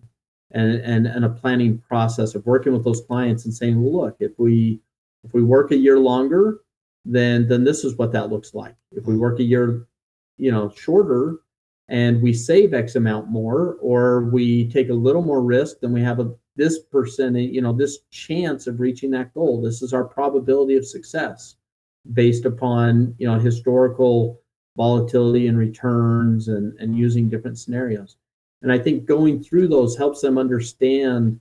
and, 0.52 0.76
and 0.76 1.06
and 1.06 1.24
a 1.24 1.30
planning 1.30 1.78
process 1.78 2.34
of 2.34 2.46
working 2.46 2.72
with 2.72 2.84
those 2.84 3.02
clients 3.02 3.44
and 3.44 3.52
saying, 3.52 3.82
well, 3.82 4.04
look, 4.04 4.16
if 4.20 4.38
we 4.38 4.80
if 5.24 5.34
we 5.34 5.42
work 5.42 5.72
a 5.72 5.76
year 5.76 5.98
longer, 5.98 6.60
then 7.04 7.48
then 7.48 7.64
this 7.64 7.84
is 7.84 7.98
what 7.98 8.12
that 8.12 8.30
looks 8.30 8.54
like. 8.54 8.76
If 8.92 9.06
we 9.06 9.16
work 9.16 9.40
a 9.40 9.44
year, 9.44 9.86
you 10.36 10.52
know, 10.52 10.70
shorter, 10.70 11.38
and 11.92 12.22
we 12.22 12.32
save 12.32 12.72
X 12.72 12.96
amount 12.96 13.28
more, 13.28 13.76
or 13.82 14.24
we 14.30 14.66
take 14.70 14.88
a 14.88 14.94
little 14.94 15.20
more 15.20 15.42
risk, 15.42 15.76
then 15.80 15.92
we 15.92 16.00
have 16.00 16.20
a 16.20 16.34
this 16.56 16.80
percentage, 16.80 17.50
you 17.50 17.60
know, 17.60 17.72
this 17.72 17.98
chance 18.10 18.66
of 18.66 18.80
reaching 18.80 19.10
that 19.10 19.32
goal. 19.34 19.60
This 19.60 19.82
is 19.82 19.92
our 19.92 20.04
probability 20.04 20.76
of 20.76 20.86
success 20.86 21.56
based 22.14 22.46
upon, 22.46 23.14
you 23.18 23.26
know, 23.26 23.38
historical 23.38 24.40
volatility 24.76 25.48
and 25.48 25.58
returns 25.58 26.48
and, 26.48 26.78
and 26.80 26.96
using 26.96 27.28
different 27.28 27.58
scenarios. 27.58 28.16
And 28.62 28.72
I 28.72 28.78
think 28.78 29.04
going 29.04 29.42
through 29.42 29.68
those 29.68 29.96
helps 29.96 30.22
them 30.22 30.38
understand 30.38 31.40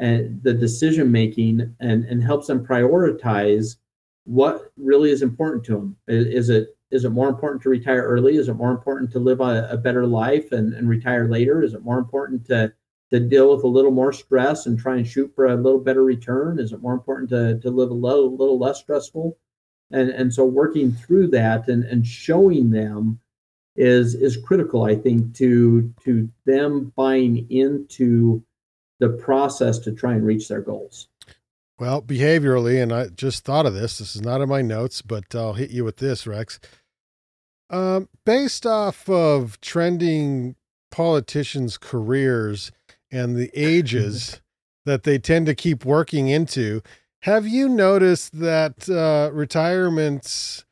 uh, 0.00 0.26
the 0.42 0.54
decision 0.54 1.12
making 1.12 1.74
and, 1.78 2.04
and 2.04 2.22
helps 2.22 2.48
them 2.48 2.66
prioritize 2.66 3.76
what 4.24 4.72
really 4.76 5.10
is 5.10 5.22
important 5.22 5.64
to 5.64 5.72
them. 5.72 5.96
Is, 6.08 6.26
is 6.26 6.48
it 6.48 6.76
is 6.92 7.04
it 7.04 7.10
more 7.10 7.28
important 7.28 7.62
to 7.62 7.70
retire 7.70 8.02
early? 8.02 8.36
Is 8.36 8.48
it 8.48 8.54
more 8.54 8.70
important 8.70 9.10
to 9.12 9.18
live 9.18 9.40
a, 9.40 9.66
a 9.70 9.76
better 9.76 10.06
life 10.06 10.52
and, 10.52 10.74
and 10.74 10.88
retire 10.88 11.26
later? 11.26 11.62
Is 11.62 11.74
it 11.74 11.82
more 11.82 11.98
important 11.98 12.46
to 12.46 12.72
to 13.10 13.20
deal 13.20 13.54
with 13.54 13.62
a 13.62 13.68
little 13.68 13.90
more 13.90 14.12
stress 14.12 14.64
and 14.64 14.78
try 14.78 14.96
and 14.96 15.06
shoot 15.06 15.30
for 15.34 15.46
a 15.46 15.54
little 15.54 15.80
better 15.80 16.02
return? 16.02 16.58
Is 16.58 16.72
it 16.72 16.80
more 16.80 16.94
important 16.94 17.28
to, 17.28 17.58
to 17.60 17.70
live 17.70 17.90
a 17.90 17.94
little, 17.94 18.34
little 18.34 18.58
less 18.58 18.80
stressful? 18.80 19.36
And, 19.90 20.08
and 20.08 20.32
so 20.32 20.46
working 20.46 20.92
through 20.92 21.28
that 21.28 21.68
and, 21.68 21.84
and 21.84 22.06
showing 22.06 22.70
them 22.70 23.20
is 23.76 24.14
is 24.14 24.36
critical, 24.36 24.84
I 24.84 24.96
think, 24.96 25.34
to 25.36 25.92
to 26.04 26.28
them 26.44 26.92
buying 26.94 27.50
into 27.50 28.42
the 28.98 29.10
process 29.10 29.78
to 29.80 29.92
try 29.92 30.12
and 30.12 30.26
reach 30.26 30.48
their 30.48 30.60
goals. 30.60 31.08
Well, 31.78 32.02
behaviorally, 32.02 32.82
and 32.82 32.92
I 32.92 33.08
just 33.08 33.44
thought 33.44 33.66
of 33.66 33.74
this. 33.74 33.98
This 33.98 34.14
is 34.14 34.22
not 34.22 34.40
in 34.40 34.48
my 34.48 34.62
notes, 34.62 35.02
but 35.02 35.34
I'll 35.34 35.54
hit 35.54 35.70
you 35.70 35.84
with 35.84 35.96
this, 35.96 36.26
Rex. 36.26 36.60
Um, 37.72 38.10
based 38.26 38.66
off 38.66 39.08
of 39.08 39.58
trending 39.62 40.56
politicians' 40.90 41.78
careers 41.78 42.70
and 43.10 43.34
the 43.34 43.50
ages 43.54 44.40
that 44.84 45.04
they 45.04 45.18
tend 45.18 45.46
to 45.46 45.54
keep 45.54 45.84
working 45.84 46.28
into, 46.28 46.82
Have 47.22 47.46
you 47.46 47.68
noticed 47.68 48.38
that 48.40 48.88
uh, 48.90 49.30
retirements 49.32 50.64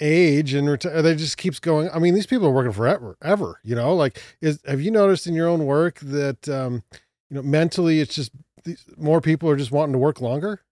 age 0.00 0.54
and 0.54 0.66
reti- 0.66 1.02
they 1.02 1.14
just 1.14 1.36
keeps 1.36 1.60
going? 1.60 1.90
I 1.92 1.98
mean, 1.98 2.14
these 2.14 2.26
people 2.26 2.46
are 2.46 2.52
working 2.52 2.72
forever, 2.72 3.18
ever. 3.22 3.60
You 3.62 3.74
know, 3.74 3.94
like 3.94 4.22
is 4.40 4.60
have 4.66 4.80
you 4.80 4.90
noticed 4.90 5.26
in 5.26 5.34
your 5.34 5.48
own 5.48 5.66
work 5.66 6.00
that 6.00 6.48
um, 6.48 6.82
you 7.28 7.36
know 7.36 7.42
mentally 7.42 8.00
it's 8.00 8.14
just 8.14 8.32
these, 8.64 8.84
more 8.96 9.20
people 9.20 9.50
are 9.50 9.56
just 9.56 9.72
wanting 9.72 9.92
to 9.92 9.98
work 9.98 10.20
longer? 10.20 10.62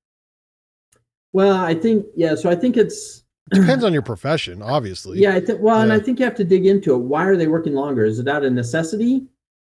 Well, 1.32 1.56
I 1.56 1.74
think 1.74 2.06
yeah. 2.16 2.34
So 2.36 2.48
I 2.48 2.54
think 2.56 2.76
it's 2.76 3.24
Depends 3.50 3.84
on 3.84 3.92
your 3.92 4.02
profession, 4.02 4.62
obviously. 4.62 5.18
yeah. 5.18 5.34
I 5.34 5.40
think 5.40 5.60
well, 5.60 5.80
and 5.80 5.92
I 5.92 5.98
think 5.98 6.18
you 6.18 6.24
have 6.24 6.34
to 6.36 6.44
dig 6.44 6.66
into 6.66 6.94
it. 6.94 6.98
Why 6.98 7.24
are 7.24 7.36
they 7.36 7.46
working 7.46 7.74
longer? 7.74 8.04
Is 8.04 8.18
it 8.18 8.28
out 8.28 8.44
of 8.44 8.52
necessity? 8.52 9.26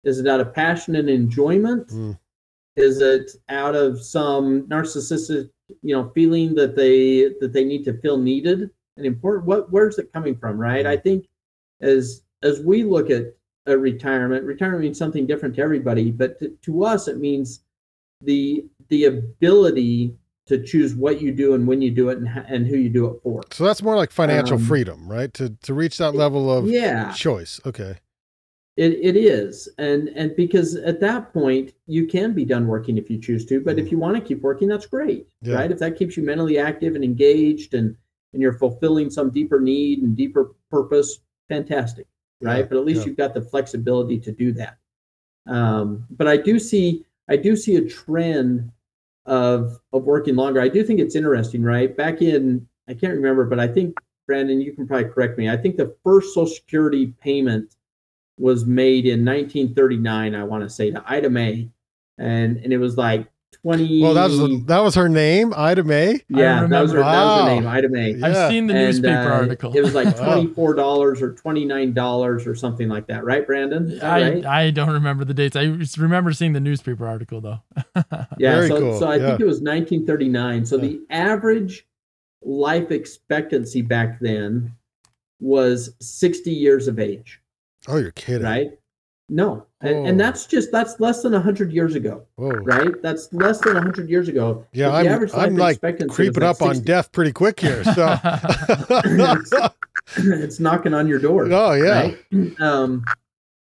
Is 0.04 0.18
it 0.18 0.26
out 0.26 0.40
of 0.40 0.54
passion 0.54 0.96
and 0.96 1.08
enjoyment? 1.08 1.88
Mm. 1.88 2.18
Is 2.76 3.00
it 3.00 3.32
out 3.48 3.74
of 3.74 4.02
some 4.02 4.62
narcissistic, 4.68 5.50
you 5.82 5.94
know, 5.94 6.10
feeling 6.14 6.54
that 6.54 6.76
they 6.76 7.34
that 7.40 7.52
they 7.52 7.64
need 7.64 7.84
to 7.84 7.98
feel 8.00 8.16
needed 8.16 8.70
and 8.96 9.06
important? 9.06 9.46
What 9.46 9.72
where's 9.72 9.98
it 9.98 10.12
coming 10.12 10.36
from, 10.36 10.58
right? 10.58 10.86
I 10.86 10.96
think 10.96 11.26
as 11.80 12.22
as 12.42 12.60
we 12.60 12.84
look 12.84 13.10
at 13.10 13.34
a 13.66 13.76
retirement, 13.76 14.44
retirement 14.44 14.82
means 14.82 14.98
something 14.98 15.26
different 15.26 15.56
to 15.56 15.62
everybody, 15.62 16.10
but 16.10 16.38
to, 16.38 16.50
to 16.62 16.84
us 16.84 17.08
it 17.08 17.18
means 17.18 17.60
the 18.22 18.64
the 18.88 19.06
ability 19.06 20.14
to 20.49 20.62
choose 20.62 20.94
what 20.94 21.20
you 21.20 21.32
do 21.32 21.55
and 21.55 21.66
when 21.66 21.80
you 21.80 21.90
do 21.90 22.09
it 22.11 22.18
and, 22.18 22.28
and 22.49 22.66
who 22.66 22.76
you 22.76 22.88
do 22.88 23.07
it 23.07 23.20
for. 23.22 23.42
So 23.53 23.64
that's 23.64 23.82
more 23.82 23.96
like 23.96 24.11
financial 24.11 24.57
Um, 24.57 24.64
freedom, 24.64 25.09
right? 25.09 25.32
To 25.34 25.51
to 25.51 25.74
reach 25.74 25.99
that 25.99 26.14
level 26.14 26.51
of 26.53 26.68
Yeah, 26.68 27.12
choice. 27.12 27.61
Okay. 27.64 27.96
It, 28.76 28.92
it 29.03 29.16
is, 29.16 29.68
and 29.78 30.09
and 30.11 30.36
because 30.36 30.76
at 30.76 31.01
that 31.01 31.32
point 31.32 31.72
you 31.86 32.07
can 32.07 32.32
be 32.32 32.44
done 32.44 32.68
working 32.68 32.96
if 32.96 33.11
you 33.11 33.18
choose 33.18 33.44
to, 33.46 33.61
but 33.61 33.76
if 33.76 33.90
you 33.90 33.99
want 33.99 34.14
to 34.16 34.20
keep 34.22 34.40
working, 34.40 34.68
that's 34.68 34.86
great, 34.86 35.26
Yeah. 35.42 35.57
right? 35.57 35.70
If 35.72 35.78
that 35.80 35.96
keeps 35.96 36.16
you 36.16 36.22
mentally 36.22 36.59
active 36.59 36.94
and 36.94 37.03
engaged, 37.03 37.74
and 37.74 37.96
and 38.32 38.40
you're 38.42 38.53
fulfilling 38.53 39.11
some 39.11 39.30
deeper 39.30 39.59
need 39.59 40.03
and 40.03 40.16
deeper 40.16 40.53
purpose, 40.70 41.18
fantastic, 41.49 42.07
right? 42.40 42.59
Yeah, 42.59 42.66
But 42.66 42.78
at 42.78 42.84
least 42.84 43.01
yeah. 43.01 43.07
you've 43.07 43.16
got 43.16 43.34
the 43.34 43.42
flexibility 43.42 44.18
to 44.20 44.30
do 44.30 44.53
that. 44.53 44.78
Um, 45.46 46.05
but 46.11 46.28
I 46.28 46.36
do 46.36 46.59
see 46.61 47.05
I 47.28 47.36
do 47.36 47.57
see 47.57 47.76
a 47.76 47.84
trend 47.84 48.70
of 49.29 49.79
of 49.93 50.05
working 50.05 50.35
longer. 50.35 50.61
I 50.61 50.68
do 50.68 50.83
think 50.83 50.99
it's 50.99 51.14
interesting, 51.14 51.62
right? 51.62 51.97
Back 51.97 52.22
in 52.22 52.66
I 52.89 52.95
can't 52.95 53.14
remember, 53.14 53.45
but 53.45 53.61
I 53.61 53.68
think 53.68 53.97
Brandon, 54.26 54.61
you 54.61 54.72
can 54.72 54.87
probably 54.87 55.11
correct 55.11 55.39
me. 55.39 55.49
I 55.49 55.57
think 55.57 55.76
the 55.76 55.95
first 56.03 56.35
Social 56.35 56.47
Security 56.55 57.14
payment 57.20 57.76
was 58.39 58.64
made 58.64 59.05
in 59.07 59.24
1939. 59.24 60.35
I 60.35 60.45
want 60.45 60.64
to 60.64 60.70
say 60.70 60.91
to 60.91 61.05
Ida 61.07 61.31
May, 61.31 61.68
and 62.16 62.57
and 62.57 62.72
it 62.72 62.79
was 62.79 62.97
like 62.97 63.26
20. 63.62 64.02
Well, 64.02 64.14
that 64.14 64.30
was 64.30 64.38
the, 64.38 64.62
that 64.66 64.78
was 64.80 64.94
her 64.94 65.09
name, 65.09 65.52
Ida 65.56 65.82
May. 65.84 66.20
yeah, 66.28 66.66
that 66.66 66.80
was 66.80 66.92
her, 66.92 66.98
remember. 66.98 67.00
that 67.16 67.24
was 67.24 67.42
her 67.48 67.54
name, 67.54 67.66
Ida 67.66 67.88
May. 67.88 68.11
Yeah. 68.12 68.26
I've 68.26 68.50
seen 68.50 68.66
the 68.66 68.74
And, 68.74 68.84
newspaper 68.84 69.18
uh, 69.32 69.36
article. 69.40 69.76
It 69.76 69.80
was 69.82 69.94
like 69.94 70.16
twenty 70.16 70.46
four 70.54 70.74
dollars 70.74 71.20
or 71.20 71.32
twenty 71.34 71.64
nine 71.64 71.92
dollars 71.92 72.46
or 72.46 72.54
something 72.54 72.88
like 72.88 73.06
that, 73.09 73.24
right, 73.24 73.46
Brandon? 73.46 73.98
I, 74.00 74.22
right? 74.30 74.46
I 74.46 74.70
don't 74.70 74.90
remember 74.92 75.24
the 75.24 75.34
dates. 75.34 75.56
I 75.56 75.64
remember 75.98 76.32
seeing 76.32 76.52
the 76.52 76.61
newspaper 76.61 77.06
article 77.06 77.40
though. 77.40 77.61
Yeah, 78.38 78.54
Very 78.56 78.68
so, 78.68 78.78
cool, 78.80 78.98
so 79.00 79.09
I 79.09 79.16
yeah. 79.16 79.26
think 79.28 79.40
it 79.40 79.44
was 79.46 79.61
1939. 79.61 80.64
So 80.66 80.76
Yeah. 80.76 80.82
the 80.82 81.00
average 81.11 81.86
life 82.42 82.90
expectancy 82.92 83.82
back 83.82 84.20
then 84.20 84.72
was 85.40 85.90
60 86.00 86.50
years 86.52 86.86
of 86.88 86.98
age, 87.00 87.40
Oh, 87.88 87.96
you're 87.96 88.12
kidding. 88.12 88.44
right? 88.46 88.78
No, 89.31 89.66
and, 89.83 90.09
and 90.09 90.20
that's 90.20 90.47
just 90.47 90.72
that's 90.72 90.99
less 91.01 91.22
than 91.22 91.33
100 91.33 91.70
years 91.70 91.95
ago, 91.95 92.24
Whoa. 92.37 92.49
right? 92.49 93.01
That's 93.03 93.31
less 93.33 93.61
than 93.61 93.74
100 93.74 94.09
years 94.09 94.29
ago. 94.29 94.64
Yeah, 94.72 94.91
I'm, 94.91 95.29
I'm 95.35 95.57
like 95.57 95.74
expectancy 95.74 96.07
was 96.07 96.16
creeping 96.16 96.43
like 96.43 96.57
up 96.57 96.62
on 96.62 96.81
death 96.81 97.12
pretty 97.12 97.33
quick 97.33 97.61
here. 97.61 97.85
So, 97.85 98.16
it's 100.16 100.61
knocking 100.61 100.95
on 100.95 101.07
your 101.07 101.18
door. 101.18 101.47
oh 101.53 101.72
yeah, 101.72 101.91
right? 101.91 102.18
Um, 102.61 103.05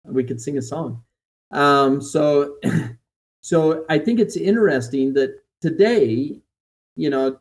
we 0.04 0.22
could 0.22 0.40
sing 0.40 0.58
a 0.58 0.62
song. 0.62 1.02
Um, 1.50 2.02
so, 2.02 2.56
so 3.40 3.86
I 3.88 3.98
think 3.98 4.20
it's 4.20 4.36
interesting 4.36 5.14
that 5.14 5.42
today, 5.62 6.40
you 6.94 7.08
know, 7.10 7.38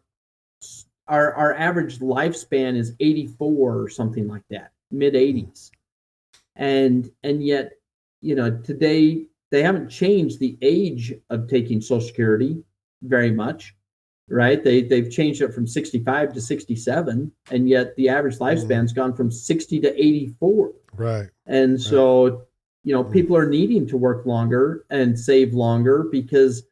our 1.09 1.33
our 1.33 1.53
average 1.55 1.99
lifespan 1.99 2.77
is 2.77 2.93
84 3.01 3.77
or 3.77 3.89
something 3.89 4.29
like 4.29 4.43
that, 4.49 4.71
mid 4.91 5.13
80s, 5.13 5.71
and 6.55 7.11
and 7.23 7.45
yet, 7.45 7.73
you 8.23 8.35
know, 8.35 8.49
today 8.49 9.25
they 9.51 9.61
haven't 9.61 9.89
changed 9.89 10.39
the 10.39 10.57
age 10.61 11.13
of 11.29 11.47
taking 11.47 11.81
Social 11.81 12.01
Security 12.07 12.63
very 13.03 13.31
much. 13.31 13.75
Right, 14.29 14.63
they 14.63 14.81
they've 14.81 15.11
changed 15.11 15.41
it 15.41 15.53
from 15.53 15.67
65 15.67 16.33
to 16.33 16.41
67, 16.41 17.31
and 17.51 17.69
yet 17.69 17.93
the 17.97 18.07
average 18.07 18.39
lifespan's 18.39 18.93
gone 18.93 19.13
from 19.13 19.29
60 19.29 19.81
to 19.81 20.01
84. 20.01 20.73
right. 20.95 21.29
And 21.45 21.79
so, 21.79 22.43
you 22.85 22.93
know, 22.93 23.03
Mhm. 23.03 23.11
people 23.11 23.35
are 23.35 23.49
needing 23.49 23.85
to 23.87 23.97
work 23.97 24.25
longer 24.25 24.85
and 24.89 25.19
save 25.19 25.53
longer 25.53 26.03
because 26.09 26.63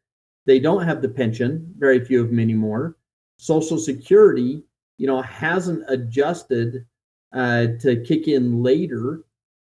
they 0.45 0.60
don't 0.60 0.84
have 0.84 1.02
the 1.02 1.10
pension, 1.10 1.74
very 1.78 1.99
few 1.99 2.22
of 2.22 2.30
them 2.30 2.39
anymore. 2.39 2.95
Social 3.38 3.78
Security, 3.78 4.64
you 4.97 5.08
know, 5.08 5.22
hasn't 5.22 5.84
adjusted 5.89 6.86
uh, 7.34 7.68
to 7.80 8.02
kick 8.02 8.28
in 8.28 8.64
later. 8.64 9.24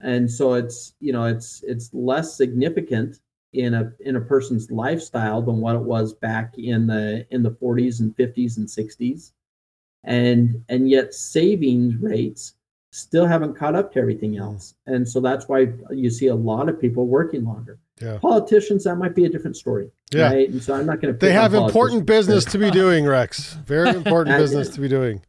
And 0.04 0.30
so 0.30 0.54
it's, 0.54 0.94
you 1.00 1.14
know, 1.14 1.26
it's 1.26 1.64
it's 1.64 1.94
less 1.94 2.36
significant 2.36 3.20
in 3.54 3.74
a 3.74 3.92
in 4.00 4.16
a 4.16 4.22
person's 4.22 4.72
lifestyle 4.72 5.42
than 5.42 5.58
what 5.58 5.76
it 5.76 5.82
was 5.82 6.14
back 6.14 6.58
in 6.58 6.88
the 6.88 7.26
in 7.32 7.44
the 7.44 7.52
40s 7.52 8.00
and 8.00 8.16
50s 8.16 8.58
and 8.58 8.68
60s. 8.68 9.32
And 10.04 10.64
and 10.70 10.90
yet 10.90 11.14
savings 11.14 11.96
rates 11.98 12.54
still 12.92 13.26
haven't 13.26 13.56
caught 13.56 13.76
up 13.76 13.94
to 13.94 14.00
everything 14.00 14.38
else. 14.38 14.76
And 14.86 15.08
so 15.08 15.20
that's 15.20 15.48
why 15.48 15.68
you 15.92 16.10
see 16.10 16.28
a 16.28 16.36
lot 16.36 16.68
of 16.70 16.80
people 16.80 17.08
working 17.08 17.46
longer. 17.46 17.80
Yeah. 18.02 18.18
Politicians, 18.18 18.84
that 18.84 18.96
might 18.96 19.16
be 19.16 19.26
a 19.26 19.30
different 19.30 19.56
story. 19.56 19.92
Yeah. 20.12 20.34
Right. 20.34 20.50
And 20.50 20.62
so 20.62 20.74
I'm 20.74 20.86
not 20.86 21.02
going 21.02 21.14
to. 21.14 21.20
They 21.20 21.34
have 21.34 21.54
important 21.54 22.06
business 22.08 22.44
to 22.46 22.58
be 22.58 22.72
doing, 22.72 23.06
Rex. 23.06 23.54
Very 23.66 23.90
important 23.90 24.38
business 24.38 24.70
to 24.70 24.82
be 24.82 24.88
doing. 24.88 25.22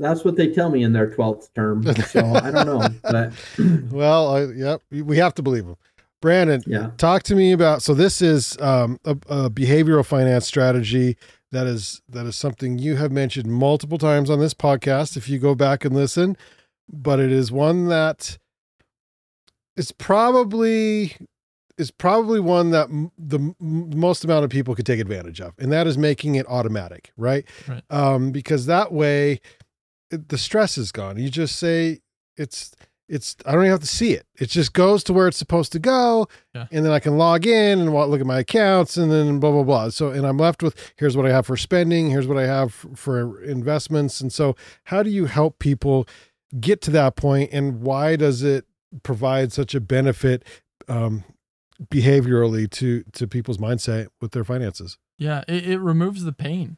That's 0.00 0.24
what 0.24 0.36
they 0.36 0.48
tell 0.48 0.70
me 0.70 0.82
in 0.82 0.92
their 0.92 1.10
12th 1.10 1.52
term. 1.54 1.84
So 2.06 2.24
I 2.24 2.50
don't 2.50 2.66
know. 2.66 2.88
But 3.02 3.32
Well, 3.92 4.34
I, 4.34 4.44
yep, 4.46 4.82
we 4.90 5.18
have 5.18 5.34
to 5.34 5.42
believe 5.42 5.66
them. 5.66 5.76
Brandon, 6.20 6.62
yeah. 6.66 6.90
talk 6.98 7.22
to 7.24 7.34
me 7.34 7.52
about. 7.52 7.82
So 7.82 7.94
this 7.94 8.20
is 8.20 8.58
um, 8.60 8.98
a, 9.04 9.12
a 9.28 9.50
behavioral 9.50 10.04
finance 10.04 10.46
strategy 10.46 11.16
that 11.52 11.66
is 11.66 12.02
that 12.08 12.26
is 12.26 12.36
something 12.36 12.78
you 12.78 12.96
have 12.96 13.10
mentioned 13.10 13.46
multiple 13.50 13.98
times 13.98 14.28
on 14.30 14.38
this 14.38 14.54
podcast. 14.54 15.16
If 15.16 15.28
you 15.28 15.38
go 15.38 15.54
back 15.54 15.84
and 15.84 15.94
listen, 15.94 16.36
but 16.92 17.20
it 17.20 17.32
is 17.32 17.50
one 17.50 17.88
that 17.88 18.38
is 19.76 19.92
probably 19.92 21.16
is 21.78 21.90
probably 21.90 22.38
one 22.40 22.70
that 22.70 22.90
m- 22.90 23.10
the 23.18 23.38
m- 23.38 23.54
most 23.58 24.22
amount 24.24 24.44
of 24.44 24.50
people 24.50 24.74
could 24.74 24.86
take 24.86 25.00
advantage 25.00 25.40
of, 25.40 25.54
and 25.58 25.72
that 25.72 25.86
is 25.86 25.96
making 25.96 26.34
it 26.34 26.46
automatic, 26.46 27.12
right? 27.16 27.46
Right. 27.66 27.82
Um, 27.88 28.30
because 28.30 28.66
that 28.66 28.92
way, 28.92 29.32
it, 29.32 29.42
the 30.10 30.38
stress 30.38 30.76
is 30.78 30.92
gone. 30.92 31.16
You 31.18 31.30
just 31.30 31.56
say 31.56 32.00
it's 32.36 32.74
it's 33.08 33.34
I 33.44 33.52
don't 33.52 33.62
even 33.62 33.70
have 33.72 33.80
to 33.80 33.86
see 33.86 34.12
it. 34.12 34.24
It 34.38 34.50
just 34.50 34.72
goes 34.72 35.02
to 35.04 35.12
where 35.12 35.26
it's 35.26 35.36
supposed 35.36 35.72
to 35.72 35.78
go, 35.80 36.28
Yeah. 36.54 36.66
and 36.70 36.84
then 36.84 36.92
I 36.92 37.00
can 37.00 37.18
log 37.18 37.44
in 37.46 37.80
and 37.80 37.92
look 37.92 38.20
at 38.20 38.26
my 38.26 38.38
accounts, 38.38 38.96
and 38.96 39.10
then 39.10 39.40
blah 39.40 39.50
blah 39.50 39.64
blah. 39.64 39.88
So, 39.88 40.10
and 40.10 40.24
I'm 40.26 40.36
left 40.36 40.62
with 40.62 40.76
here's 40.96 41.16
what 41.16 41.26
I 41.26 41.30
have 41.30 41.46
for 41.46 41.56
spending, 41.56 42.10
here's 42.10 42.28
what 42.28 42.38
I 42.38 42.46
have 42.46 42.72
for 42.72 43.42
investments, 43.42 44.20
and 44.20 44.32
so 44.32 44.54
how 44.84 45.02
do 45.02 45.10
you 45.10 45.26
help 45.26 45.58
people 45.58 46.06
get 46.60 46.80
to 46.82 46.90
that 46.92 47.16
point, 47.16 47.50
and 47.52 47.80
why 47.82 48.14
does 48.16 48.42
it 48.42 48.64
provide 49.02 49.52
such 49.52 49.74
a 49.74 49.80
benefit 49.80 50.44
um, 50.88 51.24
behaviorally 51.88 52.70
to 52.70 53.02
to 53.12 53.26
people's 53.26 53.58
mindset 53.58 54.08
with 54.20 54.32
their 54.32 54.44
finances? 54.44 54.98
Yeah, 55.18 55.42
it, 55.48 55.68
it 55.68 55.78
removes 55.80 56.24
the 56.24 56.32
pain. 56.32 56.76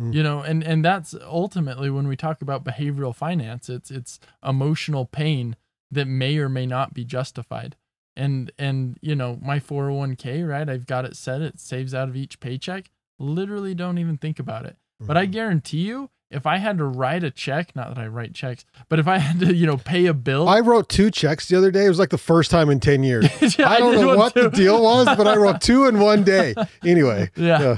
Mm. 0.00 0.14
You 0.14 0.22
know, 0.22 0.40
and 0.40 0.62
and 0.62 0.84
that's 0.84 1.14
ultimately 1.22 1.90
when 1.90 2.06
we 2.06 2.16
talk 2.16 2.40
about 2.42 2.64
behavioral 2.64 3.14
finance, 3.14 3.68
it's 3.68 3.90
it's 3.90 4.20
emotional 4.46 5.06
pain 5.06 5.56
that 5.90 6.06
may 6.06 6.38
or 6.38 6.48
may 6.48 6.66
not 6.66 6.94
be 6.94 7.04
justified. 7.04 7.76
And 8.16 8.50
and 8.58 8.98
you 9.00 9.14
know, 9.14 9.38
my 9.42 9.58
401k, 9.58 10.48
right? 10.48 10.68
I've 10.68 10.86
got 10.86 11.04
it 11.04 11.16
set, 11.16 11.40
it 11.42 11.58
saves 11.58 11.94
out 11.94 12.08
of 12.08 12.16
each 12.16 12.40
paycheck. 12.40 12.90
Literally 13.18 13.74
don't 13.74 13.98
even 13.98 14.16
think 14.16 14.38
about 14.38 14.66
it. 14.66 14.76
But 15.00 15.16
I 15.16 15.26
guarantee 15.26 15.86
you, 15.86 16.10
if 16.30 16.46
I 16.46 16.58
had 16.58 16.78
to 16.78 16.84
write 16.84 17.24
a 17.24 17.30
check, 17.30 17.74
not 17.74 17.88
that 17.94 17.98
I 17.98 18.06
write 18.06 18.34
checks, 18.34 18.64
but 18.88 18.98
if 18.98 19.08
I 19.08 19.18
had 19.18 19.40
to, 19.40 19.54
you 19.54 19.66
know, 19.66 19.76
pay 19.78 20.06
a 20.06 20.14
bill, 20.14 20.48
I 20.48 20.60
wrote 20.60 20.88
two 20.88 21.10
checks 21.10 21.48
the 21.48 21.56
other 21.56 21.70
day. 21.70 21.86
It 21.86 21.88
was 21.88 21.98
like 21.98 22.10
the 22.10 22.18
first 22.18 22.50
time 22.50 22.70
in 22.70 22.80
10 22.80 23.02
years. 23.02 23.26
Yeah, 23.58 23.70
I 23.70 23.78
don't 23.78 23.92
did 23.92 24.00
know 24.02 24.16
what 24.16 24.34
the 24.34 24.50
deal 24.50 24.82
was, 24.82 25.06
but 25.06 25.26
I 25.26 25.36
wrote 25.36 25.60
two 25.60 25.86
in 25.86 25.98
one 26.00 26.22
day. 26.24 26.54
Anyway, 26.84 27.30
yeah. 27.36 27.76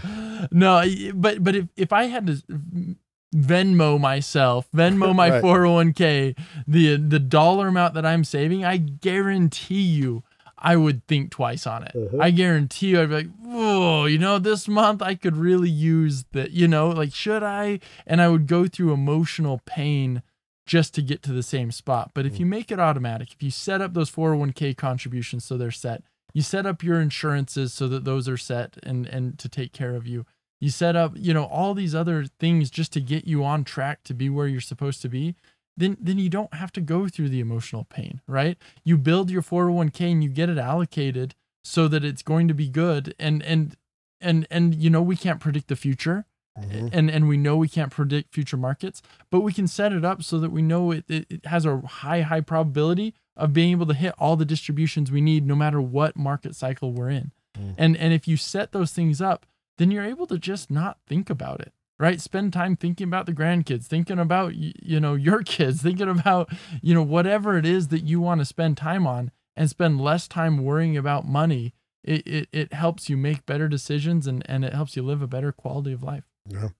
No, 0.50 0.84
but 1.14 1.42
but 1.42 1.54
if, 1.54 1.66
if 1.76 1.92
I 1.92 2.04
had 2.04 2.26
to 2.26 2.42
Venmo 3.34 4.00
myself, 4.00 4.66
Venmo 4.74 5.14
my 5.14 5.30
Right. 5.40 5.42
401k, 5.42 6.36
the 6.66 6.96
the 6.96 7.18
dollar 7.18 7.68
amount 7.68 7.94
that 7.94 8.04
I'm 8.04 8.24
saving, 8.24 8.64
I 8.64 8.76
guarantee 8.78 9.82
you 9.82 10.22
I 10.60 10.76
would 10.76 11.06
think 11.06 11.30
twice 11.30 11.66
on 11.66 11.84
it. 11.84 11.92
Uh-huh. 11.94 12.18
I 12.20 12.30
guarantee 12.30 12.88
you, 12.88 13.02
I'd 13.02 13.08
be 13.08 13.14
like, 13.14 13.30
whoa, 13.42 14.04
you 14.04 14.18
know, 14.18 14.38
this 14.38 14.68
month 14.68 15.02
I 15.02 15.14
could 15.14 15.36
really 15.36 15.70
use 15.70 16.24
the, 16.32 16.50
you 16.50 16.68
know, 16.68 16.88
like, 16.90 17.14
should 17.14 17.42
I? 17.42 17.80
And 18.06 18.20
I 18.20 18.28
would 18.28 18.46
go 18.46 18.66
through 18.66 18.92
emotional 18.92 19.60
pain 19.64 20.22
just 20.66 20.94
to 20.94 21.02
get 21.02 21.22
to 21.24 21.32
the 21.32 21.42
same 21.42 21.72
spot. 21.72 22.12
But 22.14 22.26
if 22.26 22.38
you 22.38 22.46
make 22.46 22.70
it 22.70 22.78
automatic, 22.78 23.32
if 23.32 23.42
you 23.42 23.50
set 23.50 23.80
up 23.80 23.92
those 23.94 24.10
401k 24.10 24.76
contributions 24.76 25.44
so 25.44 25.56
they're 25.56 25.72
set, 25.72 26.04
you 26.32 26.42
set 26.42 26.66
up 26.66 26.82
your 26.84 27.00
insurances 27.00 27.72
so 27.72 27.88
that 27.88 28.04
those 28.04 28.28
are 28.28 28.36
set 28.36 28.76
and 28.82 29.06
and 29.06 29.36
to 29.38 29.48
take 29.48 29.72
care 29.72 29.96
of 29.96 30.06
you. 30.06 30.26
You 30.60 30.70
set 30.70 30.94
up, 30.94 31.14
you 31.16 31.34
know, 31.34 31.44
all 31.44 31.74
these 31.74 31.94
other 31.94 32.26
things 32.38 32.70
just 32.70 32.92
to 32.92 33.00
get 33.00 33.26
you 33.26 33.42
on 33.42 33.64
track 33.64 34.04
to 34.04 34.14
be 34.14 34.28
where 34.28 34.46
you're 34.46 34.60
supposed 34.60 35.02
to 35.02 35.08
be. 35.08 35.34
Then 35.80 35.96
then 36.00 36.18
you 36.18 36.28
don't 36.28 36.52
have 36.54 36.72
to 36.72 36.80
go 36.80 37.08
through 37.08 37.30
the 37.30 37.40
emotional 37.40 37.84
pain, 37.84 38.20
right? 38.26 38.56
You 38.84 38.96
build 38.98 39.30
your 39.30 39.42
401k 39.42 40.12
and 40.12 40.22
you 40.24 40.30
get 40.30 40.48
it 40.48 40.58
allocated 40.58 41.34
so 41.64 41.88
that 41.88 42.04
it's 42.04 42.22
going 42.22 42.48
to 42.48 42.54
be 42.54 42.68
good 42.68 43.14
and 43.18 43.42
and 43.42 43.76
and 44.20 44.46
and 44.50 44.74
you 44.74 44.90
know 44.90 45.02
we 45.02 45.16
can't 45.16 45.40
predict 45.40 45.68
the 45.68 45.76
future 45.76 46.24
Mhm. 46.58 46.90
and 46.92 47.10
and 47.10 47.28
we 47.28 47.36
know 47.36 47.56
we 47.56 47.68
can't 47.68 47.92
predict 47.92 48.34
future 48.34 48.56
markets 48.56 49.00
but 49.30 49.40
we 49.40 49.52
can 49.52 49.68
set 49.68 49.92
it 49.92 50.04
up 50.04 50.22
so 50.22 50.38
that 50.40 50.50
we 50.50 50.62
know 50.62 50.90
it, 50.90 51.04
it, 51.08 51.24
it 51.30 51.46
has 51.46 51.64
a 51.64 51.78
high 52.02 52.22
high 52.22 52.40
probability 52.40 53.14
of 53.36 53.52
being 53.52 53.70
able 53.70 53.86
to 53.86 53.94
hit 53.94 54.12
all 54.18 54.36
the 54.36 54.44
distributions 54.44 55.10
we 55.12 55.20
need 55.20 55.46
no 55.46 55.54
matter 55.54 55.80
what 55.80 56.16
market 56.16 56.54
cycle 56.56 56.92
we're 56.92 57.08
in 57.20 57.30
Mm. 57.58 57.74
and 57.78 57.96
and 57.96 58.12
if 58.12 58.26
you 58.28 58.36
set 58.36 58.72
those 58.72 58.92
things 58.92 59.20
up 59.20 59.46
then 59.78 59.90
you're 59.92 60.04
able 60.14 60.26
to 60.26 60.38
just 60.38 60.70
not 60.70 60.98
think 61.06 61.30
about 61.30 61.60
it 61.60 61.72
right 62.00 62.20
spend 62.20 62.52
time 62.52 62.74
thinking 62.74 63.06
about 63.06 63.26
the 63.26 63.32
grandkids 63.32 63.84
thinking 63.84 64.18
about 64.18 64.54
you 64.56 64.98
know 64.98 65.14
your 65.14 65.42
kids 65.44 65.82
thinking 65.82 66.08
about 66.08 66.50
you 66.82 66.94
know 66.94 67.02
whatever 67.02 67.56
it 67.56 67.66
is 67.66 67.88
that 67.88 68.00
you 68.00 68.20
want 68.20 68.40
to 68.40 68.44
spend 68.44 68.76
time 68.76 69.06
on 69.06 69.30
and 69.56 69.70
spend 69.70 70.00
less 70.00 70.26
time 70.26 70.64
worrying 70.64 70.96
about 70.96 71.28
money 71.28 71.74
it, 72.02 72.26
it, 72.26 72.48
it 72.50 72.72
helps 72.72 73.10
you 73.10 73.16
make 73.16 73.44
better 73.44 73.68
decisions 73.68 74.26
and, 74.26 74.42
and 74.48 74.64
it 74.64 74.72
helps 74.72 74.96
you 74.96 75.02
live 75.02 75.20
a 75.20 75.26
better 75.26 75.52
quality 75.52 75.92
of 75.92 76.02
life 76.02 76.24
Yeah. 76.48 76.70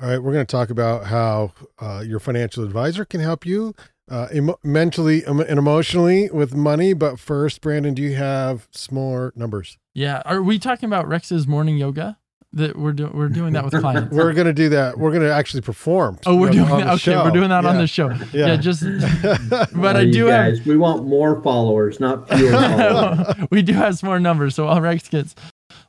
All 0.00 0.08
right, 0.08 0.22
we're 0.22 0.32
going 0.32 0.46
to 0.46 0.50
talk 0.50 0.70
about 0.70 1.06
how 1.06 1.52
uh, 1.80 2.04
your 2.06 2.20
financial 2.20 2.62
advisor 2.62 3.04
can 3.04 3.20
help 3.20 3.44
you 3.44 3.74
uh, 4.08 4.28
emo- 4.32 4.58
mentally 4.62 5.24
um, 5.24 5.40
and 5.40 5.58
emotionally 5.58 6.30
with 6.30 6.54
money. 6.54 6.92
But 6.92 7.18
first, 7.18 7.60
Brandon, 7.60 7.94
do 7.94 8.02
you 8.02 8.14
have 8.14 8.68
some 8.70 8.94
more 8.94 9.32
numbers? 9.34 9.76
Yeah. 9.94 10.22
Are 10.24 10.40
we 10.40 10.60
talking 10.60 10.86
about 10.86 11.08
Rex's 11.08 11.48
morning 11.48 11.78
yoga? 11.78 12.16
That 12.54 12.76
we're 12.78 12.92
doing 12.94 13.12
we're 13.14 13.28
doing 13.28 13.52
that 13.52 13.64
with 13.66 13.78
clients. 13.78 14.10
We're 14.14 14.32
going 14.32 14.46
to 14.46 14.54
do 14.54 14.70
that. 14.70 14.96
We're 14.98 15.10
going 15.10 15.22
to 15.22 15.30
actually 15.32 15.60
perform. 15.60 16.18
oh, 16.24 16.34
we're 16.34 16.46
on- 16.48 16.52
doing 16.54 16.68
that. 16.68 16.86
Okay, 16.88 16.96
show. 17.12 17.24
we're 17.24 17.30
doing 17.30 17.50
that 17.50 17.66
on 17.66 17.76
the 17.76 17.86
show. 17.86 18.08
Yeah. 18.32 18.46
Yeah, 18.46 18.56
just 18.56 18.82
but 19.50 19.68
Oh, 19.74 19.98
I 19.98 20.00
you 20.00 20.12
do 20.12 20.26
have 20.26 20.64
we 20.66 20.78
want 20.78 21.04
more 21.06 21.42
followers, 21.42 22.00
not 22.00 22.26
fewer 22.30 22.52
followers. 22.52 23.36
we 23.50 23.60
do 23.60 23.74
have 23.74 23.98
some 23.98 24.06
more 24.08 24.18
numbers. 24.18 24.54
So 24.54 24.64
while 24.64 24.80
Rex 24.80 25.08
gets 25.10 25.34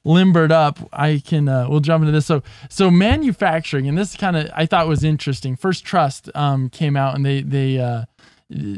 limbered 0.04 0.52
up, 0.52 0.80
I 0.92 1.22
can 1.26 1.48
uh, 1.48 1.68
we'll 1.70 1.80
jump 1.80 2.02
into 2.02 2.12
this. 2.12 2.26
So 2.26 2.44
so 2.70 2.92
manufacturing, 2.92 3.88
and 3.88 3.98
this 3.98 4.18
kind 4.18 4.36
of 4.36 4.50
I 4.54 4.66
thought 4.66 4.86
was 4.86 5.02
interesting. 5.06 5.56
First 5.56 5.86
Trust 5.86 6.30
um, 6.36 6.70
came 6.70 6.98
out 6.98 7.16
and 7.16 7.26
they 7.26 7.42
they 7.42 7.80
uh, 7.80 8.04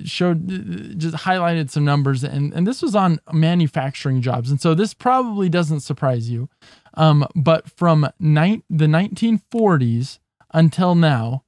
showed 0.05 0.97
just 0.99 1.15
highlighted 1.15 1.71
some 1.71 1.83
numbers, 1.83 2.23
and 2.23 2.53
and 2.53 2.67
this 2.67 2.83
was 2.83 2.95
on 2.95 3.19
manufacturing 3.33 4.21
jobs, 4.21 4.51
and 4.51 4.61
so 4.61 4.75
this 4.75 4.93
probably 4.93 5.49
doesn't 5.49 5.79
surprise 5.79 6.29
you, 6.29 6.47
um, 6.95 7.25
but 7.35 7.69
from 7.69 8.07
nine, 8.19 8.63
the 8.69 8.85
1940s 8.87 10.19
until 10.53 10.95
now. 10.95 11.43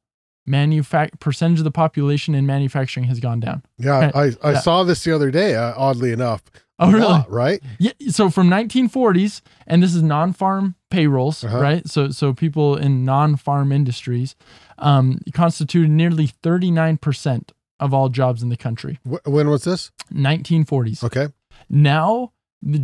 Manufac- 0.45 1.21
percentage 1.21 1.59
of 1.59 1.63
the 1.63 1.71
population 1.71 2.35
in 2.35 2.45
manufacturing 2.45 3.05
has 3.05 3.21
gone 3.21 3.39
down. 3.39 3.63
Yeah, 3.77 4.11
I, 4.13 4.33
I 4.43 4.51
Yeah. 4.51 4.59
saw 4.59 4.83
this 4.83 5.01
the 5.05 5.15
other 5.15 5.31
day, 5.31 5.55
uh, 5.55 5.73
oddly 5.77 6.11
enough. 6.11 6.43
Oh, 6.79 6.91
really? 6.91 7.05
lot, 7.05 7.31
right? 7.31 7.61
Yeah, 7.79 7.93
so 8.09 8.29
from 8.29 8.49
1940s, 8.49 9.41
and 9.67 9.81
this 9.81 9.95
is 9.95 10.03
non-farm 10.03 10.75
payrolls, 10.91 11.45
Uh-huh. 11.45 11.61
right? 11.61 11.87
So 11.87 12.09
so 12.09 12.33
people 12.33 12.75
in 12.75 13.05
non-farm 13.05 13.71
industries 13.71 14.35
um, 14.79 15.19
constituted 15.33 15.91
nearly 15.91 16.27
39 16.27 16.97
percent 16.97 17.53
of 17.79 17.93
all 17.93 18.09
jobs 18.09 18.43
in 18.43 18.49
the 18.49 18.57
country. 18.57 18.99
Wh- 19.09 19.25
when 19.25 19.47
was 19.49 19.63
this? 19.63 19.91
1940s. 20.13 21.05
Okay. 21.05 21.29
Now, 21.69 22.33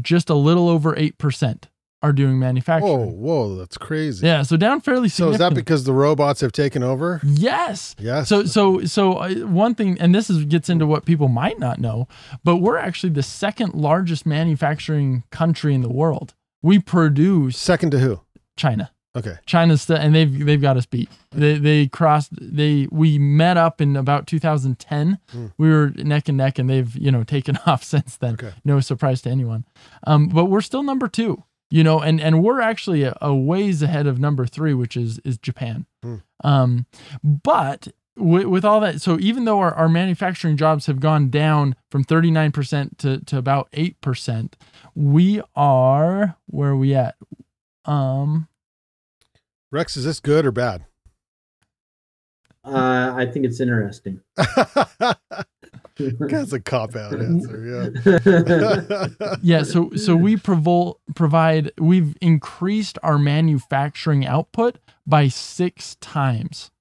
just 0.02 0.30
a 0.30 0.36
little 0.36 0.70
over 0.70 0.96
eight 0.98 1.18
percent 1.18 1.68
are 2.02 2.14
doing 2.14 2.40
manufacturing. 2.40 3.20
Whoa, 3.20 3.48
whoa, 3.48 3.56
that's 3.56 3.78
crazy. 3.78 4.26
Yeah, 4.26 4.42
so 4.44 4.56
down 4.56 4.80
fairly 4.82 5.10
So 5.10 5.32
is 5.32 5.38
that 5.40 5.54
because 5.54 5.84
the 5.84 5.94
robots 5.94 6.42
have 6.42 6.52
taken 6.52 6.82
over? 6.84 7.20
yes. 7.24 7.96
Yes. 8.00 8.30
So 8.30 8.46
so 8.46 8.84
so 8.86 9.14
uh, 9.18 9.34
one 9.46 9.76
thing, 9.76 10.00
and 10.00 10.16
this 10.16 10.30
is 10.30 10.46
gets 10.46 10.70
into 10.70 10.86
what 10.88 11.06
people 11.06 11.28
might 11.28 11.60
not 11.60 11.80
know, 11.80 12.08
but 12.44 12.58
we're 12.58 12.78
actually 12.78 13.12
the 13.12 13.24
second 13.24 13.74
largest 13.74 14.26
manufacturing 14.26 15.24
country 15.32 15.74
in 15.74 15.82
the 15.82 15.90
world. 15.92 16.34
We 16.62 16.80
produce 16.80 17.58
second 17.58 17.92
to 17.92 18.00
who? 18.00 18.22
China. 18.58 18.92
Okay. 19.16 19.38
China's 19.48 19.82
still, 19.82 19.98
and 19.98 20.14
they've 20.14 20.46
they've 20.46 20.62
got 20.62 20.78
us 20.78 20.86
beat. 20.86 21.10
They 21.32 21.58
they 21.58 21.88
crossed. 21.88 22.30
They 22.40 22.88
we 22.92 23.18
met 23.18 23.58
up 23.58 23.82
in 23.82 23.96
about 23.96 24.28
2010. 24.28 25.18
Hmm. 25.32 25.48
We 25.58 25.70
were 25.70 25.90
neck 25.96 26.30
and 26.30 26.38
neck, 26.38 26.60
and 26.60 26.70
they've 26.70 26.96
you 26.96 27.12
know 27.12 27.24
taken 27.24 27.58
off 27.66 27.84
since 27.84 28.18
then. 28.18 28.34
Okay. 28.36 28.54
No 28.64 28.80
surprise 28.80 29.22
to 29.24 29.30
anyone. 29.30 29.66
Um, 30.06 30.28
but 30.30 30.46
we're 30.46 30.62
still 30.62 30.84
number 30.84 31.08
two. 31.08 31.44
You 31.70 31.84
know, 31.84 32.00
and 32.00 32.20
and 32.20 32.44
we're 32.44 32.62
actually 32.62 33.04
a, 33.04 33.18
a 33.22 33.34
ways 33.34 33.82
ahead 33.84 34.08
of 34.08 34.20
number 34.20 34.46
three, 34.46 34.74
which 34.74 34.98
is 34.98 35.20
is 35.20 35.38
Japan. 35.38 35.86
Hmm. 36.02 36.16
Um, 36.44 36.86
but 37.24 37.90
with, 38.20 38.46
with 38.46 38.66
all 38.66 38.80
that, 38.82 39.02
so 39.02 39.18
even 39.20 39.46
though 39.46 39.60
our, 39.60 39.74
our 39.74 39.90
manufacturing 39.90 40.58
jobs 40.58 40.86
have 40.88 41.00
gone 41.00 41.30
down 41.30 41.76
from 41.90 42.04
39% 42.04 42.98
to, 42.98 43.24
to 43.26 43.38
about 43.38 43.72
8%, 43.72 44.54
we 44.94 45.42
are, 45.56 46.36
where 46.48 46.72
are 46.72 46.78
we 46.78 46.94
at? 46.94 47.16
Um, 47.86 48.48
Rex, 49.72 49.96
is 49.96 50.06
this 50.06 50.20
good 50.20 50.46
or 50.46 50.52
bad? 50.52 50.86
Uh, 52.64 53.14
I 53.16 53.26
think 53.26 53.46
it's 53.46 53.60
interesting. 53.60 54.22
That's 56.20 56.54
a 56.54 56.60
cop 56.60 56.96
out 56.96 57.20
answer. 57.20 57.94
Yeah. 58.06 59.08
yeah 59.42 59.64
so 59.64 59.92
so 59.92 60.16
we 60.16 60.38
provo- 60.38 61.00
provide 61.14 61.72
we've 61.78 62.16
increased 62.22 62.98
our 63.04 63.18
manufacturing 63.18 64.26
output 64.26 64.78
by 65.06 65.28
six 65.28 65.96
times 65.96 66.72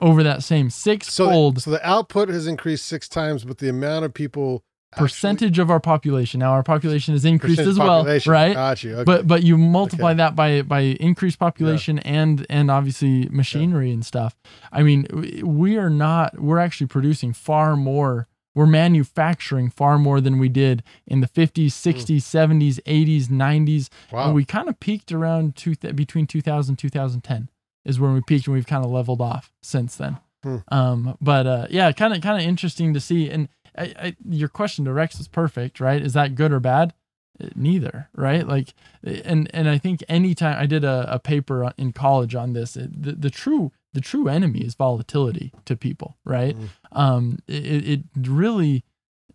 over 0.00 0.22
that 0.22 0.42
same 0.42 0.70
So, 0.70 0.92
six-fold 0.92 1.62
so 1.62 1.70
the 1.70 1.86
output 1.88 2.28
has 2.28 2.46
increased 2.46 2.86
six 2.86 3.08
times, 3.08 3.44
but 3.44 3.58
the 3.58 3.68
amount 3.68 4.04
of 4.04 4.14
people 4.14 4.64
actually- 4.92 5.04
percentage 5.04 5.58
of 5.58 5.70
our 5.70 5.80
population 5.80 6.40
now 6.40 6.50
our 6.52 6.62
population 6.62 7.14
has 7.14 7.24
increased 7.24 7.56
percentage 7.58 7.72
as 7.72 7.78
well 7.78 8.00
population. 8.00 8.32
right 8.32 8.54
Got 8.54 8.82
you. 8.82 8.94
Okay. 8.94 9.04
but 9.04 9.26
but 9.26 9.42
you 9.44 9.56
multiply 9.56 10.10
Okay. 10.10 10.16
that 10.18 10.34
by 10.36 10.62
by 10.62 10.80
increased 10.80 11.38
population 11.38 11.98
and 12.00 12.44
and 12.50 12.70
obviously 12.70 13.28
machinery 13.30 13.92
and 13.92 14.04
stuff 14.04 14.36
i 14.72 14.82
mean 14.82 15.06
we 15.44 15.76
are 15.76 15.90
not 15.90 16.38
we're 16.40 16.58
actually 16.58 16.88
producing 16.88 17.32
far 17.32 17.76
more 17.76 18.26
we're 18.54 18.66
manufacturing 18.66 19.70
far 19.70 19.96
more 19.98 20.20
than 20.20 20.38
we 20.38 20.48
did 20.48 20.82
in 21.06 21.20
the 21.20 21.28
50s 21.28 21.66
60s 21.68 22.16
70s 22.18 22.80
80s 22.82 23.26
90s 23.28 23.88
wow. 24.10 24.26
and 24.26 24.34
we 24.34 24.44
kind 24.44 24.68
of 24.68 24.78
peaked 24.80 25.12
around 25.12 25.54
two 25.56 25.74
th- 25.76 25.94
between 25.94 26.26
2000 26.26 26.76
2010 26.76 27.48
is 27.84 27.98
when 28.00 28.12
we 28.12 28.20
peaked 28.26 28.46
and 28.46 28.54
we've 28.54 28.66
kind 28.66 28.84
of 28.84 28.90
leveled 28.90 29.20
off 29.20 29.52
since 29.62 29.94
then 29.96 30.18
Hmm. 30.42 30.56
um 30.68 31.18
but 31.20 31.46
uh 31.46 31.66
yeah 31.68 31.92
kind 31.92 32.14
of 32.14 32.22
kind 32.22 32.40
of 32.42 32.48
interesting 32.48 32.94
to 32.94 33.00
see 33.00 33.28
and 33.28 33.48
I, 33.76 33.84
I, 33.98 34.16
your 34.28 34.48
question 34.48 34.84
to 34.86 34.92
rex 34.92 35.18
is 35.20 35.28
perfect 35.28 35.80
right? 35.80 36.02
Is 36.02 36.12
that 36.14 36.34
good 36.34 36.52
or 36.52 36.60
bad? 36.60 36.94
Uh, 37.42 37.48
neither 37.54 38.08
right? 38.14 38.46
Like 38.46 38.74
and 39.02 39.50
and 39.54 39.68
i 39.68 39.78
think 39.78 40.04
anytime 40.08 40.58
i 40.58 40.66
did 40.66 40.84
a, 40.84 41.06
a 41.10 41.18
paper 41.18 41.72
in 41.78 41.92
college 41.92 42.34
on 42.34 42.52
this 42.52 42.76
it, 42.76 43.02
the, 43.02 43.12
the 43.12 43.30
true 43.30 43.72
the 43.94 44.00
true 44.00 44.28
enemy 44.28 44.60
is 44.60 44.74
volatility 44.74 45.52
to 45.64 45.74
people 45.76 46.18
right? 46.24 46.54
Mhm. 46.56 46.68
um 46.92 47.38
it, 47.48 47.88
it 47.88 48.00
really 48.28 48.84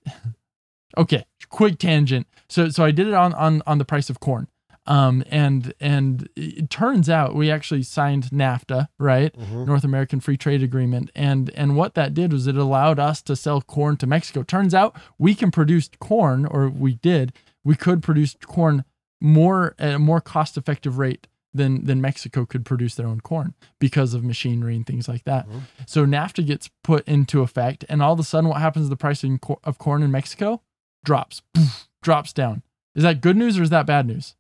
okay 0.97 1.25
quick 1.49 1.77
tangent. 1.79 2.27
So 2.49 2.69
so 2.69 2.83
i 2.83 2.91
did 2.91 3.07
it 3.07 3.13
on 3.13 3.33
on 3.33 3.61
on 3.65 3.77
the 3.77 3.86
price 3.86 4.09
of 4.09 4.19
corn 4.19 4.47
um 4.88 5.23
and 5.29 5.73
and 5.79 6.29
it 6.36 6.69
turns 6.69 7.09
out 7.09 7.33
we 7.36 7.49
actually 7.49 7.83
signed 7.83 8.25
nafta 8.31 8.88
right 8.99 9.33
Mhm. 9.36 9.65
North 9.65 9.83
American 9.83 10.19
Free 10.19 10.38
Trade 10.38 10.61
Agreement, 10.63 11.09
and 11.15 11.49
and 11.51 11.75
what 11.75 11.95
that 11.95 12.13
did 12.13 12.31
was 12.33 12.47
it 12.47 12.55
allowed 12.57 12.99
us 12.99 13.21
to 13.23 13.36
sell 13.36 13.61
corn 13.61 13.97
to 13.97 14.07
Mexico. 14.07 14.43
Turns 14.43 14.73
out 14.73 14.95
we 15.17 15.33
can 15.36 15.51
produce 15.51 15.89
corn, 15.99 16.45
or 16.45 16.69
we 16.69 16.95
did. 16.95 17.33
We 17.63 17.75
could 17.75 18.03
produce 18.03 18.36
corn 18.45 18.83
more 19.21 19.75
at 19.79 19.95
a 19.95 19.99
more 19.99 20.21
cost 20.21 20.57
effective 20.57 20.97
rate 20.99 21.27
than 21.53 21.86
than 21.86 22.01
Mexico 22.01 22.45
could 22.45 22.65
produce 22.65 22.95
their 22.95 23.07
own 23.07 23.21
corn 23.21 23.53
because 23.79 24.13
of 24.13 24.23
machinery 24.23 24.75
and 24.75 24.86
things 24.86 25.07
like 25.07 25.23
that. 25.23 25.47
Mhm. 25.49 25.61
So 25.88 26.05
NAFTA 26.05 26.45
gets 26.45 26.69
put 26.83 27.07
into 27.07 27.41
effect, 27.41 27.86
and 27.89 28.01
all 28.03 28.13
of 28.13 28.19
a 28.19 28.23
sudden, 28.23 28.49
what 28.49 28.59
happens 28.61 28.86
to 28.86 28.89
the 28.89 28.97
price 28.97 29.23
of 29.63 29.77
corn 29.77 30.03
in 30.03 30.11
Mexico? 30.11 30.61
Drops, 31.03 31.41
Poof, 31.53 31.88
drops 32.03 32.33
down. 32.33 32.61
Is 32.93 33.03
that 33.03 33.21
good 33.21 33.38
news 33.38 33.57
or 33.57 33.63
is 33.63 33.69
that 33.69 33.86
bad 33.86 34.05
news? 34.05 34.36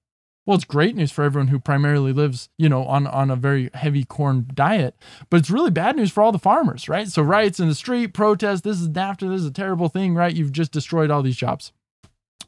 Well, 0.45 0.55
it's 0.55 0.63
great 0.65 0.95
news 0.95 1.11
for 1.11 1.23
everyone 1.23 1.47
who 1.47 1.59
primarily 1.59 2.13
lives, 2.13 2.49
you 2.57 2.69
know, 2.69 2.83
on 2.85 3.07
on 3.07 3.31
a 3.31 3.35
very 3.35 3.69
heavy 3.73 4.03
corn 4.03 4.47
diet, 4.53 4.95
but 5.29 5.37
it's 5.39 5.49
really 5.49 5.71
bad 5.71 5.95
news 5.95 6.11
for 6.11 6.21
all 6.21 6.31
the 6.31 6.37
farmers, 6.39 6.87
right? 6.87 7.07
So 7.07 7.21
riots 7.23 7.59
in 7.59 7.67
the 7.67 7.75
street, 7.75 8.13
protests, 8.13 8.61
this 8.61 8.79
is 8.79 8.89
NAFTA, 8.89 9.29
this 9.29 9.41
is 9.41 9.47
a 9.47 9.51
terrible 9.51 9.89
thing, 9.89 10.13
right? 10.13 10.33
You've 10.33 10.51
just 10.51 10.71
destroyed 10.71 11.09
all 11.09 11.23
these 11.23 11.35
jobs. 11.37 11.71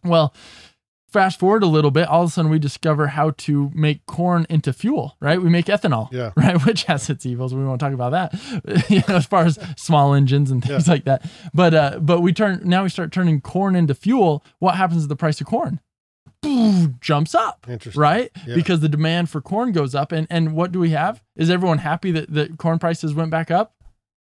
Well, 0.03 0.33
fast 1.11 1.39
forward 1.39 1.63
a 1.63 1.67
little 1.67 1.89
bit, 1.89 2.07
all 2.07 2.23
of 2.23 2.29
a 2.29 2.31
sudden 2.31 2.51
we 2.51 2.59
discover 2.59 3.07
how 3.07 3.31
to 3.31 3.71
make 3.73 4.05
corn 4.05 4.45
into 4.47 4.73
fuel, 4.73 5.15
right? 5.19 5.41
We 5.41 5.49
make 5.49 5.65
ethanol, 5.65 6.11
Yeah. 6.11 6.33
right? 6.37 6.63
Which 6.65 6.83
has 6.83 7.09
its 7.09 7.25
evils. 7.25 7.55
We 7.55 7.65
won't 7.65 7.79
talk 7.79 7.93
about 7.93 8.11
that, 8.11 8.85
you 8.91 9.01
know, 9.07 9.15
as 9.15 9.25
far 9.25 9.45
as 9.45 9.57
small 9.75 10.13
engines 10.13 10.51
and 10.51 10.63
things 10.63 10.87
like 10.87 11.05
that. 11.05 11.25
But 11.51 11.73
uh, 11.73 11.99
but 11.99 12.21
we 12.21 12.31
turn 12.31 12.61
now 12.63 12.83
we 12.83 12.89
start 12.89 13.11
turning 13.11 13.41
corn 13.41 13.75
into 13.75 13.95
fuel. 13.95 14.45
What 14.59 14.75
happens 14.75 15.01
to 15.01 15.07
the 15.07 15.15
price 15.15 15.41
of 15.41 15.47
corn? 15.47 15.79
Boom, 16.41 16.97
jumps 17.01 17.33
up, 17.33 17.65
Interesting. 17.69 17.99
right? 18.01 18.31
Yeah. 18.45 18.55
Because 18.55 18.79
the 18.79 18.89
demand 18.89 19.29
for 19.29 19.41
corn 19.41 19.71
goes 19.71 19.95
up. 19.95 20.11
And 20.11 20.27
and 20.29 20.53
what 20.53 20.71
do 20.71 20.79
we 20.79 20.91
have? 20.91 21.21
Is 21.35 21.49
everyone 21.49 21.79
happy 21.79 22.11
that 22.11 22.31
the 22.33 22.49
corn 22.57 22.79
prices 22.79 23.13
went 23.13 23.31
back 23.31 23.49
up? 23.51 23.73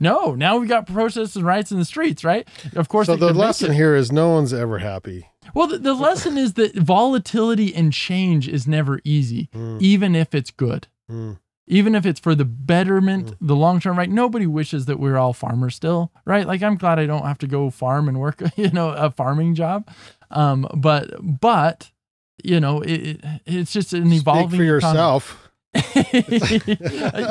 No. 0.00 0.34
Now 0.34 0.58
we've 0.58 0.68
got 0.68 0.86
protests 0.86 1.34
and 1.36 1.44
riots 1.46 1.72
in 1.72 1.78
the 1.78 1.84
streets, 1.84 2.22
right? 2.24 2.46
Of 2.76 2.88
course. 2.88 3.06
So 3.06 3.16
the 3.16 3.32
lesson 3.32 3.72
here 3.72 3.94
is 3.94 4.12
no 4.12 4.30
one's 4.30 4.52
ever 4.52 4.78
happy. 4.78 5.28
well, 5.54 5.66
the, 5.66 5.78
the 5.78 5.94
lesson 5.94 6.36
is 6.36 6.54
that 6.54 6.74
volatility 6.74 7.74
and 7.74 7.92
change 7.92 8.48
is 8.48 8.66
never 8.66 9.00
easy, 9.04 9.48
Mm, 9.54 9.80
even 9.80 10.14
if 10.14 10.34
it's 10.34 10.50
good. 10.50 10.88
mm. 11.10 11.38
Even 11.66 11.94
if 11.94 12.04
it's 12.04 12.20
for 12.20 12.34
the 12.34 12.44
betterment, 12.44 13.32
the 13.40 13.56
long 13.56 13.80
term, 13.80 13.96
right? 13.96 14.10
Nobody 14.10 14.46
wishes 14.46 14.84
that 14.84 15.00
we're 15.00 15.16
all 15.16 15.32
farmers 15.32 15.74
still, 15.74 16.12
right? 16.26 16.46
Like 16.46 16.62
I'm 16.62 16.76
glad 16.76 16.98
I 16.98 17.06
don't 17.06 17.24
have 17.24 17.38
to 17.38 17.46
go 17.46 17.70
farm 17.70 18.06
and 18.06 18.20
work, 18.20 18.42
you 18.56 18.68
know, 18.70 18.90
a 18.90 19.10
farming 19.10 19.54
job. 19.54 19.88
Um, 20.30 20.66
but 20.74 21.12
but 21.22 21.90
you 22.44 22.60
know, 22.60 22.80
it, 22.82 22.90
it, 22.90 23.20
it's 23.46 23.72
just 23.72 23.92
an 23.92 24.12
evolving. 24.12 24.48
Speak 24.50 24.58
for 24.58 24.64
yourself. 24.64 25.40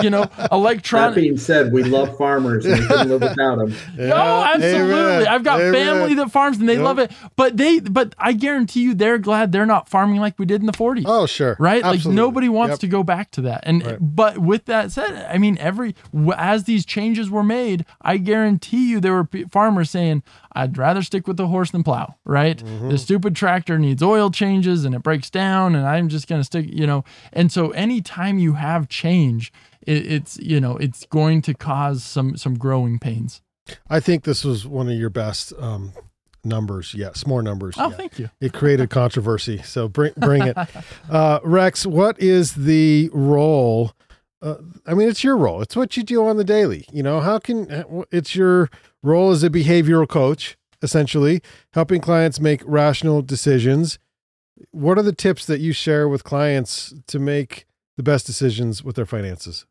you 0.01 0.09
know, 0.09 0.25
electronic. 0.51 1.15
That 1.15 1.21
being 1.21 1.37
said, 1.37 1.71
we 1.71 1.83
love 1.83 2.17
farmers 2.17 2.65
and 2.65 2.79
we 2.79 2.85
couldn't 2.87 3.09
live 3.09 3.21
without 3.21 3.57
them. 3.57 3.73
No, 3.97 4.15
absolutely. 4.43 4.93
amen, 4.93 5.27
I've 5.27 5.43
got 5.43 5.61
amen. 5.61 5.73
family 5.73 6.13
that 6.15 6.31
farms 6.31 6.57
and 6.57 6.67
they 6.67 6.73
Yep. 6.73 6.83
love 6.83 6.99
it. 6.99 7.11
But 7.35 7.55
they, 7.57 7.79
but 7.79 8.13
I 8.17 8.33
guarantee 8.33 8.81
you, 8.81 8.93
they're 8.95 9.17
glad 9.17 9.51
they're 9.53 9.65
not 9.65 9.87
farming 9.87 10.19
like 10.19 10.37
we 10.37 10.45
did 10.45 10.59
in 10.61 10.65
the 10.67 10.73
40s. 10.73 11.03
Oh, 11.05 11.25
sure. 11.25 11.55
right? 11.59 11.83
Like 11.83 11.95
Absolutely. 11.95 12.15
nobody 12.21 12.49
wants 12.49 12.73
Yep. 12.73 12.79
to 12.79 12.87
go 12.87 13.03
back 13.03 13.31
to 13.31 13.41
that. 13.43 13.61
And 13.63 13.85
Right. 13.85 13.97
but 14.01 14.39
with 14.39 14.65
that 14.65 14.91
said, 14.91 15.25
I 15.31 15.37
mean, 15.37 15.57
every 15.59 15.95
as 16.35 16.65
these 16.65 16.85
changes 16.85 17.29
were 17.29 17.43
made, 17.43 17.85
I 18.01 18.17
guarantee 18.17 18.89
you 18.89 18.99
there 18.99 19.13
were 19.13 19.27
farmers 19.51 19.89
saying, 19.89 20.23
"I'd 20.55 20.77
rather 20.77 21.01
stick 21.01 21.27
with 21.27 21.37
the 21.37 21.47
horse 21.47 21.71
than 21.71 21.83
plow." 21.83 22.15
Right? 22.25 22.57
Mm-hmm. 22.57 22.89
The 22.89 22.97
stupid 22.97 23.35
tractor 23.35 23.77
needs 23.79 24.01
oil 24.03 24.31
changes 24.31 24.85
and 24.85 24.95
it 24.95 25.03
breaks 25.03 25.29
down, 25.29 25.75
and 25.75 25.85
I'm 25.87 26.09
just 26.09 26.27
gonna 26.27 26.43
stick. 26.43 26.67
You 26.69 26.87
know, 26.87 27.03
and 27.31 27.51
so 27.51 27.71
anytime 27.71 28.37
you 28.37 28.53
have 28.53 28.89
change, 28.89 29.51
it, 29.81 30.05
it's 30.11 30.37
you 30.39 30.59
know 30.59 30.77
it's 30.77 31.05
going 31.05 31.41
to 31.43 31.53
cause 31.53 32.03
some 32.03 32.37
some 32.37 32.57
growing 32.57 32.99
pains. 32.99 33.41
I 33.89 33.99
think 33.99 34.23
this 34.23 34.43
was 34.43 34.67
one 34.67 34.89
of 34.89 34.95
your 34.95 35.09
best 35.09 35.53
um, 35.57 35.93
numbers. 36.43 36.93
Yes, 36.93 37.25
more 37.25 37.41
numbers. 37.41 37.75
Oh, 37.77 37.89
yet. 37.89 37.97
thank 37.97 38.19
you. 38.19 38.29
It 38.41 38.53
created 38.53 38.89
controversy. 38.89 39.61
So 39.63 39.87
bring 39.87 40.13
bring 40.17 40.43
it. 40.43 40.57
Uh, 41.09 41.39
Rex, 41.43 41.85
what 41.85 42.19
is 42.19 42.53
the 42.53 43.09
role? 43.13 43.91
Uh, 44.41 44.55
I 44.85 44.93
mean, 44.93 45.07
it's 45.07 45.23
your 45.23 45.37
role. 45.37 45.61
It's 45.61 45.75
what 45.75 45.95
you 45.95 46.03
do 46.03 46.25
on 46.25 46.37
the 46.37 46.43
daily. 46.43 46.85
You 46.91 47.03
know, 47.03 47.19
how 47.19 47.39
can 47.39 47.85
it's 48.11 48.35
your 48.35 48.69
role 49.03 49.29
as 49.31 49.43
a 49.43 49.49
behavioral 49.49 50.07
coach, 50.07 50.57
essentially 50.81 51.41
helping 51.73 52.01
clients 52.01 52.39
make 52.39 52.63
rational 52.65 53.21
decisions. 53.21 53.99
What 54.71 54.97
are 54.97 55.03
the 55.03 55.13
tips 55.13 55.45
that 55.45 55.59
you 55.59 55.73
share 55.73 56.07
with 56.07 56.23
clients 56.23 56.93
to 57.07 57.19
make 57.19 57.65
the 57.97 58.03
best 58.03 58.25
decisions 58.25 58.83
with 58.83 58.95
their 58.95 59.05
finances? 59.05 59.65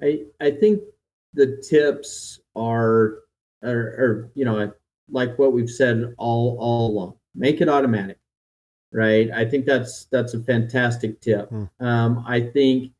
I 0.00 0.24
I 0.40 0.50
think 0.52 0.80
the 1.32 1.62
tips 1.68 2.40
are 2.54 3.18
are, 3.62 3.70
are 3.72 4.30
you 4.34 4.44
know 4.44 4.72
like 5.10 5.38
what 5.38 5.52
we've 5.52 5.70
said 5.70 6.14
all 6.18 6.56
all 6.60 6.90
along. 6.90 7.14
Make 7.34 7.60
it 7.60 7.68
automatic, 7.68 8.18
right? 8.92 9.30
I 9.30 9.44
think 9.44 9.66
that's 9.66 10.04
that's 10.06 10.34
a 10.34 10.40
fantastic 10.40 11.20
tip. 11.20 11.48
Hmm. 11.48 11.64
Um, 11.80 12.24
I 12.26 12.40
think 12.40 12.92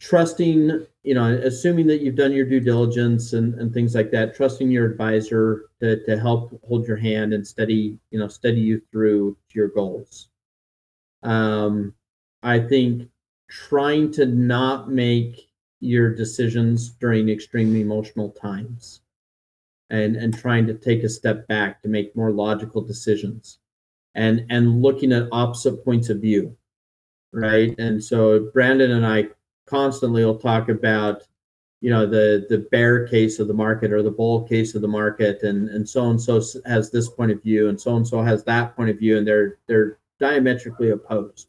trusting 0.00 0.86
you 1.02 1.14
know 1.14 1.32
assuming 1.44 1.86
that 1.86 2.02
you've 2.02 2.16
done 2.16 2.32
your 2.32 2.44
due 2.44 2.60
diligence 2.60 3.32
and, 3.32 3.54
and 3.54 3.72
things 3.72 3.94
like 3.94 4.10
that 4.10 4.34
trusting 4.34 4.70
your 4.70 4.90
advisor 4.90 5.70
to, 5.80 6.04
to 6.04 6.18
help 6.18 6.60
hold 6.66 6.86
your 6.86 6.96
hand 6.96 7.32
and 7.32 7.46
steady 7.46 7.98
you 8.10 8.18
know 8.18 8.28
steady 8.28 8.60
you 8.60 8.80
through 8.92 9.36
to 9.48 9.58
your 9.58 9.68
goals. 9.68 10.28
Um, 11.22 11.94
i 12.42 12.58
think 12.58 13.08
trying 13.48 14.10
to 14.12 14.26
not 14.26 14.90
make 14.90 15.48
your 15.80 16.14
decisions 16.14 16.90
during 16.90 17.28
extremely 17.28 17.80
emotional 17.80 18.30
times 18.30 19.00
and 19.90 20.16
and 20.16 20.36
trying 20.36 20.66
to 20.66 20.74
take 20.74 21.02
a 21.02 21.08
step 21.08 21.46
back 21.48 21.82
to 21.82 21.88
make 21.88 22.14
more 22.16 22.30
logical 22.30 22.82
decisions 22.82 23.58
and 24.14 24.46
and 24.50 24.82
looking 24.82 25.12
at 25.12 25.28
opposite 25.32 25.84
points 25.84 26.08
of 26.10 26.20
view 26.20 26.56
right? 27.32 27.78
And 27.78 28.02
so 28.02 28.50
brandon 28.52 28.90
and 28.90 29.06
i 29.06 29.28
constantly 29.74 30.24
will 30.24 30.38
talk 30.38 30.68
about 30.68 31.22
you 31.80 31.90
know 31.90 32.04
the 32.04 32.44
the 32.50 32.58
bear 32.70 33.06
case 33.06 33.38
of 33.38 33.46
the 33.48 33.54
market 33.54 33.92
or 33.92 34.02
the 34.02 34.10
bull 34.10 34.42
case 34.42 34.74
of 34.74 34.82
the 34.82 34.88
market 34.88 35.42
and 35.44 35.68
and 35.70 35.88
so 35.88 36.10
and 36.10 36.20
so 36.20 36.42
has 36.66 36.90
this 36.90 37.08
point 37.08 37.30
of 37.30 37.42
view 37.42 37.68
and 37.68 37.80
so 37.80 37.96
and 37.96 38.06
so 38.06 38.20
has 38.20 38.44
that 38.44 38.74
point 38.76 38.90
of 38.90 38.98
view 38.98 39.16
and 39.16 39.26
they're 39.26 39.56
they're 39.66 39.98
diametrically 40.18 40.90
opposed 40.90 41.46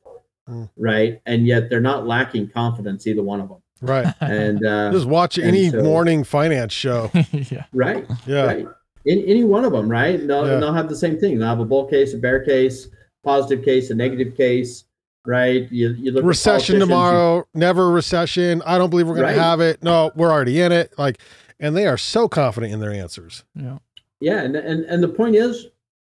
Mm. 0.49 0.67
right 0.75 1.21
and 1.27 1.45
yet 1.45 1.69
they're 1.69 1.79
not 1.79 2.07
lacking 2.07 2.49
confidence 2.49 3.05
either 3.05 3.21
one 3.21 3.39
of 3.39 3.47
them 3.49 3.59
Right. 3.79 4.11
and 4.21 4.65
uh 4.65 4.91
Just 4.97 5.05
watch 5.05 5.37
any 5.37 5.69
so- 5.69 5.83
morning 5.83 6.23
finance 6.23 6.73
show. 6.73 7.11
yeah. 7.31 7.65
right 7.73 8.07
Yeah. 8.25 8.45
right 8.45 8.65
in 9.05 9.19
any 9.25 9.43
one 9.43 9.65
of 9.65 9.71
them 9.71 9.87
right 9.87 10.17
they'll, 10.25 10.47
Yeah. 10.47 10.59
they'll 10.59 10.73
have 10.73 10.89
the 10.89 10.95
same 10.95 11.19
thing 11.19 11.37
they'll 11.37 11.47
have 11.47 11.59
a 11.59 11.65
bull 11.65 11.85
case 11.85 12.15
a 12.15 12.17
bear 12.17 12.43
case 12.43 12.87
positive 13.23 13.63
case 13.63 13.91
a 13.91 13.95
negative 13.95 14.35
case 14.35 14.85
right 15.25 15.71
you, 15.71 15.89
you 15.93 16.11
look 16.11 16.23
recession 16.25 16.79
politicians, 16.79 16.79
you- 16.79 16.79
tomorrow, 16.85 17.47
never 17.53 17.91
recession. 17.91 18.61
I 18.65 18.77
don't 18.77 18.89
believe 18.89 19.07
we're 19.07 19.15
going 19.15 19.27
Right. 19.27 19.35
to 19.35 19.41
have 19.43 19.59
it. 19.61 19.83
No, 19.83 20.11
we're 20.15 20.31
already 20.31 20.61
in 20.61 20.71
it. 20.71 20.93
Like, 20.97 21.19
and 21.59 21.75
they 21.75 21.85
are 21.87 21.97
so 21.97 22.27
confident 22.27 22.73
in 22.73 22.79
their 22.79 22.91
answers. 22.91 23.43
Yeah. 23.55 23.77
Yeah, 24.19 24.41
and, 24.43 24.55
and 24.55 24.85
and 24.85 25.01
the 25.03 25.07
point 25.09 25.35
is, 25.35 25.67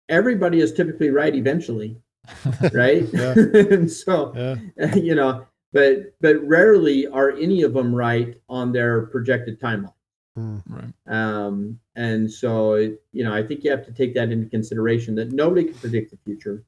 everybody 0.10 0.60
is 0.62 0.72
typically 0.74 1.10
right 1.10 1.34
eventually, 1.36 1.98
right? 2.74 3.06
Yeah. 3.14 3.34
and 3.54 3.90
so 3.92 4.34
Yeah. 4.78 4.96
you 4.96 5.16
know, 5.16 5.46
but 5.74 6.14
but 6.22 6.42
rarely 6.48 7.08
are 7.08 7.32
any 7.32 7.64
of 7.64 7.74
them 7.74 7.94
right 7.94 8.36
on 8.50 8.72
their 8.72 9.08
projected 9.08 9.60
timeline. 9.60 9.94
Hmm. 10.36 10.58
Right. 10.68 10.94
Um, 11.08 11.80
and 11.96 12.32
so 12.32 12.74
it, 12.74 13.02
you 13.12 13.24
know, 13.24 13.34
I 13.34 13.42
think 13.42 13.64
you 13.64 13.72
have 13.72 13.86
to 13.88 13.92
take 13.92 14.14
that 14.14 14.32
into 14.32 14.48
consideration 14.48 15.16
that 15.16 15.32
nobody 15.32 15.64
can 15.66 15.74
predict 15.76 16.12
the 16.12 16.18
future. 16.26 16.64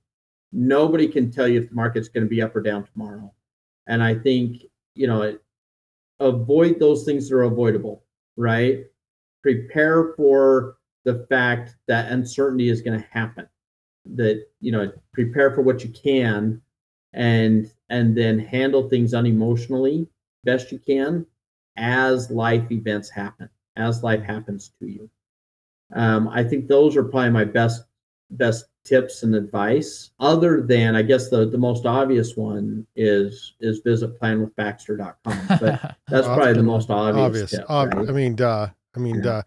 Nobody 0.52 1.08
can 1.08 1.32
tell 1.32 1.48
you 1.48 1.62
if 1.62 1.70
the 1.70 1.76
market's 1.76 2.10
going 2.10 2.26
to 2.26 2.30
be 2.30 2.42
up 2.42 2.56
or 2.56 2.62
down 2.62 2.86
tomorrow. 2.86 3.32
And 3.88 4.04
I 4.04 4.16
think 4.16 4.64
you 4.96 5.08
know, 5.08 5.38
avoid 6.20 6.80
those 6.80 7.06
things 7.06 7.30
that 7.30 7.36
are 7.36 7.44
avoidable. 7.44 8.04
Right. 8.36 8.86
Prepare 9.42 10.14
for 10.16 10.78
the 11.06 11.26
fact 11.30 11.76
that 11.88 12.12
uncertainty 12.12 12.70
is 12.70 12.82
going 12.82 13.00
to 13.00 13.08
happen 13.10 13.48
that 14.16 14.46
you 14.60 14.72
know 14.72 14.92
prepare 15.14 15.52
for 15.52 15.62
what 15.62 15.84
you 15.84 15.90
can 15.90 16.62
and 17.14 17.72
and 17.90 18.18
then 18.18 18.40
handle 18.40 18.88
things 18.90 19.14
unemotionally 19.14 20.08
best 20.44 20.72
you 20.72 20.80
can 20.80 21.26
as 21.78 22.30
life 22.32 22.72
events 22.72 23.10
happen 23.10 23.50
as 23.76 24.04
life 24.04 24.24
happens 24.24 24.72
to 24.80 24.88
you 24.88 25.10
um, 25.96 26.28
i 26.30 26.44
think 26.44 26.68
those 26.68 26.96
are 26.96 27.04
probably 27.04 27.30
my 27.30 27.44
best 27.44 27.84
best 28.32 28.66
tips 28.84 29.24
and 29.24 29.36
advice 29.36 30.12
other 30.20 30.62
than 30.62 30.96
i 30.96 31.02
guess 31.02 31.30
the 31.30 31.48
the 31.50 31.58
most 31.58 31.86
obvious 31.86 32.36
one 32.38 32.86
is 32.96 33.56
is 33.60 33.80
visit 33.80 34.20
planwithbaxter.com 34.20 35.40
but 35.60 35.96
that's 36.08 36.28
probably 36.28 36.54
the 36.54 36.64
most 36.64 36.90
obvious, 36.90 37.26
obvious. 37.26 37.52
tip, 37.52 37.70
Ob- 37.70 37.94
right? 37.94 38.10
I 38.10 38.12
mean, 38.12 38.36
duh. 38.36 38.68
I 38.96 39.00
mean, 39.00 39.16
Yeah. 39.16 39.22
duh. 39.22 39.42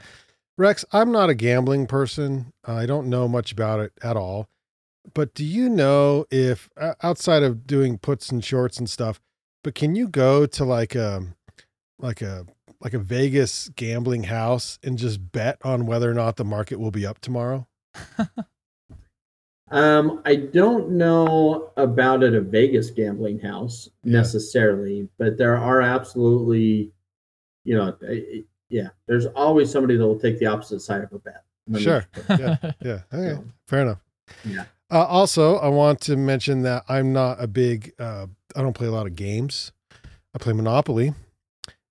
Rex, 0.58 0.84
I'm 0.92 1.10
not 1.10 1.30
a 1.30 1.34
gambling 1.34 1.86
person. 1.86 2.52
I 2.64 2.86
don't 2.86 3.08
know 3.08 3.26
much 3.26 3.52
about 3.52 3.80
it 3.80 3.92
at 4.02 4.16
all. 4.16 4.48
But 5.14 5.34
do 5.34 5.44
you 5.44 5.68
know 5.68 6.26
if 6.30 6.68
outside 7.02 7.42
of 7.42 7.66
doing 7.66 7.98
puts 7.98 8.28
and 8.30 8.44
shorts 8.44 8.78
and 8.78 8.88
stuff, 8.88 9.20
but 9.64 9.74
can 9.74 9.94
you 9.96 10.06
go 10.08 10.46
to 10.46 10.64
like 10.64 10.94
a 10.94 11.34
like 11.98 12.20
a 12.22 12.46
like 12.80 12.94
a 12.94 12.98
Vegas 12.98 13.70
gambling 13.70 14.24
house 14.24 14.78
and 14.84 14.98
just 14.98 15.32
bet 15.32 15.58
on 15.64 15.86
whether 15.86 16.08
or 16.10 16.14
not 16.14 16.36
the 16.36 16.44
market 16.44 16.78
will 16.78 16.90
be 16.92 17.06
up 17.06 17.18
tomorrow? 17.20 17.66
Um, 19.72 20.20
I 20.24 20.36
don't 20.36 20.90
know 20.90 21.70
about 21.76 22.22
at 22.22 22.34
a 22.34 22.40
Vegas 22.40 22.90
gambling 22.90 23.40
house 23.40 23.88
Yeah. 24.04 24.18
necessarily, 24.18 25.08
but 25.18 25.38
there 25.38 25.56
are 25.56 25.80
absolutely, 25.80 26.92
you 27.64 27.76
know, 27.76 27.96
eh, 28.08 28.42
yeah, 28.68 28.88
there's 29.06 29.26
always 29.26 29.70
somebody 29.70 29.96
that 29.96 30.06
will 30.06 30.18
take 30.18 30.38
the 30.38 30.46
opposite 30.46 30.80
side 30.80 31.02
of 31.02 31.12
a 31.12 31.18
bet. 31.18 31.42
Sure. 31.78 32.06
just 32.14 32.26
put 32.26 32.40
it. 32.40 32.40
Yeah. 32.40 32.72
Yeah. 32.82 33.18
Okay. 33.18 33.34
So, 33.34 33.44
Fair 33.66 33.80
enough. 33.82 33.98
Yeah. 34.44 34.64
Uh, 34.90 35.06
also, 35.06 35.56
I 35.56 35.68
want 35.68 36.00
to 36.02 36.16
mention 36.16 36.62
that 36.62 36.84
I'm 36.88 37.12
not 37.12 37.42
a 37.42 37.46
big. 37.46 37.92
Uh, 37.98 38.26
I 38.54 38.60
don't 38.60 38.74
play 38.74 38.88
a 38.88 38.90
lot 38.92 39.06
of 39.06 39.16
games. 39.16 39.72
I 40.34 40.38
play 40.38 40.52
Monopoly, 40.52 41.14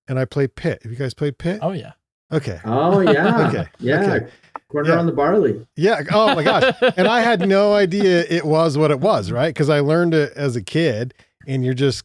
and 0.08 0.18
I 0.20 0.24
play 0.24 0.46
Pit. 0.46 0.80
Have 0.82 0.92
you 0.92 0.98
guys 0.98 1.14
played 1.14 1.36
Pit? 1.38 1.58
oh 1.62 1.72
yeah. 1.72 1.92
Okay. 2.32 2.60
Oh 2.64 3.00
yeah, 3.00 3.48
Okay, 3.48 3.66
yeah. 3.80 4.00
okay. 4.14 4.26
Corner 4.72 4.90
Yeah. 4.90 4.98
on 4.98 5.06
the 5.06 5.12
barley. 5.12 5.64
Yeah. 5.76 6.02
Oh 6.12 6.34
my 6.34 6.42
gosh. 6.42 6.74
and 6.96 7.06
I 7.06 7.20
had 7.20 7.46
no 7.46 7.74
idea 7.74 8.24
it 8.28 8.44
was 8.44 8.76
what 8.76 8.90
it 8.90 8.98
was, 9.00 9.30
right? 9.30 9.54
Because 9.54 9.68
I 9.70 9.80
learned 9.80 10.14
it 10.14 10.32
as 10.34 10.56
a 10.56 10.62
kid, 10.62 11.14
and 11.46 11.64
you're 11.64 11.74
just 11.74 12.04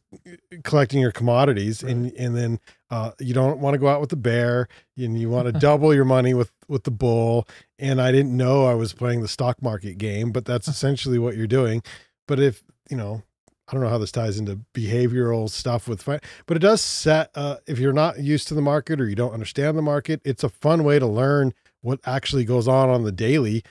collecting 0.63 0.99
your 0.99 1.11
commodities, 1.11 1.81
and 1.83 2.11
and 2.13 2.35
then 2.35 2.59
uh, 2.91 3.11
you 3.19 3.33
don't 3.33 3.59
want 3.59 3.73
to 3.73 3.77
go 3.79 3.87
out 3.87 4.01
with 4.01 4.09
the 4.09 4.15
bear, 4.15 4.67
and 4.97 5.19
you 5.19 5.29
want 5.29 5.45
to 5.47 5.51
double 5.51 5.93
your 5.93 6.05
money 6.05 6.33
with 6.33 6.51
with 6.67 6.83
the 6.83 6.91
bull. 6.91 7.47
And 7.79 8.01
I 8.01 8.11
didn't 8.11 8.35
know 8.35 8.65
I 8.65 8.73
was 8.73 8.93
playing 8.93 9.21
the 9.21 9.27
stock 9.27 9.61
market 9.61 9.97
game, 9.97 10.31
but 10.31 10.45
that's 10.45 10.67
essentially 10.75 11.19
what 11.19 11.35
you're 11.35 11.47
doing. 11.47 11.81
But 12.27 12.39
if 12.39 12.63
you 12.89 12.97
know. 12.97 13.23
I 13.69 13.73
don't 13.73 13.83
know 13.83 13.89
how 13.89 13.97
this 13.97 14.13
ties 14.13 14.39
into 14.39 14.61
behavioral 14.73 15.49
stuff 15.49 15.89
with, 15.89 16.05
but 16.05 16.21
it 16.55 16.59
does 16.59 16.79
set. 16.79 17.31
Uh, 17.35 17.57
if 17.67 17.79
you're 17.79 17.91
not 17.91 18.17
used 18.17 18.47
to 18.47 18.53
the 18.53 18.61
market 18.61 19.01
or 19.01 19.09
you 19.09 19.15
don't 19.15 19.33
understand 19.33 19.77
the 19.77 19.81
market, 19.81 20.21
it's 20.23 20.41
a 20.41 20.47
fun 20.47 20.85
way 20.85 20.99
to 20.99 21.05
learn 21.05 21.53
what 21.87 22.01
actually 22.05 22.43
goes 22.43 22.67
on 22.67 22.89
on 22.89 23.03
the 23.03 23.11
daily 23.13 23.63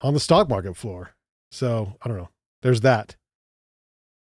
on 0.00 0.12
the 0.12 0.18
stock 0.20 0.48
market 0.48 0.76
floor. 0.76 1.10
So 1.52 1.94
I 2.02 2.08
don't 2.08 2.18
know. 2.18 2.28
There's 2.62 2.80
that. 2.80 3.14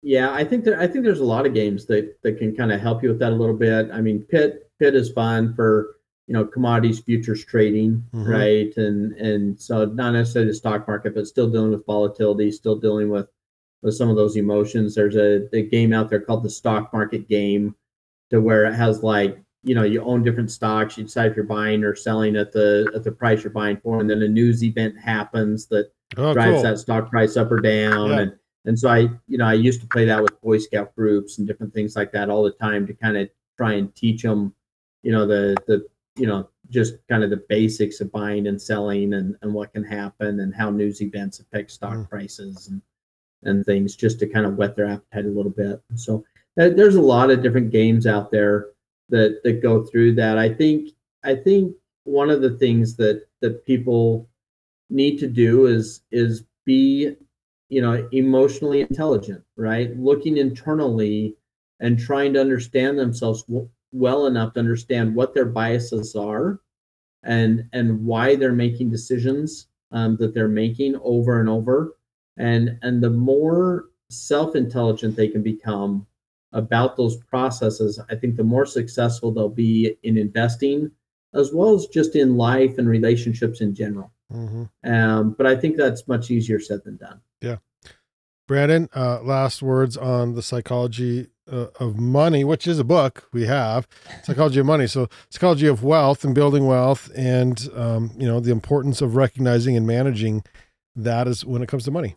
Yeah, 0.03 0.33
I 0.33 0.45
think 0.45 0.65
there, 0.65 0.79
I 0.81 0.87
think 0.87 1.05
there's 1.05 1.21
a 1.21 1.25
lot 1.25 1.47
of 1.47 1.55
games 1.55 1.87
that 1.87 2.17
that 2.23 2.39
can 2.39 2.55
kind 2.55 2.71
of 2.71 2.81
help 2.81 3.03
you 3.03 3.09
with 3.09 3.19
that 3.21 3.33
a 3.33 3.37
little 3.37 3.57
bit. 3.57 3.91
I 3.93 4.01
mean, 4.03 4.23
Pit 4.23 4.71
Pit 4.79 4.95
is 4.95 5.11
fine 5.11 5.55
for 5.55 5.97
you 6.27 6.35
know 6.35 6.45
commodities 6.45 7.01
futures 7.01 7.45
trading, 7.45 8.05
Mhm. 8.15 8.29
right? 8.29 8.77
And 8.77 9.13
and 9.15 9.61
so 9.61 9.87
not 9.87 10.13
necessarily 10.13 10.51
the 10.51 10.55
stock 10.57 10.87
market, 10.87 11.15
but 11.15 11.27
still 11.27 11.51
dealing 11.51 11.71
with 11.71 11.85
volatility, 11.87 12.51
still 12.53 12.77
dealing 12.77 13.09
with 13.11 13.29
with 13.83 13.95
some 13.95 14.11
of 14.11 14.17
those 14.17 14.37
emotions. 14.37 14.95
There's 14.95 15.17
a, 15.17 15.49
a 15.57 15.63
game 15.63 15.93
out 15.95 16.11
there 16.11 16.21
called 16.21 16.43
the 16.45 16.51
stock 16.51 16.93
market 16.93 17.27
game, 17.29 17.75
to 18.31 18.41
where 18.41 18.65
it 18.67 18.75
has 18.75 19.03
like 19.03 19.39
you 19.63 19.75
know 19.75 19.83
you 19.83 20.03
own 20.03 20.23
different 20.23 20.51
stocks, 20.51 20.97
you 20.97 21.05
decide 21.05 21.31
if 21.31 21.37
you're 21.37 21.45
buying 21.45 21.85
or 21.85 21.95
selling 21.95 22.37
at 22.37 22.53
the 22.53 22.91
at 22.95 23.05
the 23.05 23.13
price 23.13 23.43
you're 23.45 23.53
buying 23.53 23.77
for, 23.79 24.01
and 24.01 24.09
then 24.09 24.23
a 24.23 24.29
news 24.29 24.63
event 24.65 24.95
happens 24.99 25.67
that 25.67 25.91
Oh, 26.17 26.33
drives 26.35 26.55
cool. 26.55 26.63
that 26.65 26.79
stock 26.79 27.09
price 27.09 27.37
up 27.37 27.53
or 27.53 27.61
down 27.61 28.11
Yeah. 28.11 28.19
and 28.21 28.33
and 28.65 28.77
so 28.77 28.89
i 28.89 29.09
you 29.29 29.39
know 29.39 29.45
i 29.47 29.53
used 29.55 29.81
to 29.81 29.87
play 29.87 30.05
that 30.07 30.21
with 30.21 30.41
boy 30.41 30.59
scout 30.59 30.93
groups 30.97 31.39
and 31.39 31.47
different 31.47 31.73
things 31.73 31.95
like 31.95 32.11
that 32.13 32.29
all 32.29 32.43
the 32.43 32.51
time 32.51 32.85
to 32.89 32.93
kind 32.95 33.17
of 33.17 33.29
try 33.57 33.75
and 33.75 33.95
teach 33.95 34.23
them 34.23 34.53
you 35.05 35.13
know 35.13 35.25
the 35.25 35.55
the 35.69 35.87
you 36.17 36.27
know 36.27 36.49
just 36.69 36.95
kind 37.09 37.23
of 37.23 37.31
the 37.31 37.45
basics 37.49 38.01
of 38.01 38.11
buying 38.11 38.49
and 38.49 38.61
selling 38.61 39.15
and 39.15 39.37
and 39.43 39.55
what 39.55 39.73
can 39.73 39.85
happen 39.85 40.41
and 40.41 40.53
how 40.53 40.69
news 40.69 41.01
events 41.01 41.39
affect 41.39 41.71
stock 41.71 41.95
Mm. 41.95 42.11
prices 42.11 42.67
and 42.69 42.83
and 43.45 43.65
things 43.65 43.95
just 43.95 44.19
to 44.19 44.27
kind 44.27 44.47
of 44.47 44.57
whet 44.57 44.75
their 44.75 44.87
appetite 44.87 45.27
a 45.27 45.29
little 45.29 45.53
bit 45.53 45.81
so 45.95 46.25
uh, 46.61 46.71
there's 46.71 46.97
a 46.97 47.01
lot 47.01 47.31
of 47.31 47.41
different 47.41 47.71
games 47.71 48.05
out 48.05 48.33
there 48.33 48.67
that 49.11 49.41
that 49.45 49.63
go 49.63 49.85
through 49.85 50.15
that. 50.15 50.39
I 50.39 50.53
think 50.53 50.91
i 51.23 51.35
think 51.35 51.75
one 52.05 52.31
of 52.31 52.41
the 52.41 52.57
things 52.57 52.97
that 52.97 53.27
that 53.43 53.65
people 53.67 54.29
need 54.89 55.19
to 55.19 55.29
do 55.29 55.67
is 55.67 56.03
is 56.11 56.45
be 56.65 57.15
you 57.69 57.83
know 57.83 58.09
emotionally 58.13 58.81
intelligent 58.81 59.45
right? 59.61 59.95
Looking 59.97 60.39
internally 60.39 61.37
and 61.81 61.99
trying 61.99 62.33
to 62.33 62.41
understand 62.41 62.99
themselves 62.99 63.43
w- 63.45 63.69
well 63.93 64.27
enough 64.27 64.55
to 64.55 64.61
understand 64.61 65.15
what 65.15 65.35
their 65.35 65.45
biases 65.45 66.17
are 66.17 66.61
and 67.23 67.65
and 67.73 68.05
why 68.05 68.35
they're 68.35 68.53
making 68.53 68.91
decisions 68.91 69.69
um, 69.93 70.17
that 70.17 70.35
they're 70.35 70.49
making 70.49 70.97
over 71.03 71.41
and 71.41 71.49
over. 71.49 71.97
And 72.39 72.79
and 72.83 73.03
the 73.03 73.11
more 73.11 73.91
self-intelligent 74.09 75.15
they 75.15 75.29
can 75.29 75.43
become 75.43 76.07
about 76.53 76.97
those 76.97 77.17
processes 77.17 78.01
i 78.11 78.15
think 78.15 78.37
the 78.37 78.45
more 78.45 78.67
successful 78.67 79.33
they'll 79.33 79.49
be 79.49 79.97
in 80.03 80.17
investing 80.17 80.91
as 81.35 81.53
well 81.53 81.75
as 81.75 81.87
just 81.87 82.17
in 82.17 82.37
life 82.37 82.79
and 82.79 82.89
relationships 82.89 83.61
in 83.61 83.75
general 83.75 84.13
hmm 84.31 84.65
um, 84.85 85.33
but 85.33 85.47
I 85.47 85.57
think 85.57 85.77
that's 85.77 86.09
much 86.09 86.31
easier 86.31 86.61
said 86.61 86.85
than 86.85 86.97
done. 86.97 87.21
Yeah. 87.41 87.57
Brandon, 88.49 88.89
uh, 88.95 89.23
last 89.23 89.63
words 89.63 89.97
on 89.97 90.35
the 90.35 90.43
psychology 90.43 91.29
uh, 91.51 91.67
of 91.79 91.99
money, 91.99 92.43
which 92.43 92.67
is 92.67 92.79
a 92.79 92.85
book 92.85 93.29
we 93.33 93.47
have, 93.47 93.87
psychology 94.25 94.59
of 94.59 94.67
money. 94.67 94.87
So 94.87 95.09
psychology 95.29 95.67
of 95.67 95.85
wealth 95.85 96.25
and 96.25 96.35
building 96.35 96.67
wealth, 96.67 97.11
and 97.15 97.69
um, 97.75 98.11
you 98.17 98.27
know 98.27 98.41
the 98.41 98.51
importance 98.51 99.01
of 99.01 99.15
recognizing 99.15 99.77
and 99.77 99.87
managing 99.87 100.43
that 100.97 101.29
is 101.29 101.45
when 101.45 101.63
it 101.63 101.69
comes 101.69 101.85
to 101.85 101.91
money. 101.93 102.17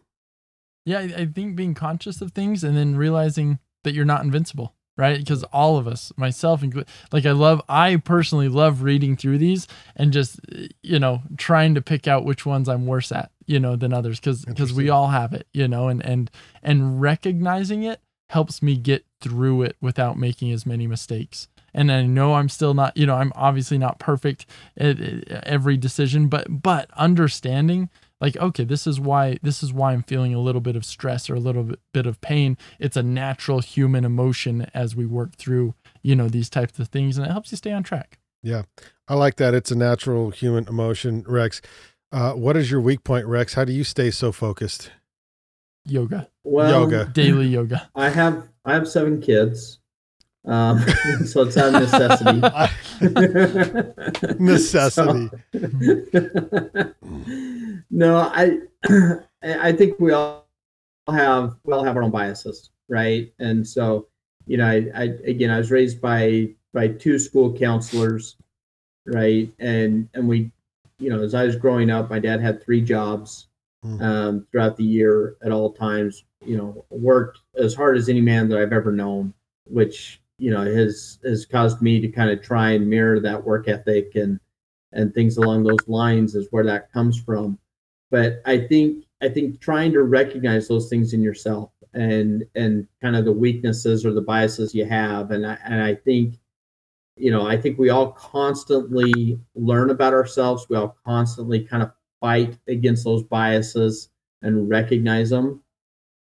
Yeah, 0.85 0.99
I, 0.99 1.21
I 1.21 1.25
think 1.25 1.55
being 1.55 1.75
conscious 1.75 2.19
of 2.21 2.31
things 2.31 2.63
and 2.63 2.75
then 2.75 2.95
realizing 2.95 3.59
that 3.83 3.93
you're 3.93 4.05
not 4.05 4.23
invincible, 4.23 4.73
right? 4.97 5.17
Because 5.17 5.43
all 5.45 5.77
of 5.77 5.87
us, 5.87 6.11
myself 6.17 6.63
included, 6.63 6.89
like 7.11 7.25
I 7.25 7.31
love, 7.31 7.61
I 7.69 7.97
personally 7.97 8.49
love 8.49 8.81
reading 8.83 9.15
through 9.15 9.37
these 9.37 9.67
and 9.95 10.11
just, 10.11 10.39
you 10.81 10.99
know, 10.99 11.21
trying 11.37 11.75
to 11.75 11.81
pick 11.81 12.07
out 12.07 12.25
which 12.25 12.45
ones 12.45 12.67
I'm 12.67 12.85
worse 12.85 13.11
at, 13.11 13.31
you 13.45 13.59
know, 13.59 13.75
than 13.75 13.93
others, 13.93 14.19
because 14.19 14.45
because 14.45 14.73
we 14.73 14.89
all 14.89 15.07
have 15.07 15.33
it, 15.33 15.47
you 15.53 15.67
know, 15.67 15.87
and 15.87 16.03
and 16.05 16.31
and 16.61 17.01
recognizing 17.01 17.83
it 17.83 18.01
helps 18.29 18.61
me 18.61 18.77
get 18.77 19.05
through 19.21 19.61
it 19.61 19.75
without 19.81 20.17
making 20.17 20.51
as 20.51 20.65
many 20.65 20.87
mistakes. 20.87 21.47
And 21.73 21.91
I 21.91 22.03
know 22.03 22.35
I'm 22.35 22.49
still 22.49 22.73
not, 22.73 22.95
you 22.95 23.05
know, 23.05 23.15
I'm 23.15 23.31
obviously 23.35 23.77
not 23.77 23.99
perfect 23.99 24.45
at, 24.77 24.99
at 24.99 25.43
every 25.43 25.75
decision, 25.77 26.27
but 26.27 26.61
but 26.61 26.89
understanding 26.95 27.89
like 28.23 28.37
okay 28.37 28.63
this 28.63 28.87
is 28.87 28.99
why 28.99 29.37
this 29.43 29.61
is 29.61 29.73
why 29.73 29.91
i'm 29.93 30.01
feeling 30.03 30.33
a 30.33 30.39
little 30.39 30.61
bit 30.61 30.75
of 30.75 30.85
stress 30.85 31.29
or 31.29 31.35
a 31.35 31.39
little 31.39 31.63
bit, 31.63 31.79
bit 31.93 32.05
of 32.05 32.19
pain 32.21 32.57
it's 32.79 32.97
a 32.97 33.03
natural 33.03 33.59
human 33.59 34.05
emotion 34.05 34.65
as 34.73 34.95
we 34.95 35.05
work 35.05 35.35
through 35.35 35.73
you 36.01 36.15
know 36.15 36.27
these 36.29 36.49
types 36.49 36.79
of 36.79 36.87
things 36.87 37.17
and 37.17 37.27
it 37.27 37.31
helps 37.31 37.51
you 37.51 37.57
stay 37.57 37.71
on 37.71 37.83
track 37.83 38.17
Yeah. 38.41 38.63
I 39.07 39.15
like 39.15 39.35
that. 39.35 39.53
It's 39.53 39.71
a 39.71 39.75
natural 39.75 40.29
human 40.31 40.65
emotion, 40.67 41.23
Rex. 41.27 41.61
Uh, 42.11 42.31
what 42.33 42.55
is 42.55 42.71
your 42.71 42.79
weak 42.79 43.03
point, 43.03 43.25
Rex? 43.25 43.53
How 43.55 43.65
do 43.65 43.73
you 43.73 43.83
stay 43.83 44.11
so 44.11 44.31
focused? 44.31 44.91
yoga 45.85 46.29
Well, 46.45 46.71
Yoga. 46.71 47.05
daily 47.13 47.47
yoga 47.47 47.89
I 47.95 48.09
have 48.09 48.47
I 48.63 48.73
have 48.73 48.87
seven 48.87 49.19
kids, 49.21 49.79
um, 50.45 50.79
so 51.25 51.41
it's 51.43 51.57
out 51.57 51.73
of 51.73 51.81
necessity. 51.81 52.41
Necessity. 54.43 55.29
So- 56.11 56.93
no, 57.89 58.17
I 58.17 58.59
I 59.43 59.71
think 59.71 59.99
we 59.99 60.11
all 60.11 60.47
have 61.09 61.55
we 61.63 61.73
all 61.73 61.83
have 61.83 61.95
our 61.97 62.03
own 62.03 62.11
biases, 62.11 62.71
right? 62.89 63.31
And 63.39 63.67
so, 63.67 64.07
you 64.47 64.57
know, 64.57 64.65
I, 64.67 64.89
I 64.95 65.03
again 65.25 65.49
I 65.49 65.57
was 65.57 65.71
raised 65.71 66.01
by 66.01 66.49
by 66.73 66.87
two 66.89 67.19
school 67.19 67.53
counselors, 67.57 68.35
right? 69.05 69.51
And 69.59 70.09
and 70.13 70.27
we, 70.27 70.51
you 70.99 71.09
know, 71.09 71.21
as 71.21 71.33
I 71.35 71.43
was 71.45 71.55
growing 71.55 71.89
up, 71.89 72.09
my 72.09 72.19
dad 72.19 72.41
had 72.41 72.63
three 72.63 72.81
jobs 72.81 73.47
Mhm. 73.85 74.01
um, 74.01 74.47
throughout 74.49 74.77
the 74.77 74.83
year 74.85 75.35
at 75.43 75.51
all 75.51 75.73
times. 75.73 76.23
You 76.45 76.55
know, 76.57 76.85
worked 76.89 77.39
as 77.57 77.73
hard 77.75 77.97
as 77.97 78.07
any 78.07 78.21
man 78.21 78.47
that 78.49 78.57
I've 78.57 78.71
ever 78.73 78.91
known, 78.93 79.33
which 79.65 80.21
you 80.37 80.51
know 80.51 80.63
has 80.63 81.19
has 81.23 81.45
caused 81.45 81.81
me 81.81 81.99
to 82.01 82.07
kind 82.07 82.29
of 82.29 82.41
try 82.41 82.71
and 82.71 82.89
mirror 82.89 83.19
that 83.19 83.43
work 83.43 83.67
ethic 83.67 84.15
and 84.15 84.39
and 84.91 85.13
things 85.13 85.37
along 85.37 85.63
those 85.63 85.87
lines 85.87 86.35
is 86.35 86.47
where 86.51 86.63
that 86.63 86.91
comes 86.91 87.19
from. 87.19 87.57
But 88.11 88.41
I 88.45 88.59
think 88.59 89.05
I 89.21 89.29
think 89.29 89.59
trying 89.59 89.91
to 89.93 90.03
recognize 90.03 90.67
those 90.67 90.89
things 90.89 91.13
in 91.13 91.21
yourself 91.21 91.71
and 91.93 92.45
and 92.55 92.87
kind 93.01 93.15
of 93.15 93.25
the 93.25 93.31
weaknesses 93.31 94.05
or 94.05 94.13
the 94.13 94.21
biases 94.21 94.75
you 94.75 94.85
have, 94.85 95.31
and 95.31 95.45
I 95.45 95.57
and 95.65 95.81
I 95.81 95.95
think 95.95 96.39
you 97.17 97.31
know 97.31 97.47
I 97.47 97.57
think 97.57 97.77
we 97.77 97.89
all 97.89 98.11
constantly 98.11 99.39
learn 99.55 99.89
about 99.89 100.13
ourselves. 100.13 100.67
We 100.69 100.77
all 100.77 100.95
constantly 101.05 101.61
kind 101.61 101.83
of 101.83 101.91
fight 102.21 102.57
against 102.67 103.03
those 103.03 103.23
biases 103.23 104.09
and 104.41 104.69
recognize 104.69 105.29
them. 105.29 105.63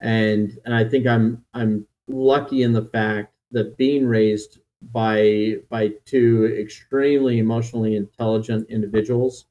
And 0.02 0.60
and 0.66 0.76
I 0.76 0.84
think 0.84 1.08
I'm 1.08 1.44
I'm 1.54 1.88
lucky 2.08 2.64
in 2.64 2.74
the 2.74 2.86
fact 2.86 3.34
that 3.52 3.78
being 3.78 4.06
raised 4.06 4.60
by 4.92 5.56
by 5.70 5.92
two 6.06 6.56
extremely 6.60 7.40
emotionally 7.40 7.96
intelligent 7.96 8.70
individuals 8.70 9.46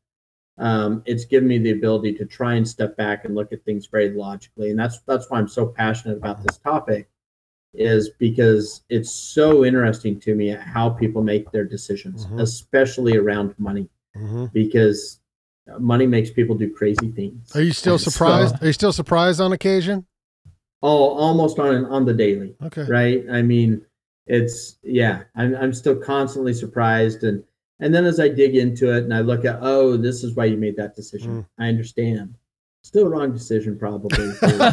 um, 0.58 1.02
it's 1.04 1.24
given 1.26 1.48
me 1.48 1.58
the 1.58 1.72
ability 1.72 2.14
to 2.14 2.24
try 2.24 2.54
and 2.54 2.66
step 2.66 2.96
back 2.96 3.24
and 3.24 3.34
look 3.34 3.52
at 3.52 3.62
things 3.64 3.86
very 3.86 4.10
logically 4.10 4.70
and 4.70 4.78
that's 4.78 5.00
that's 5.00 5.28
why 5.28 5.38
i'm 5.38 5.48
so 5.48 5.66
passionate 5.66 6.16
about 6.16 6.42
this 6.44 6.58
topic 6.58 7.08
is 7.74 8.10
because 8.20 8.82
it's 8.88 9.10
so 9.10 9.64
interesting 9.64 10.18
to 10.20 10.34
me 10.34 10.48
how 10.48 10.88
people 10.88 11.22
make 11.22 11.50
their 11.50 11.64
decisions 11.64 12.26
Mhm. 12.26 12.40
especially 12.40 13.16
around 13.16 13.54
money 13.58 13.88
hmm 14.14 14.46
because 14.52 15.20
money 15.80 16.06
makes 16.06 16.30
people 16.30 16.54
do 16.54 16.72
crazy 16.72 17.08
things 17.10 17.54
Are 17.56 17.60
you 17.62 17.72
still 17.72 17.94
And 17.94 18.02
so- 18.02 18.10
surprised? 18.10 18.54
Are 18.62 18.66
you 18.66 18.72
still 18.72 18.92
surprised 18.92 19.40
on 19.40 19.52
occasion? 19.52 20.06
Oh 20.82 21.08
almost 21.14 21.58
on 21.58 21.84
on 21.86 22.04
the 22.04 22.12
daily 22.14 22.54
Okay. 22.64 22.84
right 22.88 23.24
i 23.30 23.42
mean 23.42 23.80
it's 24.26 24.76
yeah 24.82 25.22
i'm, 25.36 25.54
I'm 25.56 25.72
still 25.72 25.96
constantly 25.96 26.52
surprised 26.52 27.22
and 27.24 27.42
and 27.80 27.94
then 27.94 28.04
as 28.04 28.20
i 28.20 28.28
dig 28.28 28.56
into 28.56 28.92
it 28.94 29.04
and 29.04 29.14
i 29.14 29.20
look 29.20 29.44
at 29.44 29.58
oh 29.62 29.96
this 29.96 30.22
is 30.24 30.34
why 30.34 30.44
you 30.46 30.56
made 30.56 30.76
that 30.76 30.94
decision 30.96 31.30
Mm. 31.42 31.46
i 31.58 31.68
understand 31.68 32.34
still 32.82 33.06
a 33.06 33.08
wrong 33.08 33.32
decision 33.32 33.78
probably 33.78 34.30
for- 34.32 34.48
for 34.48 34.72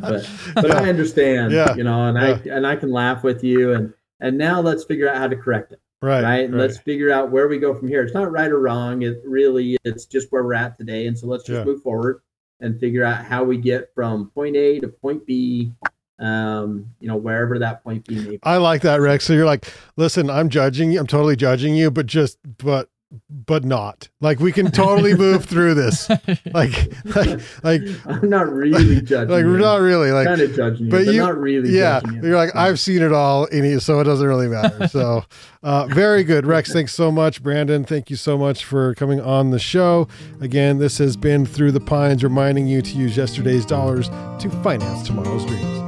but 0.00 0.30
but 0.54 0.70
i 0.72 0.88
understand 0.88 1.52
Yeah. 1.52 1.74
you 1.74 1.84
know 1.84 2.06
and 2.06 2.18
i 2.18 2.30
and 2.50 2.66
i 2.66 2.74
can 2.76 2.90
laugh 2.90 3.22
with 3.22 3.44
you 3.44 3.72
and 3.74 3.92
and 4.20 4.36
now 4.38 4.60
let's 4.60 4.84
figure 4.84 5.08
out 5.08 5.16
how 5.16 5.28
to 5.28 5.36
correct 5.36 5.72
it 5.72 5.80
Right. 6.00 6.22
right? 6.22 6.44
And 6.44 6.54
right. 6.54 6.60
let's 6.60 6.78
figure 6.78 7.10
out 7.10 7.32
where 7.32 7.48
we 7.48 7.58
go 7.58 7.74
from 7.74 7.88
here. 7.88 8.04
It's 8.04 8.14
not 8.14 8.30
right 8.30 8.52
or 8.52 8.60
wrong. 8.60 9.02
It 9.02 9.20
really 9.26 9.76
it's 9.84 10.06
just 10.06 10.30
where 10.30 10.44
we're 10.44 10.54
at 10.54 10.78
today. 10.78 11.08
And 11.08 11.18
so 11.18 11.26
let's 11.26 11.42
just 11.42 11.58
Yeah. 11.58 11.64
move 11.64 11.82
forward 11.82 12.20
and 12.60 12.78
figure 12.80 13.04
out 13.04 13.24
how 13.24 13.44
we 13.44 13.56
get 13.56 13.90
from 13.94 14.30
point 14.30 14.56
A 14.56 14.80
to 14.80 14.88
point 14.88 15.26
B. 15.26 15.72
Um, 16.20 16.92
you 16.98 17.06
know, 17.06 17.16
wherever 17.16 17.60
that 17.60 17.84
point 17.84 18.04
B 18.04 18.16
may 18.16 18.30
be. 18.30 18.40
I 18.42 18.56
like 18.56 18.82
that, 18.82 19.00
Rex. 19.00 19.24
So 19.24 19.34
you're 19.34 19.46
like, 19.46 19.72
listen, 19.96 20.28
I'm 20.28 20.48
judging 20.48 20.90
you. 20.90 20.98
I'm 20.98 21.06
totally 21.06 21.36
judging 21.36 21.76
you, 21.76 21.92
but 21.92 22.06
just, 22.06 22.38
but, 22.58 22.90
but 23.30 23.64
not. 23.64 24.08
Like 24.20 24.38
we 24.38 24.52
can 24.52 24.70
totally 24.70 25.14
move 25.14 25.44
through 25.44 25.74
this. 25.74 26.08
Like, 26.52 26.92
like, 27.14 27.40
like, 27.62 27.80
I'm 28.06 28.28
not 28.30 28.50
really 28.50 29.00
judging. 29.02 29.28
like 29.28 29.44
we're 29.44 29.52
you. 29.52 29.58
not 29.58 29.80
really 29.80 30.10
like. 30.12 30.26
kind 30.26 30.40
of 30.40 30.54
judging 30.54 30.86
you, 30.86 30.90
but 30.90 31.04
but, 31.04 31.14
you- 31.14 31.20
not 31.20 31.36
really. 31.38 31.70
Yeah, 31.70 32.00
judging 32.00 32.22
you. 32.22 32.28
you're 32.28 32.36
like 32.36 32.56
I've 32.56 32.80
seen 32.80 33.02
it 33.02 33.12
all, 33.12 33.44
in 33.46 33.64
you, 33.64 33.80
so 33.80 34.00
it 34.00 34.04
doesn't 34.04 34.26
really 34.26 34.48
matter. 34.48 34.88
So, 34.88 35.24
uh, 35.62 35.86
very 35.86 36.24
good, 36.24 36.46
Rex. 36.46 36.72
Thanks 36.72 36.94
so 36.94 37.12
much, 37.12 37.42
Brandon. 37.42 37.84
Thank 37.84 38.10
you 38.10 38.16
so 38.16 38.38
much 38.38 38.64
for 38.64 38.94
coming 38.94 39.20
on 39.20 39.50
the 39.50 39.58
show. 39.58 40.08
Again, 40.40 40.78
this 40.78 40.98
has 40.98 41.16
been 41.16 41.44
through 41.46 41.72
the 41.72 41.80
pines, 41.80 42.24
reminding 42.24 42.66
you 42.66 42.80
to 42.82 42.90
use 42.96 43.16
yesterday's 43.16 43.66
dollars 43.66 44.08
to 44.08 44.50
finance 44.62 45.06
tomorrow's 45.06 45.44
dreams. 45.44 45.87